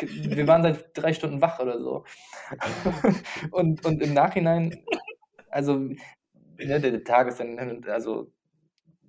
[0.00, 2.04] wir waren seit drei Stunden wach oder so.
[3.52, 4.84] und, und im Nachhinein,
[5.50, 5.96] also ne,
[6.58, 8.32] der, der Tag ist dann, also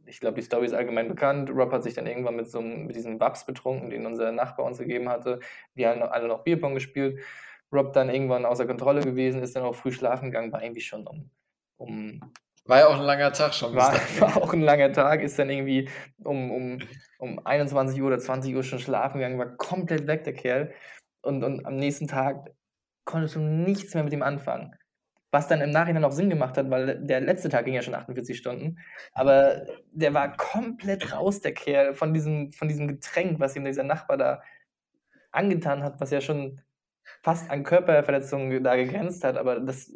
[0.07, 1.49] ich glaube, die Story ist allgemein bekannt.
[1.49, 4.65] Rob hat sich dann irgendwann mit so einem, mit diesem Wabs betrunken, den unser Nachbar
[4.65, 5.39] uns gegeben hatte.
[5.73, 7.19] Wir haben alle noch Bierpong gespielt.
[7.73, 11.05] Rob dann irgendwann außer Kontrolle gewesen, ist dann auch früh schlafen gegangen, war irgendwie schon
[11.05, 11.29] um,
[11.75, 12.21] um
[12.65, 13.75] War ja auch ein langer Tag schon.
[13.75, 15.89] war, war auch ein langer Tag, ist dann irgendwie
[16.23, 16.79] um, um,
[17.19, 20.73] um 21 Uhr oder 20 Uhr schon schlafen gegangen, war komplett weg, der Kerl.
[21.21, 22.51] Und, und am nächsten Tag
[23.03, 24.73] konntest du nichts mehr mit ihm anfangen.
[25.31, 27.95] Was dann im Nachhinein auch Sinn gemacht hat, weil der letzte Tag ging ja schon
[27.95, 28.77] 48 Stunden.
[29.13, 33.83] Aber der war komplett raus, der Kerl, von diesem, von diesem Getränk, was ihm dieser
[33.83, 34.41] Nachbar da
[35.31, 36.61] angetan hat, was ja schon
[37.23, 39.37] fast an Körperverletzungen da gegrenzt hat.
[39.37, 39.91] Aber das,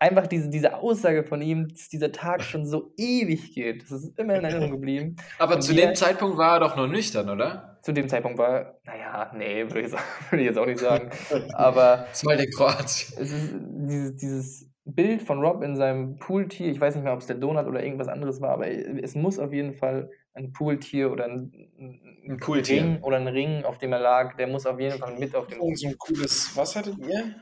[0.00, 4.18] einfach diese, diese Aussage von ihm, dass dieser Tag schon so ewig geht, das ist
[4.18, 5.16] immer in Erinnerung geblieben.
[5.38, 7.78] Aber Und zu dem Zeitpunkt war er doch noch nüchtern, oder?
[7.82, 9.92] Zu dem Zeitpunkt war, naja, nee, würde ich,
[10.30, 11.10] würde ich jetzt auch nicht sagen.
[11.52, 13.18] Aber Das war in Kroatien.
[13.20, 17.20] es ist dieses, dieses Bild von Rob in seinem Pooltier, ich weiß nicht mehr, ob
[17.20, 21.10] es der Donut oder irgendwas anderes war, aber es muss auf jeden Fall ein Pooltier
[21.10, 21.52] oder ein,
[22.28, 22.82] Ein Pooltier.
[22.82, 25.46] Ring oder ein Ring, auf dem er lag, der muss auf jeden Fall mit auf
[25.46, 27.34] dem Irgend so ein cooles, was hattet ihr?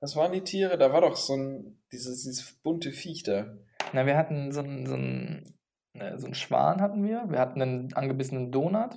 [0.00, 0.78] Was waren die Tiere?
[0.78, 3.56] Da war doch so ein, dieses, dieses bunte Viech da.
[3.92, 5.58] Na, wir hatten so einen, so einen,
[5.94, 8.94] ne, so einen Schwan hatten wir, wir hatten einen angebissenen Donut.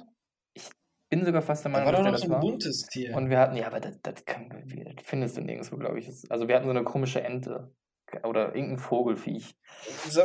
[0.54, 0.70] Ich
[1.10, 2.52] bin sogar fast der Da Meinung, war doch dass noch der so das ein war.
[2.52, 3.16] buntes Tier.
[3.16, 6.06] Und wir hatten, ja, aber das, das, kann, das findest du nirgendwo, glaube ich.
[6.08, 7.74] Das- Also wir hatten so eine komische Ente
[8.24, 9.56] oder irgendein Vogelfiech.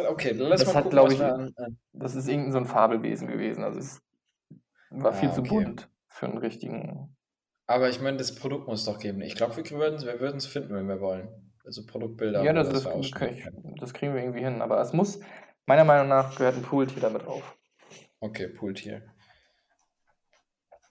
[0.09, 1.79] Okay, dann lass Das mal hat, gucken, was ich, an, an.
[1.93, 3.63] Das ist irgendein so ein Fabelwesen gewesen.
[3.63, 4.01] Also es
[4.91, 5.51] war viel Ah, zu okay.
[5.51, 7.17] bunt für einen richtigen.
[7.69, 9.21] Aber ich meine, das Produkt muss doch geben.
[9.23, 11.46] Ich glaube, wir würden es wir würden's finden, wenn wir wollen.
[11.67, 12.43] Also Produktbilder.
[12.45, 14.63] Ja, das, das, ausschneiden krieg ich, das kriegen wir irgendwie hin.
[14.63, 15.21] Aber es muss,
[15.67, 17.57] meiner Meinung nach, gehört ein Pooltier damit drauf.
[18.21, 19.03] Okay, Pooltier.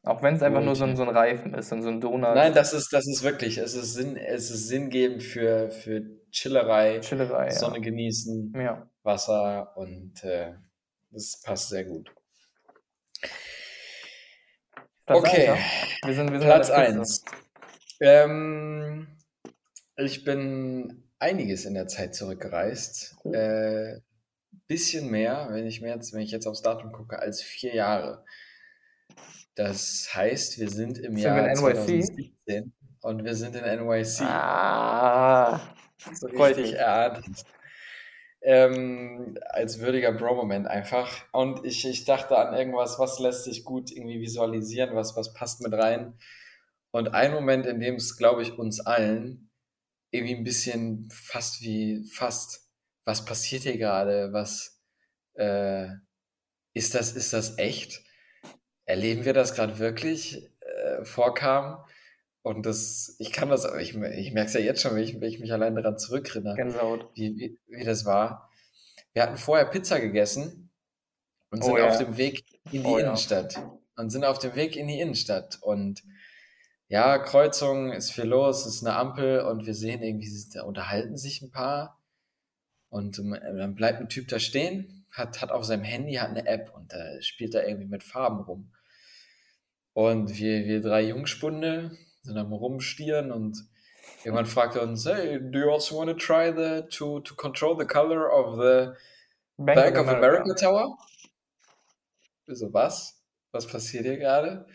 [0.04, 2.36] Auch wenn es einfach nur so ein, so ein Reifen ist und so ein Donut.
[2.36, 7.00] Nein, das ist, das ist wirklich, es ist, Sinn, es ist sinngebend für, für Chillerei,
[7.00, 7.50] Chillerei.
[7.50, 8.62] Sonne genießen, Ja.
[8.62, 8.90] ja.
[9.02, 10.54] Wasser und äh,
[11.10, 12.14] das passt sehr gut.
[15.06, 15.50] Platz Okay.
[15.50, 15.60] eins,
[16.02, 16.08] ja?
[16.08, 17.24] Wir sind, wir sind Platz an der Spitze.
[17.26, 17.26] 1.
[18.02, 19.15] Ähm,
[19.98, 23.16] ich bin einiges in der Zeit zurückgereist.
[23.24, 23.34] Oh.
[23.34, 24.02] Äh,
[24.68, 28.24] bisschen mehr, wenn ich, mir jetzt, wenn ich jetzt aufs Datum gucke, als vier Jahre.
[29.56, 32.04] Das heißt, wir sind im Sind Jahr in NYC?
[32.06, 34.22] 2017 und wir sind in NYC.
[34.22, 35.62] Ah.
[36.14, 37.26] so richtig erahnt.
[38.42, 41.26] Ähm, als würdiger Bro-Moment einfach.
[41.32, 45.62] Und ich, ich dachte an irgendwas, was lässt sich gut irgendwie visualisieren, was, was passt
[45.62, 46.18] mit rein.
[46.92, 49.45] Und ein Moment, in dem es, glaube ich, uns allen
[50.12, 52.70] irgendwie ein bisschen fast wie fast,
[53.06, 54.32] was passiert hier gerade?
[54.34, 54.82] Was
[55.36, 55.88] äh,
[56.74, 58.02] ist das, ist das echt?
[58.86, 60.50] Erleben wir das gerade wirklich?
[60.60, 61.84] Äh, vorkam.
[62.44, 65.30] Und das, ich kann das, ich, ich merke es ja jetzt schon, wenn ich, wenn
[65.30, 67.10] ich mich allein daran zurückerinnere Gänsehaut.
[67.16, 68.52] wie, wie, wie das war.
[69.14, 70.70] Wir hatten vorher Pizza gegessen
[71.50, 71.88] und sind Oh ja.
[71.88, 73.06] auf dem Weg in die Oh ja.
[73.06, 73.60] Innenstadt.
[73.98, 75.58] Und sind auf dem Weg in die Innenstadt.
[75.62, 76.04] Und
[76.88, 81.42] ja, Kreuzung, ist viel los, ist eine Ampel und wir sehen irgendwie, da unterhalten sich
[81.42, 82.00] ein paar.
[82.90, 86.48] Und ähm, dann bleibt ein Typ da stehen, hat, hat auf seinem Handy hat eine
[86.48, 88.72] App und da spielt er irgendwie mit Farben rum.
[89.94, 93.58] Und wir, wir drei Jungspunde sind am Rumstieren und
[94.24, 97.78] irgendwann fragt er uns, hey, do you also want to try the, to, to control
[97.78, 98.94] the color of the
[99.58, 100.54] Bank, of America.
[100.54, 100.98] Tower?
[102.46, 103.22] Wir So, was?
[103.52, 104.68] Was passiert hier gerade?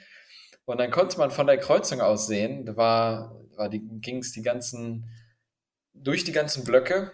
[0.66, 4.32] Und dann konnte man von der Kreuzung aus sehen, da war, war die, ging es
[4.32, 5.10] die ganzen,
[5.94, 7.12] durch die ganzen Blöcke,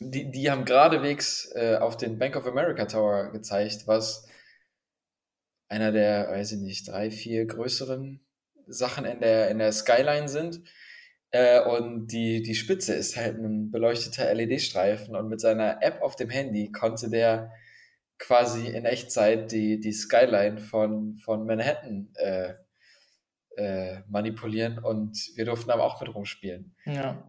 [0.00, 4.26] die, die haben geradewegs äh, auf den Bank of America Tower gezeigt, was
[5.68, 8.20] einer der, weiß ich nicht, drei, vier größeren
[8.66, 10.62] Sachen in der, in der Skyline sind.
[11.30, 16.16] Äh, und die, die Spitze ist halt ein beleuchteter LED-Streifen und mit seiner App auf
[16.16, 17.52] dem Handy konnte der
[18.18, 22.54] quasi in Echtzeit die, die Skyline von, von Manhattan äh,
[23.56, 26.74] äh, manipulieren und wir durften aber auch mit rumspielen.
[26.86, 27.22] Ja.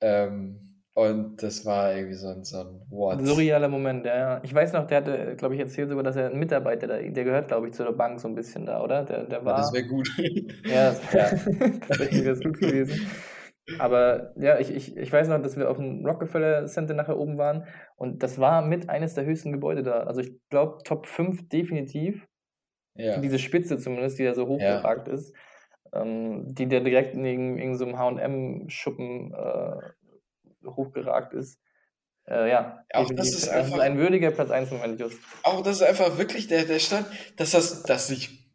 [0.00, 3.18] Ähm, und das war irgendwie so ein, so ein What?
[3.18, 4.40] Ein surrealer Moment, ja, ja.
[4.42, 7.24] Ich weiß noch, der hatte, glaube ich, erzählt sogar, dass er ein Mitarbeiter, da, der
[7.24, 9.04] gehört, glaube ich, zu der Bank so ein bisschen da, oder?
[9.04, 9.56] Der, der Ja, war.
[9.56, 10.08] das wäre gut.
[10.66, 11.30] Ja, das Ja.
[11.98, 13.06] wäre es gut gewesen.
[13.78, 17.38] Aber ja, ich, ich, ich weiß noch, dass wir auf dem Rockefeller Center nachher oben
[17.38, 17.66] waren
[17.96, 20.00] und das war mit eines der höchsten Gebäude da.
[20.02, 22.26] Also ich glaube Top 5 definitiv.
[22.94, 23.18] Ja.
[23.18, 25.34] Diese Spitze zumindest, die da so hochgeragt ist,
[25.94, 31.58] ähm, die da direkt in irgendeinem so H&M-Schuppen äh, hochgeragt ist.
[32.28, 35.18] Äh, ja, Auch das ist einfach- ein würdiger Platz 1 Moment, Just.
[35.42, 37.06] Auch das ist einfach wirklich der, der Stand,
[37.36, 38.52] dass das, dass sich,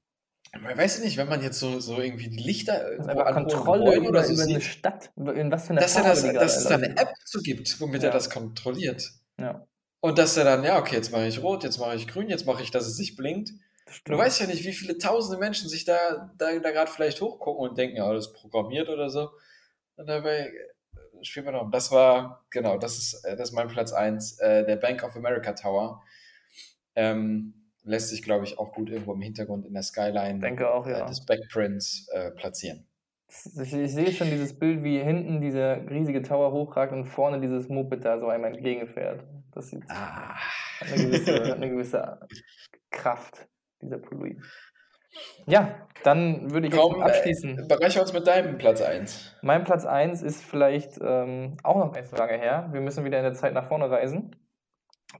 [0.58, 3.34] man weiß nicht, wenn man jetzt so, so irgendwie die Lichter Das ist an hohen
[3.48, 5.12] Kontrolle über, oder so über eine sieht, Stadt.
[5.18, 6.90] In was für eine dass, er Farbe das, die gerade dass es da eine.
[6.98, 8.10] App zu gibt, womit Ja.
[8.10, 9.12] er das kontrolliert.
[9.40, 9.68] Ja,
[10.00, 12.46] Und dass er dann, ja, okay, jetzt mache ich rot, jetzt mache ich grün, jetzt
[12.46, 13.52] mache ich, dass es sich blinkt.
[14.06, 17.70] Du weißt ja nicht, wie viele tausende Menschen sich da, da, da gerade vielleicht hochgucken
[17.70, 19.30] und denken, ja, das ist programmiert oder so.
[19.96, 21.72] Und dabei äh, spielen wir noch.
[21.72, 25.16] Das war, genau, das ist, äh, das ist mein Platz 1, äh, der Bank of
[25.16, 26.04] America Tower.
[26.96, 27.54] Ähm,
[27.84, 30.92] lässt sich, glaube ich, auch gut irgendwo im Hintergrund in der Skyline denke auch, äh,
[30.92, 31.06] ja.
[31.06, 32.86] des Backprints äh, platzieren.
[33.30, 37.68] Ich, ich sehe schon dieses Bild, wie hinten dieser riesige Tower hochragt und vorne dieses
[37.68, 39.24] Moped da so einem entgegenfährt.
[39.52, 40.36] Das sieht, Ah,
[40.82, 42.20] eine gewisse, eine gewisse
[42.90, 43.48] Kraft,
[43.82, 44.42] dieser Pullover.
[45.46, 47.60] Ja, dann würde ich komm, noch abschließen.
[47.60, 49.36] äh, bereiche uns mit deinem Platz 1.
[49.42, 52.70] Mein Platz 1 ist vielleicht ähm, auch noch nicht so lange her.
[52.72, 54.36] Wir müssen wieder in der Zeit nach vorne reisen.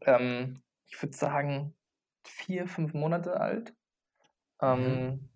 [0.02, 1.74] Ähm, ich würde sagen,
[2.24, 3.74] vier, fünf Monate alt.
[4.62, 5.30] Ähm,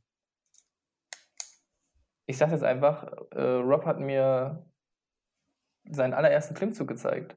[2.32, 4.66] Ich sage jetzt einfach, äh, Rob hat mir
[5.84, 7.36] seinen allerersten Klimmzug gezeigt.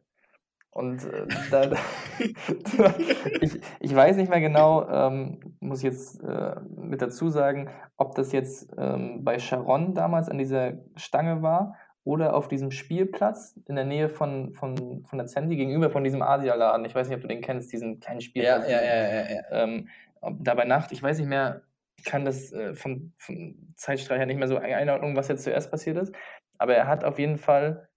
[0.74, 1.70] Und äh, da,
[3.40, 8.16] ich, ich weiß nicht mehr genau, ähm, muss ich jetzt äh, mit dazu sagen, ob
[8.16, 13.76] das jetzt ähm, bei Sharon damals an dieser Stange war oder auf diesem Spielplatz in
[13.76, 16.84] der Nähe von, von, von der Zenti gegenüber von diesem Asialaden.
[16.84, 18.68] Ich weiß nicht, ob du den kennst, diesen kleinen Ja, Spielplatz.
[18.68, 19.42] ja, ja, ja, ja.
[19.52, 19.88] Ähm,
[20.20, 21.62] ob da bei Nacht, ich weiß nicht mehr,
[21.96, 25.70] ich kann das äh, vom, vom Zeitstrahl her nicht mehr so einordnen, was jetzt zuerst
[25.70, 26.12] passiert ist.
[26.58, 27.88] Aber er hat auf jeden Fall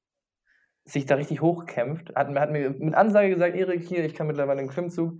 [0.87, 2.15] sich da richtig hochgekämpft.
[2.15, 5.19] Hat, hat mir mit Ansage gesagt, Erik, hier, ich kann mittlerweile einen Klimmzug.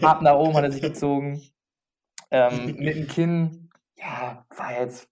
[0.00, 1.42] Ab nach oben hat er sich gezogen.
[2.30, 5.08] Ähm, mit dem Kinn, ja, war jetzt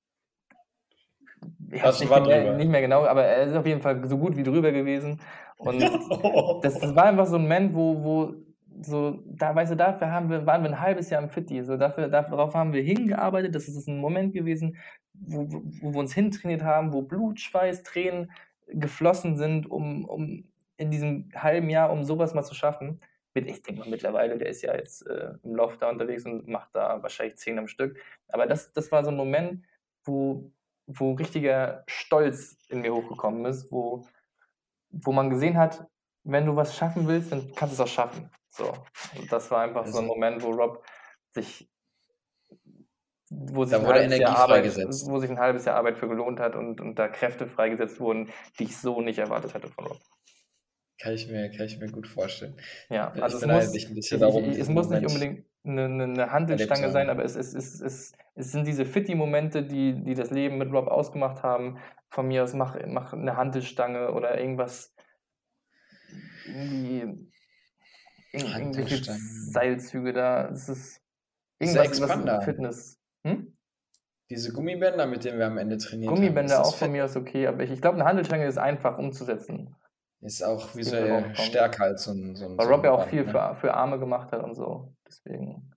[1.73, 4.19] ich Warst nicht, war mehr, nicht mehr genau, aber er ist auf jeden Fall so
[4.19, 5.21] gut wie drüber gewesen.
[5.57, 5.81] Und
[6.63, 8.35] das, das war einfach so ein Moment, wo, wo
[8.81, 11.63] so, da, weißt du, dafür haben wir, waren wir ein halbes Jahr im Fitti.
[11.63, 13.55] So, dafür, darauf haben wir hingearbeitet.
[13.55, 14.77] Das ist ein Moment gewesen,
[15.15, 18.31] wo, wo, wo wir uns hintrainiert haben, wo Blut, Schweiß, Tränen
[18.75, 23.01] geflossen sind, um, um in diesem halben Jahr, um sowas mal zu schaffen.
[23.35, 26.49] Mit, ich denke mal mittlerweile, der ist ja jetzt äh, im Loft da unterwegs und
[26.49, 27.99] macht da wahrscheinlich zehn am Stück.
[28.29, 29.65] Aber das, das war so ein Moment,
[30.05, 30.53] wo,
[30.87, 34.05] wo richtiger Stolz in mir hochgekommen ist, wo,
[34.91, 35.87] wo man gesehen hat,
[36.25, 38.31] wenn du was schaffen willst, dann kannst du es auch schaffen.
[38.51, 38.73] So.
[39.19, 40.85] Und das war einfach so ein Also- Moment, wo Rob
[41.31, 41.71] sich
[43.35, 45.11] wo sich, Da ein wurde halbes Energie Jahr Arbeit, freigesetzt.
[45.11, 48.31] wo sich ein halbes Jahr Arbeit für gelohnt hat und, und da Kräfte freigesetzt wurden,
[48.59, 49.99] die ich so nicht erwartet hätte von Rob.
[51.01, 52.55] Kann ich mir, kann ich mir gut vorstellen.
[52.89, 56.05] Ja, Ich also es muss, ein bisschen darum, es muss nicht unbedingt eine, eine,
[56.87, 60.59] zu sein, aber es, es, es, es, es sind diese Fitti-Momente, die, die das Leben
[60.59, 61.79] mit Rob ausgemacht haben.
[62.11, 64.95] Von mir aus mach, mach eine Handelstange oder irgendwas
[66.47, 67.03] irgendwie
[68.35, 69.13] irg- irgendwelche.
[69.51, 70.49] Seilzüge da.
[70.51, 71.01] Es ist
[71.59, 72.43] irgendwas was Expander.
[72.43, 73.01] Fitness.
[73.27, 73.57] Hm?
[74.31, 77.47] Diese Gummibänder, mit denen wir am Ende trainiert Gummibänder haben, auch von mir aus okay,
[77.47, 79.77] aber ich, ich glaube, eine Handelstange ist einfach umzusetzen.
[80.21, 82.99] Ist auch visuell stärker als so ein, so ein Weil so Rob ein ja auch
[82.99, 83.31] Band, viel ne?
[83.31, 84.95] für, für Arme gemacht hat und so.
[85.07, 85.75] Deswegen.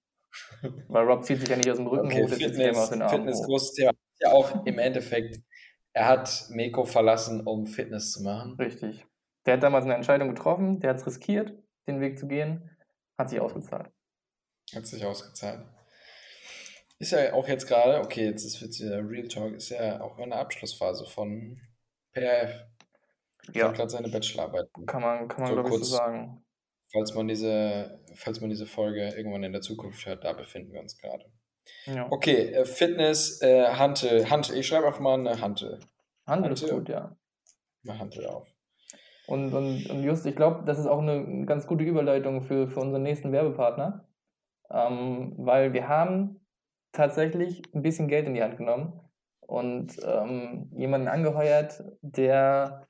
[0.88, 3.17] Weil Rob zieht sich ja nicht aus dem Rücken Okay, hoch, Fitness, aus den Armen
[3.17, 3.45] Fitness hoch.
[3.45, 3.91] großes Thema.
[4.19, 5.39] Ja, auch im Endeffekt,
[5.93, 8.55] er hat Meko verlassen, um Fitness zu machen.
[8.59, 9.05] Richtig.
[9.45, 11.53] Der hat damals eine Entscheidung getroffen, der hat es riskiert,
[11.88, 12.69] den Weg zu gehen,
[13.17, 13.91] hat sich ausgezahlt.
[14.73, 15.65] Hat sich ausgezahlt.
[16.99, 20.17] Ist ja auch jetzt gerade, okay, jetzt ist jetzt wieder Real Talk, ist ja auch
[20.19, 21.59] in der Abschlussphase von
[22.13, 22.65] PRF.
[23.53, 24.67] Ja, gerade seine Bachelorarbeit.
[24.73, 24.85] an.
[24.85, 26.41] kann man, kann man So glaube ich so kurz- sagen.
[26.93, 30.80] Falls man diese, falls man diese Folge irgendwann in der Zukunft hört, da befinden wir
[30.80, 31.26] uns gerade.
[31.85, 32.07] Ja.
[32.11, 34.57] Okay, äh, Fitness, äh, Hantel, Hantel.
[34.57, 35.80] Ich schreibe einfach mal eine Hantel.
[36.26, 36.77] Handel ist Hantel.
[36.77, 37.17] gut, ja.
[37.84, 38.47] Mal Hantel auf.
[39.27, 42.80] Und, und, und just, ich glaube, das ist auch eine ganz gute Überleitung für, für
[42.80, 44.07] unseren nächsten Werbepartner.
[44.72, 46.44] Ähm, weil wir haben
[46.95, 48.99] tatsächlich ein bisschen Geld in die Hand genommen
[49.41, 52.88] und ähm, jemanden angeheuert, der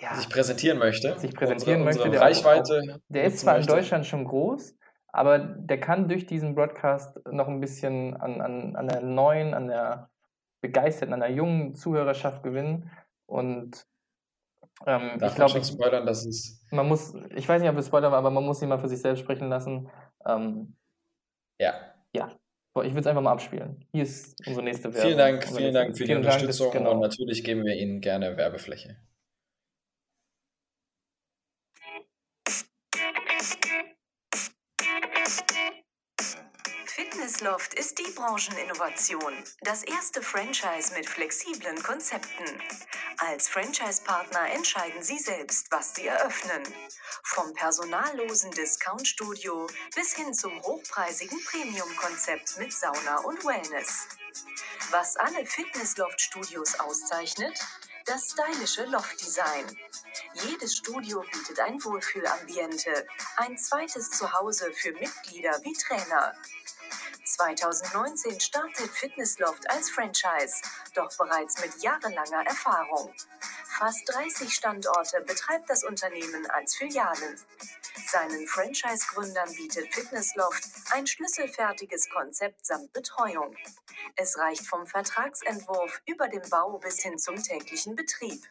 [0.00, 1.18] ja, Sich präsentieren möchte.
[1.18, 3.00] Sich präsentieren unsere, möchte, Unsere der auch- Reichweite.
[3.08, 3.74] Der ist zwar in möchte.
[3.74, 4.74] Deutschland schon groß,
[5.08, 9.66] aber der kann durch diesen Broadcast noch ein bisschen an, an, an der neuen, an
[9.66, 10.08] der
[10.62, 12.90] begeisterten, an der jungen Zuhörerschaft gewinnen.
[13.26, 13.86] Und
[14.86, 16.64] ähm, Darf ich glaube, spoilern, dass es.
[16.70, 18.88] man muss, ich weiß nicht, ob wir Spoiler waren, aber man muss ihn mal für
[18.88, 19.90] sich selbst sprechen lassen.
[20.26, 20.76] Ähm,
[21.58, 21.74] Ja.
[22.14, 22.30] boah,
[22.76, 23.84] ich würde es einfach mal abspielen.
[23.92, 25.02] Hier ist unsere nächste Werbung.
[25.02, 26.92] Vielen Dank, vielen Dank für die vielen Dank, Unterstützung genau.
[26.92, 28.96] und natürlich geben wir Ihnen gerne Werbefläche.
[37.40, 39.32] Fitnessloft ist die Brancheninnovation.
[39.62, 42.44] Das erste Franchise mit flexiblen Konzepten.
[43.16, 46.62] Als Franchise-Partner entscheiden Sie selbst, was Sie eröffnen.
[47.22, 54.08] Vom personallosen Discount-Studio bis hin zum hochpreisigen Premium-Konzept mit Sauna und Wellness.
[54.90, 57.58] Was alle Fitnessloft-Studios auszeichnet?
[58.04, 59.64] Das stylische Loft-Design.
[60.44, 63.06] Jedes Studio bietet ein Wohlfühlambiente,
[63.36, 66.34] ein zweites Zuhause für Mitglieder wie Trainer.
[67.24, 70.54] 2019 startet Fitnessloft als Franchise,
[70.94, 73.14] doch bereits mit jahrelanger Erfahrung.
[73.78, 77.40] Fast 30 Standorte betreibt das Unternehmen als Filialen.
[78.06, 83.56] Seinen Franchise-Gründern bietet Fitnessloft ein schlüsselfertiges Konzept samt Betreuung.
[84.16, 88.44] Es reicht vom Vertragsentwurf über den Bau bis hin zum täglichen Betrieb.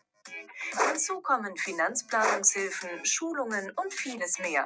[0.88, 4.66] Hinzu kommen Finanzplanungshilfen, Schulungen und vieles mehr.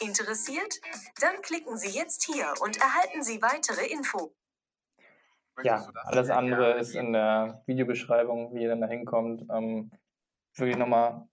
[0.00, 0.80] Interessiert?
[1.20, 4.34] Dann klicken Sie jetzt hier und erhalten Sie weitere Info.
[5.62, 9.42] Ja, alles andere ist in der Videobeschreibung, wie ihr dann da hinkommt.
[9.50, 9.90] Ähm,
[10.56, 11.26] wirklich nochmal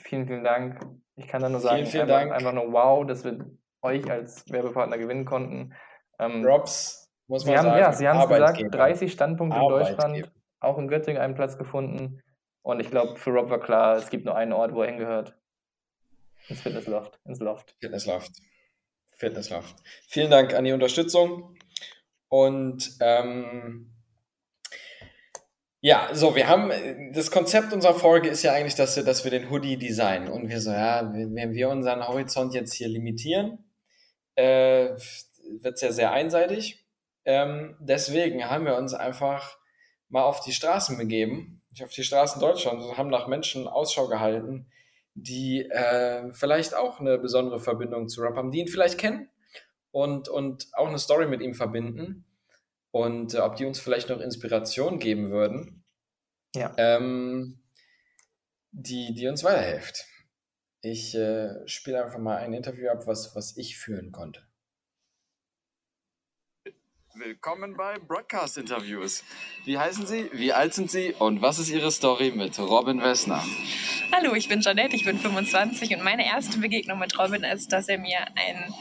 [0.00, 0.80] vielen, vielen Dank.
[1.16, 3.38] Ich kann da nur sagen, Vielen, vielen einfach, einfach nur wow, dass wir
[3.82, 5.74] euch als Werbepartner gewinnen konnten.
[6.18, 8.70] Ähm, Robs, muss man Sie haben, sagen, ja, Sie haben es gesagt, Arbeitgeber.
[8.70, 9.68] 30 Standpunkte in.
[9.68, 12.22] Deutschland, auch in Göttingen einen Platz gefunden.
[12.62, 15.36] Und ich glaube, für Rob war klar, es gibt nur einen Ort, wo er hingehört.
[16.48, 17.74] Ins Fitnessloft, ins Loft.
[17.80, 18.32] Fitnessloft.
[19.16, 19.76] Fitnessloft.
[20.08, 21.56] Vielen Dank an die Unterstützung.
[22.28, 23.92] Und ähm,
[25.80, 26.72] ja, so, wir haben,
[27.12, 30.28] das Konzept unserer Folge ist ja eigentlich, dass wir, dass wir den Hoodie designen.
[30.28, 33.64] Und wir so, ja, wenn wir unseren Horizont jetzt hier limitieren,
[34.34, 34.90] äh,
[35.60, 36.84] wird es ja sehr einseitig.
[37.24, 39.58] Ähm, deswegen haben wir uns einfach
[40.08, 44.70] mal auf die Straßen begeben, auf die Straßen Deutschlands und haben nach Menschen Ausschau gehalten,
[45.22, 49.28] die äh, vielleicht auch eine besondere Verbindung zu Rap haben, die ihn vielleicht kennen
[49.90, 52.24] und, und auch eine Story mit ihm verbinden
[52.90, 55.84] und äh, ob die uns vielleicht noch Inspiration geben würden.
[56.54, 56.72] Ja.
[56.78, 57.60] ähm,
[58.70, 60.06] die, die uns weiterhilft.
[60.80, 64.47] Ich äh, spiele einfach mal ein Interview ab, was, was ich führen konnte.
[67.18, 69.24] Willkommen bei Broadcast Interviews.
[69.64, 73.42] Wie heißen Sie, wie alt sind Sie und was ist Ihre Story mit Robin Wessner?
[74.12, 77.88] Hallo, ich bin Janette, ich bin 25 und meine erste Begegnung mit Robin ist, dass
[77.88, 78.72] er mir ein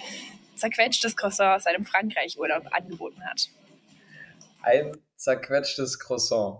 [0.55, 3.49] zerquetschtes Croissant aus seinem Frankreich-Urlaub angeboten hat.
[4.61, 6.59] Ein zerquetschtes Croissant.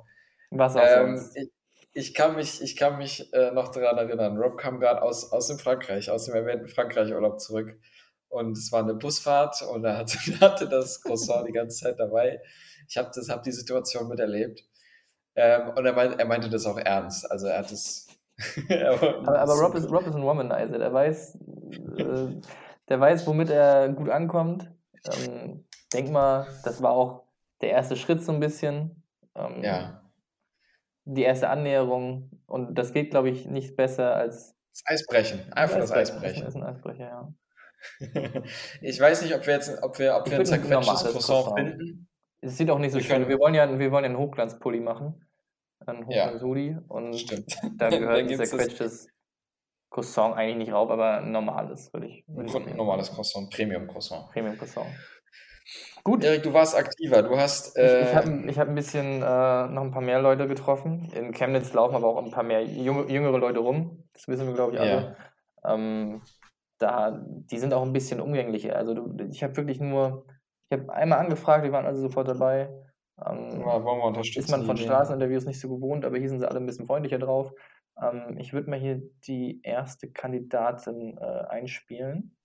[0.49, 1.37] Was auch Ähm, sonst.
[1.37, 1.51] ich,
[1.93, 4.37] ich kann mich, ich kann mich äh, noch daran erinnern.
[4.37, 7.77] Rob kam gerade aus, aus dem Frankreich, aus dem erwähnten Frankreich-Urlaub zurück.
[8.29, 12.41] Und es war eine Busfahrt und er hatte, hatte das Croissant die ganze Zeit dabei.
[12.87, 14.63] Ich habe hab die Situation miterlebt.
[15.35, 17.29] Ähm, und er, meint, er meinte das auch ernst.
[17.29, 18.07] Also er hat es.
[18.69, 20.77] er Aber, aber Rob, ist, Rob ist ein Womanizer.
[20.77, 21.35] Der weiß,
[21.97, 22.27] äh,
[22.89, 24.71] der weiß, womit er gut ankommt.
[25.11, 27.23] Ähm, denk mal, das war auch
[27.61, 29.03] der erste Schritt so ein bisschen.
[29.35, 30.01] Ähm, Ja,
[31.05, 32.31] Die erste Annäherung.
[32.45, 35.53] Und das geht, glaube ich, nicht besser als das Eisbrechen.
[35.53, 35.91] Einfach das.
[35.91, 36.45] Eisbrechen.
[36.45, 37.33] Ist ein Eisbrecher, ja.
[38.81, 41.57] ich weiß nicht, ob wir jetzt ob wir, ob wir ein ein zerquetschtes Croissant Croissant.
[41.59, 42.07] finden.
[42.41, 43.13] Es sieht auch nicht so Wir schön.
[43.17, 45.23] können- Wir wollen ja, wir wollen ja einen Hochglanzpulli machen.
[45.85, 46.25] Einen Ja.
[46.25, 46.77] Hochglanz-Hoodie.
[46.87, 47.57] Und Stimmt.
[47.77, 49.07] da gehört ein zerquetschtes
[49.89, 52.23] Croissant eigentlich nicht rauf, aber ein normales, würde ich.
[52.27, 54.29] Würde Ein normales Croissant, Premium-Croissant.
[54.31, 54.87] Premium Croissant.
[56.03, 56.23] Gut.
[56.23, 57.21] Erik, du warst aktiver.
[57.23, 57.77] Du hast.
[57.77, 61.11] Ich, Äh, ich habe ich hab ein bisschen äh, noch ein paar mehr Leute getroffen.
[61.13, 64.03] In Chemnitz laufen aber auch ein paar mehr junge, jüngere Leute rum.
[64.13, 65.17] Das wissen wir, glaube ich, alle.
[65.65, 66.21] Ähm,
[66.77, 68.75] da, die sind auch ein bisschen umgänglicher.
[68.75, 70.25] Also du, ich habe wirklich nur,
[70.69, 72.69] ich habe einmal angefragt, die waren also sofort dabei.
[73.25, 74.45] Ähm, Ja, wollen wir unterstützen.
[74.45, 74.77] ist man von.
[74.77, 77.51] Straßeninterviews nicht so gewohnt, aber hier sind sie alle ein bisschen freundlicher drauf.
[78.01, 82.37] Ähm, ich würde mal hier die erste Kandidatin äh, einspielen.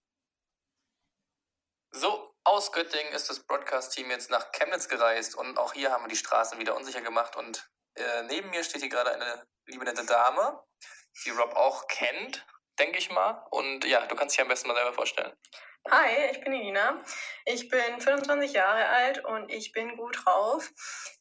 [1.95, 6.09] So, aus Göttingen ist das Broadcast-Team jetzt nach Chemnitz gereist und auch hier haben wir
[6.09, 10.07] die Straßen wieder unsicher gemacht und äh, neben mir steht hier gerade eine liebe nette
[10.07, 10.59] Dame,
[11.27, 12.47] die Rob auch kennt,
[12.79, 13.47] denke ich mal.
[13.51, 15.33] Und ja, du kannst dich am besten mal selber vorstellen.
[15.91, 17.03] Hi, ich bin Elina.
[17.45, 20.71] Ich bin 25 Jahre alt und ich bin gut drauf.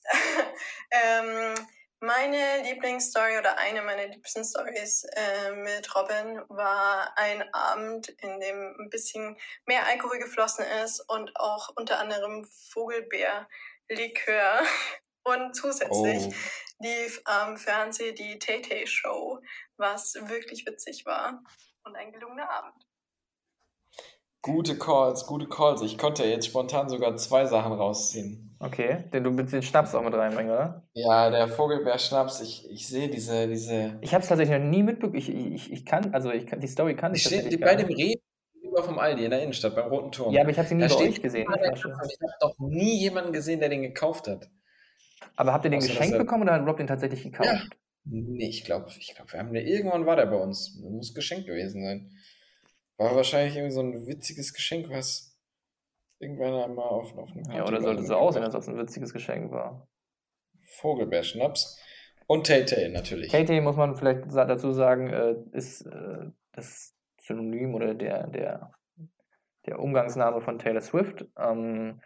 [0.92, 1.56] ähm,
[2.00, 8.76] meine Lieblingsstory oder eine meiner liebsten Stories äh, mit Robin war ein Abend, in dem
[8.80, 14.62] ein bisschen mehr Alkohol geflossen ist und auch unter anderem Vogelbeer-Likör.
[15.24, 16.34] Und zusätzlich Oh.
[16.80, 19.40] lief am Fernsehen die Tay Show,
[19.82, 21.44] was wirklich witzig war
[21.84, 22.74] und ein gelungener Abend.
[24.44, 25.82] Gute Calls, gute Calls.
[25.84, 28.56] Ich konnte jetzt spontan sogar zwei Sachen rausziehen.
[28.60, 30.88] Okay, denn du willst den Schnaps auch mit reinbringen, oder?
[30.94, 33.98] Ja, der Vogelbeerschnaps, ich, ich sehe diese, diese.
[34.02, 35.16] Ich habe es tatsächlich noch nie mitbekommen.
[35.18, 37.88] Ich, ich, ich kann, also ich kann, die Story kann ich tatsächlich bei dem.
[37.88, 38.22] Reden
[38.54, 40.34] gegenüber vom Aldi in der Innenstadt, beim Roten Turm.
[40.34, 41.48] Ja, aber ich habe sie nie Da bei steht euch gesehen.
[41.48, 41.72] Kasse.
[41.76, 44.50] Ich habe noch nie jemanden gesehen, der den gekauft hat.
[45.36, 47.48] Aber habt ihr den Außer, geschenkt er- bekommen oder hat Rob den tatsächlich gekauft?
[47.50, 47.62] Ja.
[48.04, 50.76] Nee, ich glaube, ich glaub, wir haben den, irgendwann war der bei uns.
[50.82, 52.12] Muss geschenkt gewesen sein.
[52.98, 55.38] War wahrscheinlich irgendwie so ein witziges Geschenk, was
[56.20, 59.14] irgendwann einmal auf, auf eine Ja, oder sollte so aussehen, als ob es ein witziges
[59.14, 59.88] Geschenk war.
[60.78, 61.80] Vogelbeerschnaps.
[62.28, 63.32] Und Tay-Tay natürlich.
[63.32, 68.72] Tay muss man vielleicht dazu sagen, äh, ist äh, das Synonym oder der, der,
[69.66, 71.26] der Umgangsname von Taylor Swift.
[71.38, 72.02] Ähm,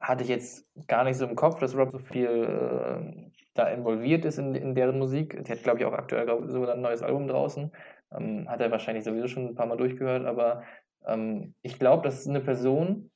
[0.00, 4.24] hatte ich jetzt gar nicht so im Kopf, dass Rob so viel äh, da involviert
[4.24, 5.42] ist in, in deren Musik.
[5.44, 7.72] Die hat, glaube ich, auch aktuell glaub, sogar ein neues Album draußen.
[8.12, 10.62] Ähm, hat er wahrscheinlich sowieso schon ein paar Mal durchgehört, aber
[11.06, 13.10] ähm, ich glaube, das ist eine Person,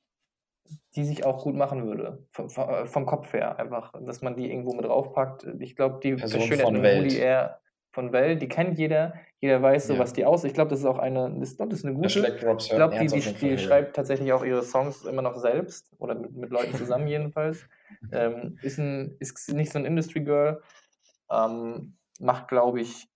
[0.94, 2.24] die sich auch gut machen würde.
[2.32, 5.47] Vom, vom, äh, vom Kopf her einfach, dass man die irgendwo mit draufpackt.
[5.59, 7.05] Ich glaube, die Person von Welt.
[7.05, 7.60] Hoodie eher
[7.99, 8.41] von Welt.
[8.41, 9.15] Die kennt jeder.
[9.41, 9.99] Jeder weiß so, Ja.
[9.99, 10.45] was die aus.
[10.45, 12.07] Ich glaube, das ist auch eine, das, ich das ist eine gute.
[12.07, 16.33] Ich glaube, die, die, die schreibt tatsächlich auch ihre Songs immer noch selbst oder mit,
[16.37, 17.66] mit Leuten zusammen jedenfalls.
[18.12, 20.62] Ähm, ist, ein, ist nicht so ein Industry Girl.
[21.29, 23.09] Ähm, macht, glaube ich,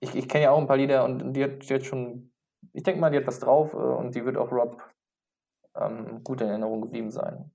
[0.00, 2.32] ich, ich kenne ja auch ein paar Lieder und die hat, die hat schon,
[2.72, 4.82] ich denke mal, die hat was drauf äh, und die wird auch Rob
[5.76, 7.52] ähm, gut in Erinnerung geblieben sein.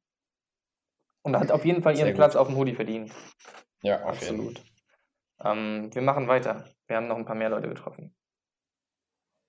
[1.21, 2.13] Und hat auf jeden Fall ihren.
[2.13, 3.11] Platz auf dem Hoodie verdient.
[3.83, 4.61] Ja, Absolut.
[5.43, 6.65] Ähm, wir machen weiter.
[6.87, 8.15] Wir haben noch ein paar mehr Leute getroffen.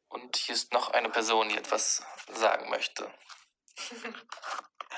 [0.09, 3.11] Und hier ist noch eine Person, die etwas sagen möchte.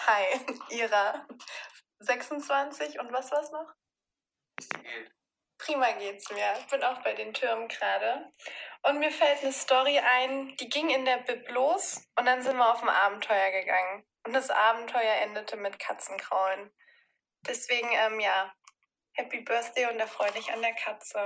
[0.07, 0.25] Hi,
[0.71, 1.27] Ira.
[2.01, 3.73] 26 und was war's noch?
[5.59, 6.55] Prima geht's mir.
[6.59, 8.33] Ich bin auch bei den Türmen gerade.
[8.83, 12.57] Und mir fällt eine Story ein, die ging in der Bib los und dann sind
[12.57, 14.05] wir auf ein Abenteuer gegangen.
[14.25, 16.73] Und das Abenteuer endete mit Katzenkraulen.
[17.47, 18.53] Deswegen, ähm, ja,
[19.13, 21.19] Happy Birthday und erfreu dich an der Katze.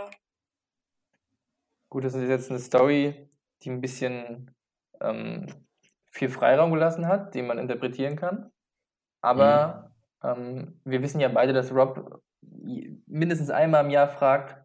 [1.88, 3.28] Gut, das ist jetzt eine Story,
[3.62, 4.54] die ein bisschen
[5.00, 5.46] ähm,
[6.10, 8.50] viel Freiraum gelassen hat, den man interpretieren kann.
[9.20, 9.92] Aber
[10.26, 12.22] Ähm, wir wissen ja beide, dass Rob
[13.06, 14.56] mindestens einmal im Jahr fragt,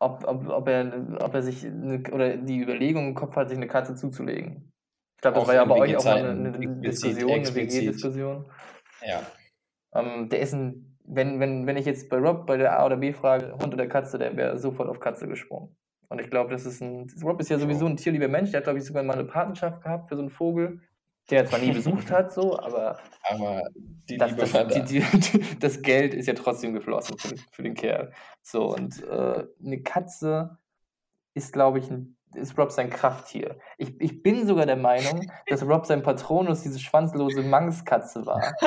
[0.00, 3.58] ob, ob, ob, er, ob er sich eine, oder die Überlegung im Kopf hat, sich
[3.58, 4.72] eine Katze zuzulegen.
[5.16, 7.54] Ich glaube, das Auch war ja bei euch auch mal eine, eine explizit, Diskussion, eine.
[7.54, 8.52] WG-Diskussion.
[9.02, 9.22] Ja.
[9.94, 12.96] Ähm, der ist ein, wenn, wenn, wenn ich jetzt bei Rob bei der A oder
[12.96, 15.76] B frage, Hund oder Katze, der wäre sofort auf Katze gesprungen.
[16.08, 17.06] Und ich glaube, das ist ein.
[17.22, 19.82] Rob ist ja sowieso ein tierlieber Mensch, der hat, glaube ich, sogar mal eine Patenschaft
[19.82, 20.80] gehabt für so einen Vogel,
[21.30, 22.98] der er zwar nie besucht hat, so, aber
[23.30, 23.62] Aber
[24.08, 27.74] die das, das, die, die, das Geld ist ja trotzdem geflossen für, den- für den
[27.74, 28.12] Kerl.
[28.42, 30.58] So, und äh, eine Katze
[31.34, 33.58] ist, glaube ich, ein, ist Rob sein Krafttier.
[33.78, 38.54] Ich, ich bin sogar der Meinung, dass Rob sein Patronus diese schwanzlose Mangskatze war.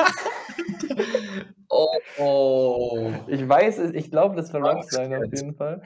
[1.68, 3.12] Oh, oh.
[3.26, 5.82] Ich weiß es, ich glaube, das war Rob sein auf jeden Fall.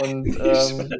[0.00, 0.90] Und ähm,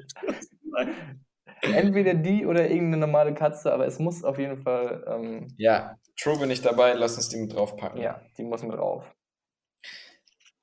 [1.62, 6.38] entweder die oder irgendeine normale Katze, aber es muss auf jeden Fall, ähm, Ja, True
[6.38, 8.00] bin ich dabei, lass uns die mit draufpacken.
[8.00, 9.14] ja, die muss mit drauf.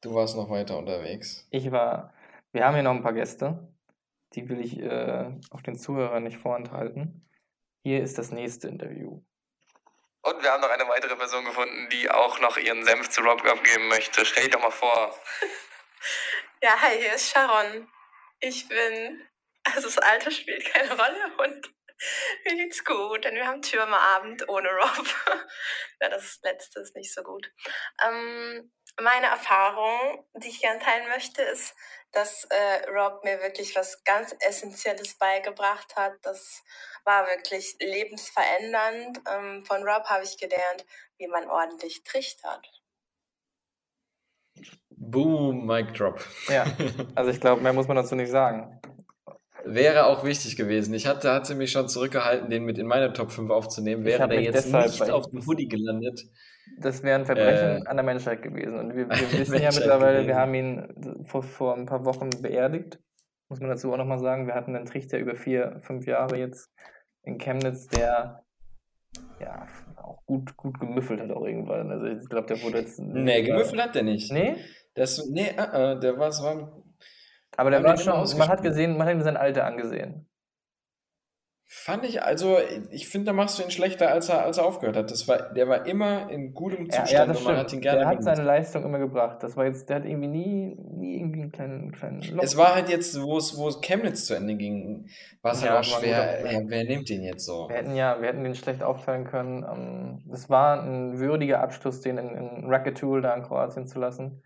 [0.02, 1.48] Du warst noch weiter unterwegs.
[1.52, 2.14] Ich war,
[2.52, 3.72] wir haben hier noch ein paar Gäste,
[4.34, 7.28] die will ich äh, auch den Zuhörern nicht vorenthalten.
[7.84, 9.22] Hier ist das nächste Interview.
[10.22, 13.44] Und wir haben noch eine weitere Person gefunden, die auch noch ihren Senf zu Rob
[13.46, 14.26] abgeben möchte.
[14.26, 15.16] Stell dich doch mal vor.
[16.62, 17.90] Ja, hi, hier ist Sharon.
[18.42, 19.26] Ich bin,
[19.64, 21.74] also das Alter spielt keine Rolle und
[22.46, 25.08] mir geht's gut, denn wir haben Türmerabend ohne Rob.
[26.02, 27.50] ja, das letzte ist nicht so gut.
[28.06, 31.76] Ähm, meine Erfahrung, die ich gerne teilen möchte, ist,
[32.12, 36.14] dass äh, Rob mir wirklich was ganz Essentielles beigebracht hat.
[36.24, 36.64] Das
[37.06, 39.22] war wirklich lebensverändernd.
[39.30, 40.86] Ähm, von Rob habe ich gelernt,
[41.18, 42.68] wie man ordentlich trichtert.
[44.90, 46.20] Boom, Mic Drop.
[46.50, 46.66] Ja,
[47.16, 48.82] also ich glaube, mehr muss man dazu nicht sagen.
[49.64, 50.94] Wäre auch wichtig gewesen.
[50.94, 54.04] Ich hatte, hatte mich schon zurückgehalten, den mit in meine Top 5 aufzunehmen.
[54.04, 56.26] Wäre der jetzt deshalb nicht auf dem Hoodie gelandet.
[56.78, 58.78] Das wäre ein Verbrechen Äh, an der Menschheit gewesen.
[58.78, 63.00] Und wir, wir wissen ja mittlerweile, wir haben ihn vor, vor ein paar Wochen beerdigt.
[63.50, 64.48] Muss man dazu auch nochmal sagen.
[64.48, 66.72] Wir hatten einen Trichter über vier, fünf Jahre jetzt
[67.24, 68.44] in Chemnitz, der
[69.40, 71.92] ja auch gut, gut gemüffelt hat auch irgendwann.
[71.92, 73.00] Also ich glaube, der wurde jetzt.
[73.00, 74.32] Nee, gemüffelt hat der nicht.
[74.32, 74.56] Nee?
[74.94, 76.84] Das, nee, äh, äh, der war, es war
[77.58, 80.29] Aber der war schon, man hat gesehen, man hat ihm sein Alter angesehen.
[81.72, 82.58] Fand ich, also
[82.90, 85.12] ich finde, da machst du ihn schlechter, als er, als er aufgehört hat.
[85.12, 87.80] Das war, der war immer in gutem Ja, Zustand ja, das und man hat ihn
[87.82, 88.42] gerne Der hat seine.
[88.42, 89.44] Leistung immer gebracht.
[89.44, 92.42] Das war jetzt, der hat irgendwie nie, nie irgendwie einen kleinen, kleinen Loch.
[92.44, 95.10] Es war halt jetzt, wo es, wo es Chemnitz zu Ende ging,
[95.44, 96.38] war es Ja, halt auch schwer.
[96.42, 97.70] guter- Ja, wer nimmt den jetzt so?
[97.70, 99.64] Wir hätten ja, wir hätten den schlecht aufteilen können.
[99.64, 104.42] Ähm, Das war ein würdiger Abschluss, den in, in Racketul da in Kroatien zu lassen.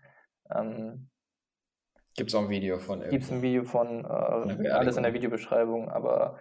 [0.54, 1.08] Ähm,
[2.16, 5.14] Gibt es auch ein Video von Gibt es ein Video von, äh, alles in der
[5.14, 6.38] Videobeschreibung, aber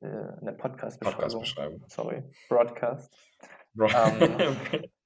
[0.00, 0.06] äh,
[0.40, 1.20] in der Podcast-Beschreibung.
[1.20, 1.84] Podcast-Beschreibung.
[1.88, 3.14] Sorry, Broadcast.
[3.74, 3.88] Bro.
[3.88, 4.56] Ähm,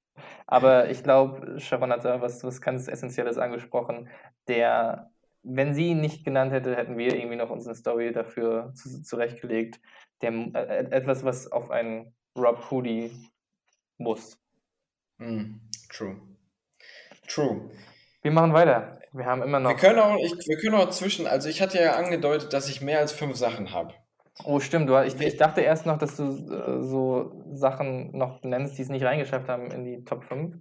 [0.47, 4.09] Aber ich glaube, Sharon hat da was, was ganz Essentielles angesprochen,
[4.49, 5.11] der,
[5.43, 9.81] wenn sie ihn nicht genannt hätte, hätten wir irgendwie noch unsere Story dafür zu, zurechtgelegt.
[10.21, 13.11] Der, äh, etwas, was auf einen Rob Hoodie
[13.99, 14.39] muss.
[15.19, 15.57] Mm,
[15.91, 16.21] true.
[17.29, 17.71] True.
[18.23, 19.01] Wir machen weiter.
[19.13, 19.77] Wir haben immer Wir noch.
[19.77, 22.99] können auch, ich, wir können auch zwischen, also ich hatte ja angedeutet, dass ich mehr
[22.99, 23.95] als fünf Sachen habe.
[24.45, 24.89] Oh, stimmt.
[24.89, 28.89] Du, ich, ich dachte erst noch, dass du äh, so Sachen noch nennst, die es
[28.89, 30.55] nicht reingeschafft haben in die Top 5.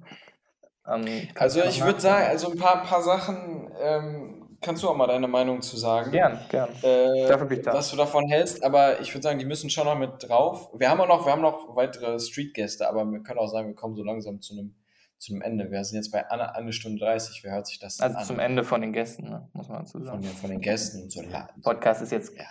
[0.88, 5.08] Ähm, Also ich würde sagen, also ein paar, paar Sachen, ähm, kannst du auch mal
[5.08, 6.12] deine Meinung zu sagen.
[6.12, 6.70] Gern, gern.
[6.84, 7.74] Äh, Dafür bin ich da.
[7.74, 10.70] was du davon hältst, aber ich würde sagen, die müssen schon noch mit drauf.
[10.78, 13.76] Wir haben auch noch, wir haben noch weitere Street-Gäste, aber wir können auch sagen, wir
[13.76, 14.76] kommen so langsam zu einem,
[15.18, 15.72] zu einem Ende.
[15.72, 18.26] Wir sind jetzt bei einer, eine Stunde 30, wer hört sich das Also an?
[18.26, 19.48] zum Ende von den Gästen, ne?
[19.54, 20.22] muss man dazu Von sagen.
[20.22, 21.22] den, von den Gästen und so.
[21.64, 22.36] Podcast ist jetzt.
[22.36, 22.44] Ja.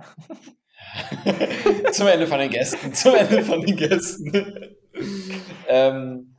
[1.92, 4.76] zum Ende von den Gästen, zum Ende von den Gästen.
[5.68, 6.36] ähm,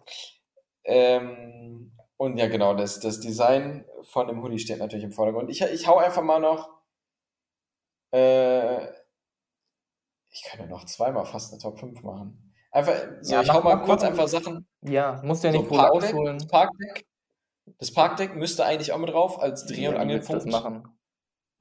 [0.84, 5.50] ähm, und ja, genau, das, das Design von dem Hoodie steht natürlich im Vordergrund.
[5.50, 6.70] Ich, ich hau einfach mal noch.
[8.12, 8.86] Äh,
[10.30, 12.54] ich kann ja noch zweimal fast eine Top 5 machen.
[12.72, 14.68] Einfach, so, Ja, ich mach- hau mal mach- kurz mach- einfach Sachen.
[14.82, 16.38] Ja, musst du ja So, nicht wohl Parkdeck, ausholen.
[16.38, 17.06] das Parkdeck.
[17.80, 20.88] Das Parkdeck müsste eigentlich auch mit drauf als Dreh- und das Angelpunkt machen?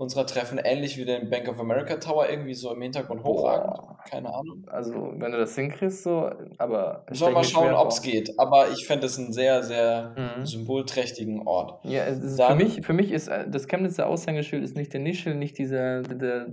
[0.01, 3.75] Unserer Treffen, ähnlich wie den Bank of America Tower, irgendwie so im Hintergrund hochragend.
[3.77, 3.99] Boah.
[4.09, 4.65] Keine Ahnung.
[4.69, 7.05] Also, wenn du das hinkriegst, so, aber.
[7.13, 8.39] Ich mal mir schauen, ob es geht.
[8.39, 10.47] Aber ich fände es einen sehr, sehr Mhm.
[10.47, 11.85] symbolträchtigen Ort.
[11.85, 14.93] Ja, es ist für Dann- mich, für mich ist äh, das Chemnitzer Aushängeschild ist nicht
[14.95, 16.47] der Nischel, nicht dieser der,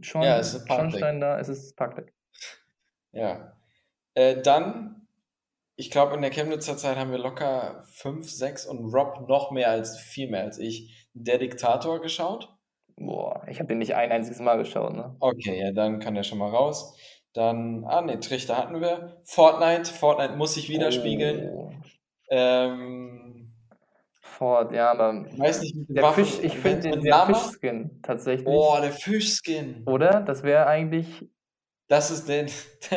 [0.00, 0.90] Schorn, Ja, es ist Parkdeck.
[0.90, 2.12] Schornstein da, es ist Parkdeck.
[3.12, 3.52] Ja.
[4.14, 5.06] Äh, dann,
[5.76, 9.70] ich glaube, in der Chemnitzer Zeit haben wir locker fünf, sechs und Rob noch mehr
[9.70, 12.51] als, viel mehr als ich, Der Diktator geschaut.
[13.06, 15.16] Boah, ich habe den nicht ein einziges Mal geschaut, ne?
[15.20, 16.96] Okay, ja, dann kann der schon mal raus.
[17.34, 19.20] Dann, ah ne, Trichter hatten wir.
[19.24, 21.50] Fortnite, Fortnite muss sich widerspiegeln.
[21.50, 21.70] Oh,
[22.30, 23.52] Ähm,
[24.20, 26.24] Ford, ja, aber weiß nicht, der Waffen.
[26.24, 27.26] Fisch, ich finde den der?
[27.26, 28.44] Fischskin tatsächlich.
[28.44, 29.82] Boah, der Fischskin.
[29.86, 30.20] Oder?
[30.20, 31.28] Das wäre eigentlich.
[31.88, 32.46] Das ist den.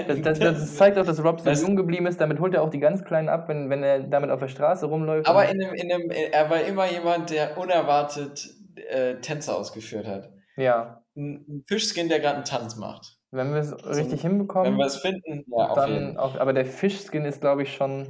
[0.07, 2.19] Das, das, das zeigt auch, dass Rob so jung geblieben ist.
[2.19, 4.86] Damit holt er auch die ganz Kleinen ab, wenn, wenn er damit auf der Straße
[4.86, 5.27] rumläuft.
[5.27, 10.31] Aber in einem, in einem, er war immer jemand, der unerwartet äh, Tänze ausgeführt hat.
[10.57, 13.18] ja, Ein, Fischskin, der gerade einen Tanz macht.
[13.31, 15.91] wenn wir es richtig Wenn hinbekommen, wir es finden, ja, auf dann.
[15.91, 18.07] jeden Auf, aber der Fischskin ist, glaube ich, schon.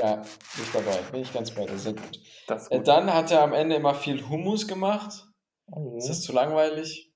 [0.00, 0.24] Ja, bin
[0.62, 0.96] ich dabei.
[1.12, 1.76] Bin ich ganz bei dir.
[1.78, 2.20] Sehr gut.
[2.46, 2.88] Das Äh, gut.
[2.88, 5.26] dann hat er am Ende immer viel Hummus gemacht.
[5.70, 5.96] Oh.
[5.98, 7.12] Ist das zu langweilig?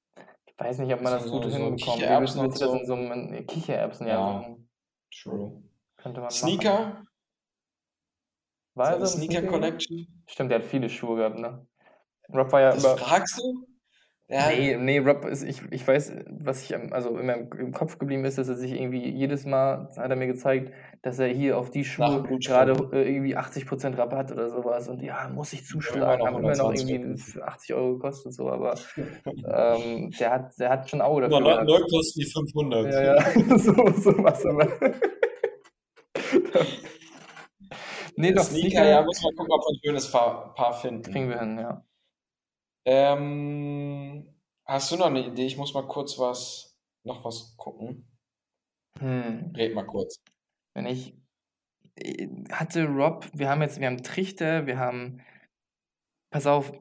[0.47, 1.81] Ich weiß nicht, ob man das So- gut so hinbekommt.
[1.81, 4.07] Wie Kichererbsen willst du das in so einem Kichererbsen?
[4.09, 4.57] Ja, Ja.
[5.12, 5.62] so True.
[5.97, 6.31] könnte man machen.
[6.37, 7.03] Sneaker?
[8.75, 9.47] War er Seine so Sneaker?
[9.47, 10.23] Collection?
[10.27, 11.66] Stimmt, der hat viele Schuhe gehabt, ne?
[12.33, 12.97] Rob war ja Das über.
[12.97, 13.67] fragst du?
[14.31, 17.99] Der Nee, nee, Rob ist, ich, ich weiß, was ich, also in meinem im Kopf
[17.99, 21.57] geblieben ist, dass er sich irgendwie jedes Mal, hat er mir gezeigt, dass er hier
[21.57, 26.21] auf die Schuhe gerade äh, irgendwie 80% Rabatt oder sowas und ja, muss ich zuschlagen,
[26.21, 28.75] Immer noch haben immer noch 120 irgendwie für 80 Euro gekostet, so, aber
[29.27, 31.41] ähm, der hat, der hat schon Auge dafür.
[31.41, 32.93] neu, neu kosten die 500.
[32.93, 33.23] Ja, ja,
[33.59, 34.69] so, so was aber.
[38.17, 41.11] nee, doch, Sneaker, Sneaker ja, muss man gucken, ob wir ein schönes Paar, Paar finden.
[41.11, 41.83] kriegen wir hin, ja.
[42.90, 44.27] Ähm,
[44.65, 45.44] hast du noch eine Idee?
[45.44, 46.74] Ich muss mal kurz was,
[47.05, 48.09] noch was gucken.
[48.98, 49.52] Hm.
[49.55, 50.23] Red mal kurz.
[50.73, 51.15] Wenn ich
[51.97, 55.20] äh, hatte Rob, wir haben jetzt, wir haben Trichter, wir haben,
[56.31, 56.73] pass auf,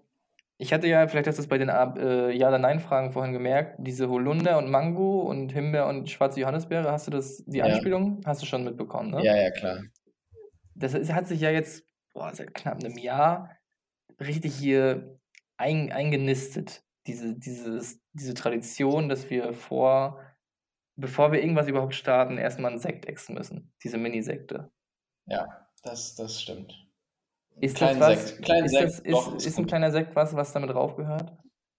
[0.57, 3.75] ich hatte ja, vielleicht hast du es bei den äh, Ja- oder Nein-Fragen vorhin gemerkt,
[3.77, 7.65] diese Holunder und Mango und Himbeer und schwarze Johannisbeere, hast du das, die Ja.
[7.65, 9.25] Anspielung, hast du schon mitbekommen, ne?
[9.25, 9.81] Ja, ja, klar.
[10.73, 13.57] Das hat sich ja jetzt, boah, seit knapp einem Jahr
[14.21, 15.16] richtig hier
[15.57, 20.21] ein, eingenistet, diese, dieses, diese Tradition, dass wir vor,
[20.95, 24.71] bevor wir irgendwas überhaupt starten, erstmal einen Sekt exen müssen, diese Mini-Sekte.
[25.84, 26.88] Das, das stimmt.
[27.59, 28.27] Ist Kleinen das was?
[28.29, 28.45] Sekt.
[28.45, 30.95] Kleinen ist, Sekt, das, ist, doch, ist ist ein kleiner Sekt was, was damit drauf
[30.95, 31.34] gehört?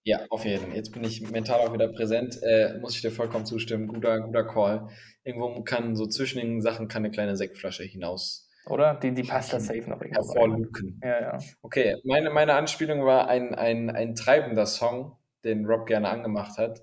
[0.05, 0.75] Ja, auf jeden Fall.
[0.75, 2.41] Jetzt bin ich mental auch wieder präsent.
[2.43, 3.87] Äh, muss ich dir vollkommen zustimmen.
[3.87, 4.89] Guter, guter Call.
[5.23, 8.95] Irgendwo kann so zwischen den Sachen kann eine kleine Sektflasche hinaus Oder?
[8.95, 11.01] Die, die passt da safe noch irgendwo hervorluken.
[11.03, 11.39] Ja, ja.
[11.63, 16.83] Okay, meine, meine Anspielung war ein, ein, ein treibender Song, den Rob gerne angemacht hat.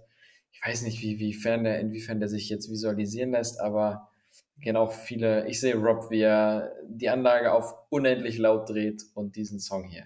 [0.52, 4.10] Ich weiß nicht, wie, wiefern der, inwiefern der sich jetzt visualisieren lässt, aber
[4.58, 5.48] gehen auch viele.
[5.48, 10.06] Ich sehe Rob, wie er die Anlage auf unendlich laut dreht und diesen Song hier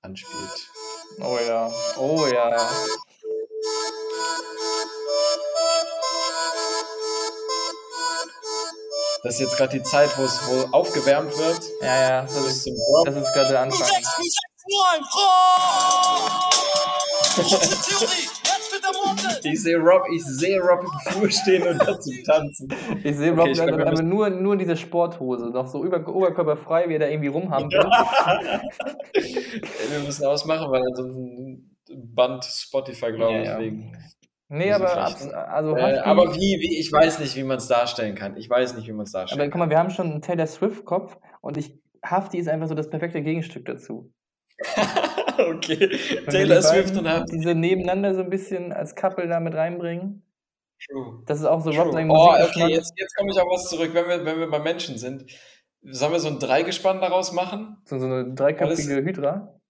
[0.00, 0.70] anspielt.
[1.20, 1.70] Oh ja.
[1.98, 2.56] Oh ja.
[9.24, 11.60] Das ist jetzt gerade die Zeit, wo es wo aufgewärmt wird.
[11.80, 12.22] Ja, ja.
[12.22, 12.70] Das ist,
[13.06, 13.82] das ist gerade der Anfang.
[13.82, 14.02] ein.
[19.44, 22.68] Ich sehe Rob, ich sehe Rob im Flur stehen und dazu tanzen.
[23.02, 26.88] Ich sehe Okay, Rob ich glaub, einfach nur, nur diese Sporthose, noch so über, oberkörperfrei,
[26.88, 27.84] wie er da irgendwie rumhampelt.
[29.14, 31.76] Wir müssen ausmachen, weil ansonsten
[32.14, 33.58] Band Spotify, glaube Ja, ich, ja.
[33.60, 33.96] wegen.
[34.48, 35.04] Nee, aber,
[35.52, 38.36] also Äh, aber wie, wie, ich weiß nicht, wie man es darstellen kann.
[38.36, 40.46] Ich weiß nicht, wie man es darstellen aber guck mal, wir haben schon einen Taylor
[40.46, 44.12] Swift-Kopf und ich, Hafti ist einfach so das perfekte Gegenstück dazu.
[44.58, 44.86] kann.
[45.56, 45.90] okay.
[46.24, 47.38] Wenn Taylor Swift und Hafti.
[47.38, 50.22] Diese nebeneinander so ein bisschen als Couple da mit reinbringen.
[50.86, 51.22] True.
[51.26, 53.90] Das ist auch so Rob sein Oh, okay, jetzt, jetzt komme ich auf was zurück,
[53.94, 55.24] wenn wir, wenn wir bei Menschen sind.
[55.82, 57.78] Sollen wir so ein Dreigespann daraus machen?
[57.84, 59.60] So, so eine dreiköpfige Hydra.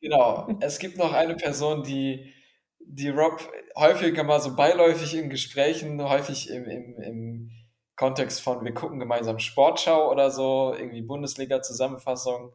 [0.00, 0.48] Genau.
[0.60, 2.32] Es gibt noch eine Person, die,
[2.94, 3.40] die Rob
[3.76, 7.50] häufiger mal so beiläufig in Gesprächen, häufig im, im, im
[7.96, 12.52] Kontext von wir gucken gemeinsam Sportschau oder so, irgendwie Bundesliga-Zusammenfassung,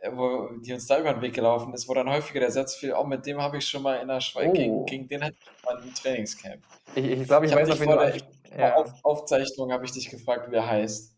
[0.00, 2.74] äh, wo die uns da über den Weg gelaufen ist, wo dann häufiger der Satz
[2.76, 4.52] fiel, oh, mit dem habe ich schon mal in der Schweiz, Oh.
[4.52, 6.62] gegen, gegen den hatte ich mal im Trainingscamp.
[6.94, 8.22] Ich, ich glaube, ich, Ich hab weiß auf der- an-
[8.58, 11.14] ja, Auf Aufzeichnung habe ich dich gefragt, wie er heißt.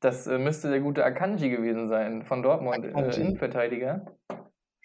[0.00, 3.20] Das äh, müsste der gute Akanji gewesen sein, von Dortmund, äh.
[3.20, 4.04] Innenverteidiger.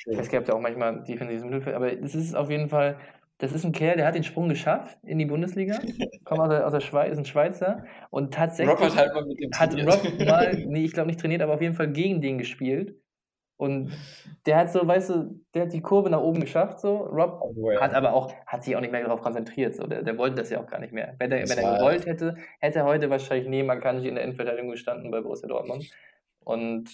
[0.05, 2.97] Es gab ja auch manchmal defensives Mittelfeld, aber das ist auf jeden Fall,
[3.39, 5.79] das ist ein Kerl, der hat den Sprung geschafft in die Bundesliga,
[6.25, 9.25] kommt aus der, aus der Schweiz, ist ein Schweizer und tatsächlich Rob hat halt mal
[9.25, 9.73] mit dem hat.
[9.73, 12.95] Rob mal, nee, ich glaube nicht trainiert, aber auf jeden Fall gegen den gespielt.
[13.59, 13.91] Und
[14.45, 16.97] der hat so, weißt du, der hat die Kurve nach oben geschafft, so.
[16.97, 19.87] Rob Obwohl er- hat aber auch, hat sich auch nicht mehr darauf konzentriert, so.
[19.87, 21.15] Der, der wollte das ja auch gar nicht mehr.
[21.17, 24.69] Wenn er, wenn er gewollt hätte, hätte er heute wahrscheinlich neben Akanji in der Innenverteidigung
[24.69, 25.89] gestanden bei Borussia Dortmund.
[26.41, 26.87] Und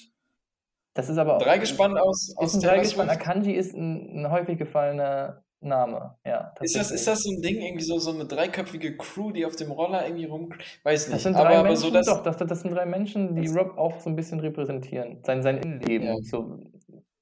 [0.94, 1.42] das ist aber auch.
[1.42, 3.10] Drei gespannt aus, aus Ist ein Dreigespann.
[3.10, 6.54] Akanji ist ein, ein häufig gefallener Name, ja.
[6.60, 9.56] Ist das, ist das so ein Ding, irgendwie so, so eine dreiköpfige Crew, die auf
[9.56, 10.54] dem Roller irgendwie rum.
[10.84, 11.16] Weiß nicht.
[11.16, 12.06] Das sind aber, drei aber Menschen, so das.
[12.06, 15.24] doch, das, das sind drei Menschen, die Rob auch so ein bisschen repräsentieren.
[15.24, 16.08] Sein, sein Innenleben.
[16.08, 16.16] Ja.
[16.22, 16.60] So,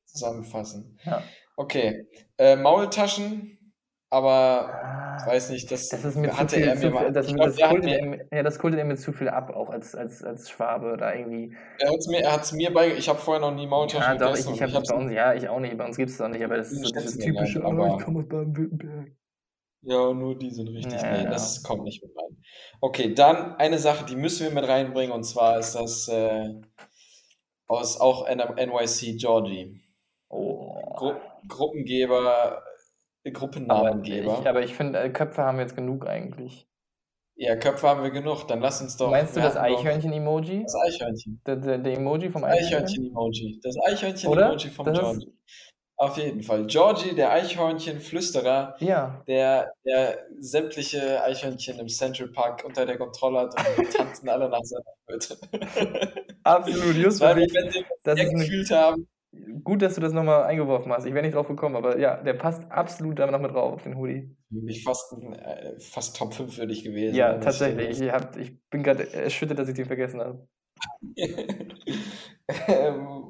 [0.05, 0.97] zusammenfassen.
[1.05, 1.23] Ja.
[1.55, 2.07] Okay.
[2.37, 3.59] Äh, Maultaschen
[4.11, 7.11] aber weiß nicht, das, Das ist mir hatte viel, er mir mal.
[7.11, 9.55] das, ich glaub, das, mir- er, mir- ja, das kultet er mir zu viel ab,
[9.55, 11.55] auch als, als, als Schwabe da irgendwie.
[11.79, 12.93] Er hat es mir, hat's mir bei.
[12.95, 14.53] Ich habe vorher noch nie Maultaschen Ja, doch, ich, gegessen.
[14.55, 16.43] ich habe hab's bei uns, ja, ich auch nicht, bei uns gibt es das nicht,
[16.43, 19.11] aber das ist so Ich dieses typische, oh, ich komme aus Baden-Württemberg.
[19.83, 21.01] Ja, nur die sind richtig.
[21.01, 21.29] Ja, nee, ja.
[21.31, 22.37] das kommt nicht mit rein.
[22.81, 26.49] Okay, dann eine Sache, die müssen wir mit reinbringen, und zwar ist das äh,
[27.67, 29.81] aus auch NYC Georgie.
[30.29, 30.93] Oh.
[30.95, 31.13] Gru
[31.47, 32.63] Gruppengeber,
[33.23, 34.39] äh, Aber Gruppennamengeber.
[34.41, 36.67] ich, aber ich finde, äh, Köpfe haben wir jetzt genug eigentlich.
[37.35, 38.47] ja, Köpfe haben wir genug.
[38.47, 39.09] Dann lass uns doch.
[39.09, 40.63] Meinst du das Eichhörnchen-Emoji?
[40.63, 41.41] Das Eichhörnchen.
[41.45, 43.05] Der, der, der Emoji vom Das Eichhörnchen?
[43.05, 43.59] Eichhörnchen-Emoji.
[43.63, 43.75] Das?
[43.87, 45.33] Eichhörnchen-Emoji vom Das ist- Georgie.
[45.97, 46.65] Auf jeden Fall.
[46.65, 49.23] Georgie, der Eichhörnchen-Flüsterer, Ja.
[49.27, 54.49] der, der sämtliche Eichhörnchen im Central Park unter der Kontrolle hat und die tanzen alle
[54.49, 55.37] nach seiner Bitte.
[56.43, 59.07] Absolut, just Weil wir wenn wir Das ist eine, gefühlt haben.
[59.63, 61.05] Gut, dass du das nochmal eingeworfen hast.
[61.05, 63.83] Ich wäre nicht drauf gekommen, aber ja, der passt absolut da noch mit drauf auf
[63.83, 64.35] den Hoodie.
[64.49, 67.15] Mich fast, äh, fast Top 5 würde ich gewesen.
[67.15, 68.01] Ja, tatsächlich.
[68.01, 70.47] Ich, hab, ich bin gerade erschüttert, dass ich den vergessen habe.
[72.67, 73.27] ähm,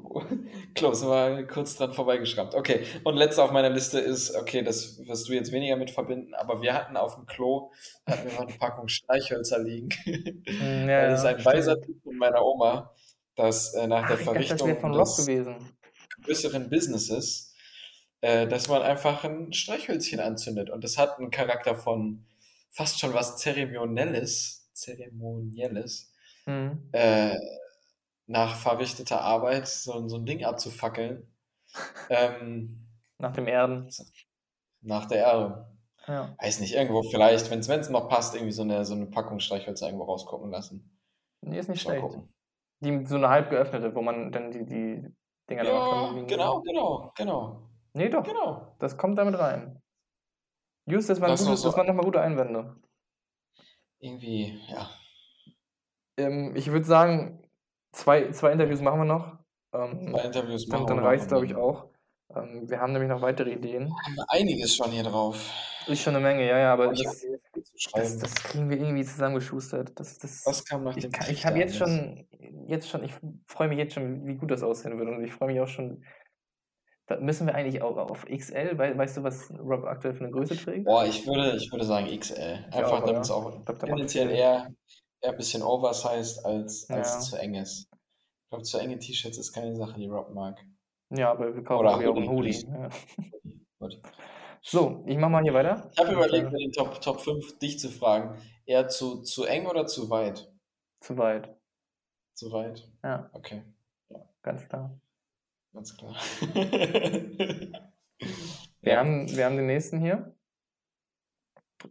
[0.74, 2.54] Close, mal kurz dran vorbeigeschraubt.
[2.54, 6.34] Okay, und letzte auf meiner Liste ist, okay, das wirst du jetzt weniger mit verbinden,
[6.34, 7.70] aber wir hatten auf dem Klo,
[8.06, 9.90] hatten wir mal eine Packung Streichhölzer liegen.
[10.04, 10.44] Hm,
[10.88, 12.94] Weil das ist ein weiser Typ von meiner Oma,
[13.36, 15.76] dass äh, nach Ach, der ich dachte, das Verrichtung wäre von des gewesen.
[16.22, 17.54] Größeren Businesses,
[18.20, 20.70] äh, dass man einfach ein Streichhölzchen anzündet.
[20.70, 22.24] Und das hat einen Charakter von
[22.70, 26.08] fast schon was Zeremonielles, Zeremonielles,
[26.44, 26.88] Hm.
[26.92, 27.36] äh,
[28.26, 31.26] nach verrichteter Arbeit so, so ein Ding abzufackeln.
[32.10, 32.86] Ähm,
[33.18, 33.88] Nach dem Erden.
[34.80, 35.68] nach der Erde.
[36.08, 36.34] Ja.
[36.40, 39.86] Weiß nicht, irgendwo vielleicht, wenn es noch passt, irgendwie so eine, so eine Packung Streichhölzer
[39.86, 40.98] irgendwo rausgucken lassen.
[41.42, 42.02] Nee, ist nicht Mal schlecht.
[42.02, 42.28] gucken.
[42.80, 45.06] Die, so eine halb geöffnete, wo man dann die, die
[45.52, 47.62] Dinger dann Ja, genau, genau, genau,
[47.94, 48.24] Nee, doch.
[48.24, 48.74] genau.
[48.78, 49.80] Das kommt damit rein.
[50.86, 52.76] Just, das waren, gute, so- das waren nochmal gute Einwände.
[54.00, 54.90] Irgendwie, ja.
[56.18, 57.48] Ähm, ich würde sagen,
[57.92, 59.38] zwei, zwei Interviews machen wir noch.
[59.74, 61.86] Ähm, Zwei Interviews dann machen dann wir noch reicht es, und glaube ich, dann auch.
[62.34, 63.94] Ähm, wir haben nämlich noch weitere Ideen.
[64.04, 65.50] Haben wir einiges schon hier drauf.
[65.86, 67.24] Ist schon eine Menge, ja, ja, aber Aber ich das,
[67.64, 68.20] zu das, schreiben.
[68.20, 69.98] das kriegen wir irgendwie zusammengeschustert.
[69.98, 72.26] Das, das, Was kam nach ich dem ich Trichter habe jetzt schon,
[72.68, 73.12] jetzt schon, ich
[73.46, 75.08] freue mich jetzt schon, wie gut das aussehen wird.
[75.08, 76.04] Und ich freue mich auch schon.
[77.06, 80.32] Da müssen wir eigentlich auch auf XL, wei- weißt du, was Rob aktuell für eine
[80.32, 80.84] Größe trägt?
[80.84, 82.64] Boah, ich würde, ich würde sagen XL.
[82.68, 84.72] Ich Einfach auch, damit es auch Ich tendenziell eher,
[85.20, 87.18] eher ein bisschen oversized als, als Ja.
[87.20, 87.88] zu eng ist.
[87.90, 90.60] Ich glaube, zu enge T-Shirts ist keine Sache, die Rob mag.
[91.10, 92.66] Ja, aber wir kaufen Oder auch einen Hoodie, Hoodie.
[93.80, 93.88] Ja.
[94.64, 95.90] So, ich mache mal hier weiter.
[95.92, 98.40] Ich habe Und, überlegt, äh, mit den Top, Top 5 dich zu fragen.
[98.64, 100.52] Eher zu, zu eng oder zu weit?
[101.00, 101.54] Zu weit.
[102.34, 102.88] Zu weit?
[103.02, 103.62] Ja, Okay,
[104.42, 104.98] ganz klar.
[105.72, 106.14] ganz klar.
[108.80, 108.98] Wir, Ja.
[108.98, 110.34] haben, wir haben den nächsten hier.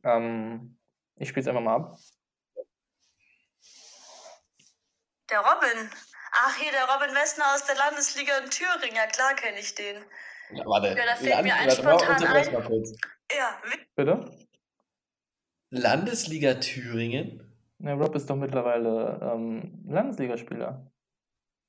[0.03, 0.77] Ähm,
[1.15, 1.97] ich spiele es einfach mal ab.
[5.29, 5.89] Der Robin.
[6.33, 8.95] Ach, hier, der Robin Westner aus der Landesliga in Thüringen.
[8.95, 10.03] Ja, klar kenne ich den.
[10.53, 12.53] Ja, Warte, Ja, da fällt mir ein spontan ein.
[12.53, 12.91] mal kurz.
[13.31, 13.59] Ja,
[13.95, 14.29] Bitte?
[15.69, 17.47] Landesliga Thüringen?
[17.79, 20.91] Ja, Rob ist doch mittlerweile ähm, Landesligaspieler.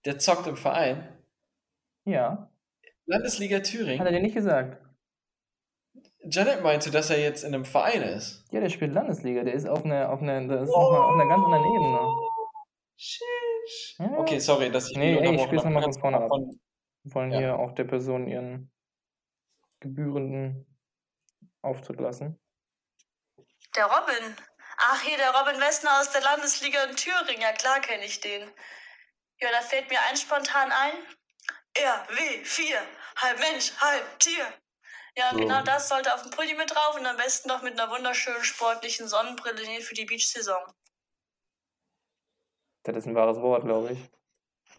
[0.05, 1.09] Der zockt im Verein?
[2.05, 2.51] Ja.
[3.07, 4.05] Landesliga Hat er Thüringen?
[4.13, 4.79] dir nicht gesagt?
[6.25, 8.45] Janet meinte, dass er jetzt in einem Verein ist.
[8.53, 9.45] Ja, der spielt Landesliga.
[9.45, 12.01] Der ist auf einer, auf einer, ist auf einer, auf einer ganz anderen Ebene.
[12.97, 13.97] Sheesh.
[13.99, 14.19] Ja.
[14.19, 15.69] Okay, sorry, dass ich Nee, ey, ich spiel's habe.
[15.75, 16.31] noch mal Kannst von vorne ab.
[17.05, 17.39] wollen Ja.
[17.39, 18.71] hier auch der Person ihren
[19.83, 20.67] gebührenden
[21.61, 22.41] Auftritt lassen.
[23.77, 24.37] der Robin.
[24.79, 27.43] Ach, hier, der Robin Westner aus der Landesliga in Thüringen.
[27.43, 28.51] Ja, klar kenne ich den.
[29.41, 30.95] Ja, da fällt mir ein spontan ein.
[31.77, 32.77] RW4.
[33.17, 34.47] Halb Mensch, halb Tier.
[35.17, 35.39] Ja, So.
[35.39, 38.43] genau das sollte auf dem Pulli mit drauf und am besten noch mit einer wunderschönen
[38.45, 40.73] sportlichen Sonnenbrille hier für die Beach-Saison.
[42.85, 44.11] Das ist ein wahres Wort, glaube ich.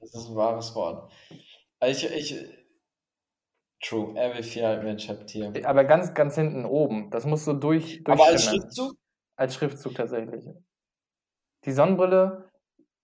[0.02, 1.12] Das ist ein wahres Wort.
[1.80, 2.63] Also Ich, ich,
[3.84, 5.52] true, RW4 halt Mensch, habt hier.
[5.66, 7.10] Aber ganz, ganz hinten oben.
[7.12, 8.46] Das muss so durch, Aber als.
[8.46, 8.96] Schriftzug?
[9.36, 10.46] Als Schriftzug tatsächlich.
[11.66, 12.50] Die Sonnenbrille,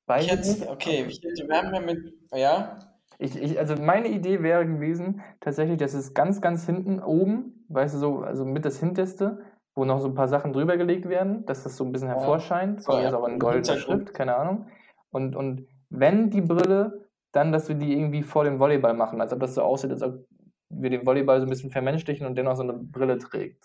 [0.07, 0.69] weiß Ich jetzt, nicht.
[0.69, 2.77] okay, ich, wir haben ja mit, ja,
[3.17, 7.95] Ich, ich, also meine Idee wäre gewesen, tatsächlich, dass es ganz, ganz hinten oben, weißt
[7.95, 9.39] du, so, also mit das Hinterste,
[9.75, 12.15] wo noch so ein paar Sachen drüber gelegt werden, dass das so ein bisschen Ja.
[12.15, 12.83] hervorscheint.
[12.83, 13.17] So, jetzt ja.
[13.17, 13.77] aber in goldener.
[13.77, 14.67] Schrift, keine Ahnung.
[15.11, 19.31] Und, und wenn die Brille, dann, dass wir die irgendwie vor dem Volleyball machen, als
[19.33, 20.25] ob das so aussieht, als ob
[20.69, 23.63] wir den Volleyball so ein bisschen vermenschlichen und dennoch so eine Brille trägt.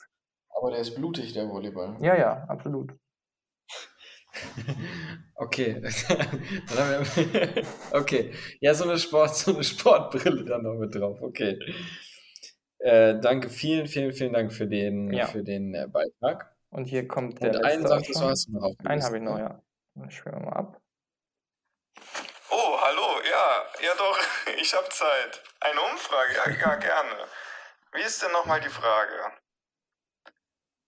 [0.50, 1.96] aber der ist blutig, der Volleyball.
[2.00, 2.94] Ja, ja, absolut.
[5.36, 5.82] Okay,
[7.92, 11.58] okay, ja, so eine Sport, so eine Sportbrille dann noch mit drauf, okay.
[12.78, 15.26] Äh, danke, vielen, vielen, vielen Dank für den, Ja.
[15.26, 16.54] für den äh, Beitrag.
[16.70, 19.38] Und hier kommt der Und einen sagtest du, hast du noch Einen habe ich noch,
[19.38, 19.62] ja.
[19.94, 20.80] Dann Spielen wir mal ab.
[22.50, 23.20] Oh, hallo,
[23.84, 24.18] ja, doch,
[24.56, 25.42] ich habe Zeit.
[25.60, 27.28] Eine Umfrage, ja, ja, gerne.
[27.92, 29.32] Wie ist denn nochmal die Frage?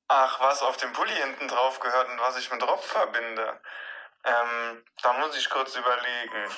[0.08, 3.60] Ach, was auf dem Pulli hinten drauf gehört und was ich mit Rob verbinde.
[4.24, 6.50] Ähm, da muss ich kurz überlegen.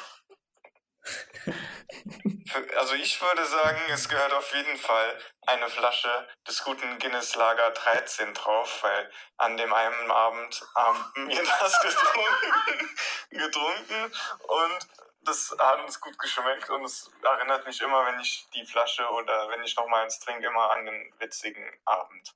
[2.77, 7.70] Also ich würde sagen, es gehört auf jeden Fall eine Flasche des guten Guinness Lager
[7.70, 12.97] 13 drauf, weil an dem einen Abend haben wir das getrunken,
[13.31, 14.89] getrunken und
[15.29, 19.49] das hat uns gut geschmeckt und es erinnert mich immer, wenn ich die Flasche oder
[19.51, 22.35] wenn ich nochmal eins trinke, immer an den witzigen Abend.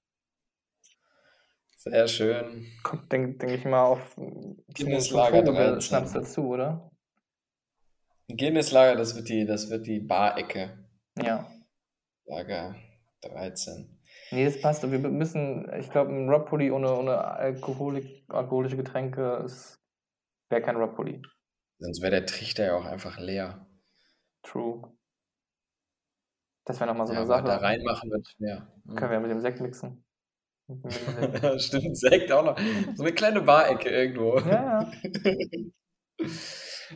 [1.76, 2.70] Sehr schön.
[2.82, 5.80] Kommt, denke denk ich mal, auf Guinness Lager Vogel 13.
[5.80, 6.90] Schnaps dazu, oder?
[8.28, 10.86] Guinness Lager, das wird die, das wird die Barecke.
[11.16, 11.50] Ja.
[12.26, 12.76] Lager
[13.22, 14.00] 13.
[14.30, 14.88] Nee, das passt.
[14.88, 19.44] Wir müssen, ich glaube, ein Rob ohne, ohne Alkoholik, alkoholische Getränke
[20.48, 21.20] wäre kein Rob Pulli.
[21.82, 23.66] Sonst wäre der Trichter ja auch einfach leer.
[24.42, 24.92] True.
[26.64, 27.44] Das wäre nochmal so Ja, eine Sache.
[27.44, 28.72] da reinmachen wird schwer.
[28.84, 28.94] Mhm.
[28.94, 30.04] Können wir mit dem Sekt mixen.
[31.58, 32.58] Stimmt, Sekt auch noch.
[32.94, 34.38] So eine kleine Barecke irgendwo.
[34.38, 34.92] Ja, ja.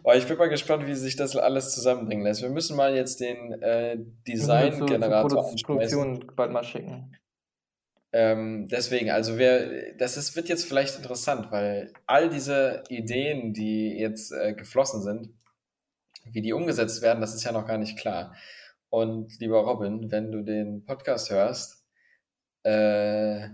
[0.05, 2.43] Oh, ich bin mal gespannt, wie sich das alles zusammenbringen lässt.
[2.43, 3.97] Wir müssen mal jetzt den äh,
[4.29, 5.63] Design-Generator Produ.
[5.65, 7.17] Produktion bald mal schicken.
[8.19, 13.91] Ähm, deswegen, also wir, das ist, wird jetzt vielleicht interessant, weil all diese Ideen, die
[13.91, 15.35] jetzt äh, geflossen sind,
[16.25, 18.35] wie die umgesetzt werden, das ist ja noch gar nicht klar.
[18.89, 21.85] Und lieber Robin, wenn du den Podcast hörst,
[22.63, 23.51] äh,